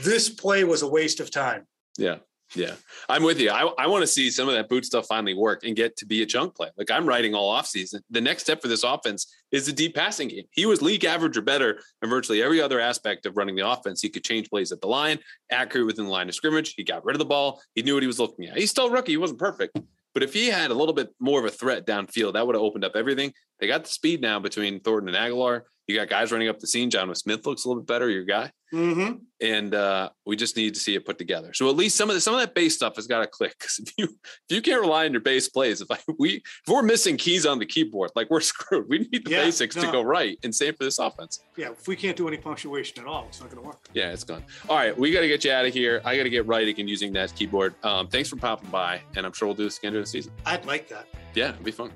This 0.04 0.30
play 0.30 0.64
was 0.64 0.82
a 0.82 0.88
waste 0.88 1.20
of 1.20 1.32
time. 1.32 1.68
Yeah. 1.98 2.18
Yeah. 2.54 2.76
I'm 3.10 3.24
with 3.24 3.40
you. 3.40 3.50
I, 3.50 3.70
I 3.78 3.88
want 3.88 4.04
to 4.04 4.08
see 4.08 4.30
some 4.30 4.48
of 4.48 4.54
that 4.54 4.70
boot 4.70 4.86
stuff 4.86 5.08
finally 5.08 5.34
work 5.34 5.64
and 5.64 5.76
get 5.76 5.98
to 5.98 6.06
be 6.06 6.22
a 6.22 6.26
chunk 6.26 6.56
play. 6.56 6.70
Like 6.78 6.92
I'm 6.92 7.06
writing 7.06 7.34
all 7.34 7.54
offseason. 7.54 8.02
The 8.12 8.22
next 8.22 8.44
step 8.44 8.62
for 8.62 8.68
this 8.68 8.84
offense 8.84 9.34
is 9.52 9.66
the 9.66 9.74
deep 9.74 9.96
passing 9.96 10.28
game. 10.28 10.46
He 10.52 10.66
was 10.66 10.82
league 10.82 11.06
average 11.06 11.38
or 11.38 11.42
better 11.42 11.80
in 12.02 12.10
virtually 12.10 12.44
every 12.44 12.62
other 12.62 12.80
aspect 12.80 13.26
of 13.26 13.36
running 13.36 13.56
the 13.56 13.68
offense. 13.68 14.02
He 14.02 14.10
could 14.10 14.24
change 14.24 14.50
plays 14.50 14.72
at 14.72 14.80
the 14.80 14.88
line, 14.88 15.20
accurate 15.52 15.88
within 15.88 16.06
the 16.06 16.12
line 16.12 16.30
of 16.30 16.36
scrimmage. 16.36 16.76
He 16.76 16.84
got 16.84 17.04
rid 17.04 17.16
of 17.16 17.20
the 17.20 17.26
ball. 17.26 17.62
He 17.74 17.82
knew 17.82 17.96
what 17.96 18.04
he 18.04 18.08
was 18.08 18.20
looking 18.20 18.46
at. 18.46 18.58
He's 18.58 18.72
still 18.72 18.90
rookie. 18.90 19.14
He 19.14 19.18
wasn't 19.18 19.40
perfect. 19.40 19.78
But 20.14 20.24
if 20.24 20.34
he 20.34 20.48
had 20.48 20.72
a 20.72 20.74
little 20.74 20.94
bit 20.94 21.10
more 21.20 21.40
of 21.40 21.46
a 21.46 21.50
threat 21.50 21.86
downfield, 21.86 22.34
that 22.34 22.48
would 22.48 22.56
have 22.56 22.64
opened 22.64 22.86
up 22.86 22.96
everything. 22.96 23.34
They 23.60 23.68
got 23.68 23.84
the 23.84 23.90
speed 23.90 24.22
now 24.22 24.40
between 24.40 24.80
Thornton 24.80 25.14
and 25.14 25.18
Agholor. 25.18 25.62
You 25.88 25.96
got 25.96 26.10
guys 26.10 26.32
running 26.32 26.48
up 26.50 26.58
the 26.60 26.66
seam. 26.66 26.90
Jonnu 26.90 27.16
Smith 27.16 27.46
looks 27.46 27.64
a 27.64 27.68
little 27.68 27.84
bit 27.84 27.88
better, 27.88 28.10
your 28.10 28.24
guy 28.24 28.52
Mm-hmm. 28.74 29.18
and 29.40 29.74
uh, 29.76 30.10
we 30.26 30.36
just 30.36 30.58
need 30.58 30.74
to 30.74 30.80
see 30.82 30.96
it 30.96 31.06
put 31.06 31.18
together. 31.18 31.54
So 31.54 31.70
at 31.70 31.78
least 31.78 31.96
some 31.96 32.10
of 32.10 32.16
the, 32.16 32.20
some 32.20 32.34
of 32.34 32.42
that 32.42 32.54
base 32.56 32.76
stuff 32.76 32.96
has 32.98 33.08
got 33.08 33.20
to 33.22 33.28
click. 33.28 33.56
Because 33.58 33.80
if 33.80 33.94
you 33.98 34.06
if 34.06 34.56
you 34.56 34.62
can't 34.62 34.82
rely 34.82 35.06
on 35.06 35.12
your 35.14 35.22
base 35.22 35.48
plays, 35.48 35.80
if 35.80 35.90
I, 35.92 35.98
we 36.20 36.38
if 36.38 36.44
we're 36.68 36.82
missing 36.82 37.16
keys 37.16 37.46
on 37.46 37.60
the 37.60 37.66
keyboard, 37.66 38.10
like 38.16 38.30
we're 38.32 38.42
screwed. 38.42 38.90
We 38.90 39.00
need 39.00 39.24
the 39.24 39.32
Yeah, 39.32 39.44
basics 39.44 39.76
to 39.76 39.90
go 39.92 40.02
right, 40.02 40.38
and 40.44 40.54
same 40.54 40.74
for 40.74 40.84
this 40.84 40.98
offense. 41.00 41.40
Yeah, 41.56 41.70
if 41.72 41.88
we 41.88 41.96
can't 41.96 42.18
do 42.18 42.28
any 42.28 42.38
punctuation 42.38 43.00
at 43.00 43.08
all, 43.08 43.28
it's 43.30 43.40
not 43.40 43.50
going 43.52 43.62
to 43.62 43.68
work. 43.68 43.88
Yeah, 43.94 44.12
it's 44.12 44.24
gone. 44.26 44.44
All 44.68 44.76
right, 44.76 44.98
we 44.98 45.12
got 45.12 45.22
to 45.22 45.28
get 45.28 45.46
you 45.46 45.52
out 45.52 45.66
of 45.66 45.74
here. 45.74 46.02
I 46.04 46.18
got 46.18 46.24
to 46.24 46.30
get 46.32 46.46
right 46.48 46.68
again 46.68 46.88
using 46.88 47.14
that 47.14 47.34
keyboard. 47.36 47.76
Um, 47.84 48.08
thanks 48.08 48.28
for 48.28 48.36
popping 48.36 48.72
by, 48.72 49.00
and 49.16 49.26
I'm 49.26 49.32
sure 49.32 49.48
we'll 49.48 49.56
do 49.56 49.66
this 49.66 49.78
again 49.78 49.92
during 49.94 50.04
the 50.04 50.10
season. 50.10 50.34
I'd 50.46 50.66
like 50.66 50.90
that. 50.90 51.08
Yeah, 51.36 51.52
it'll 51.52 51.64
be 51.64 51.72
fun. 51.72 51.92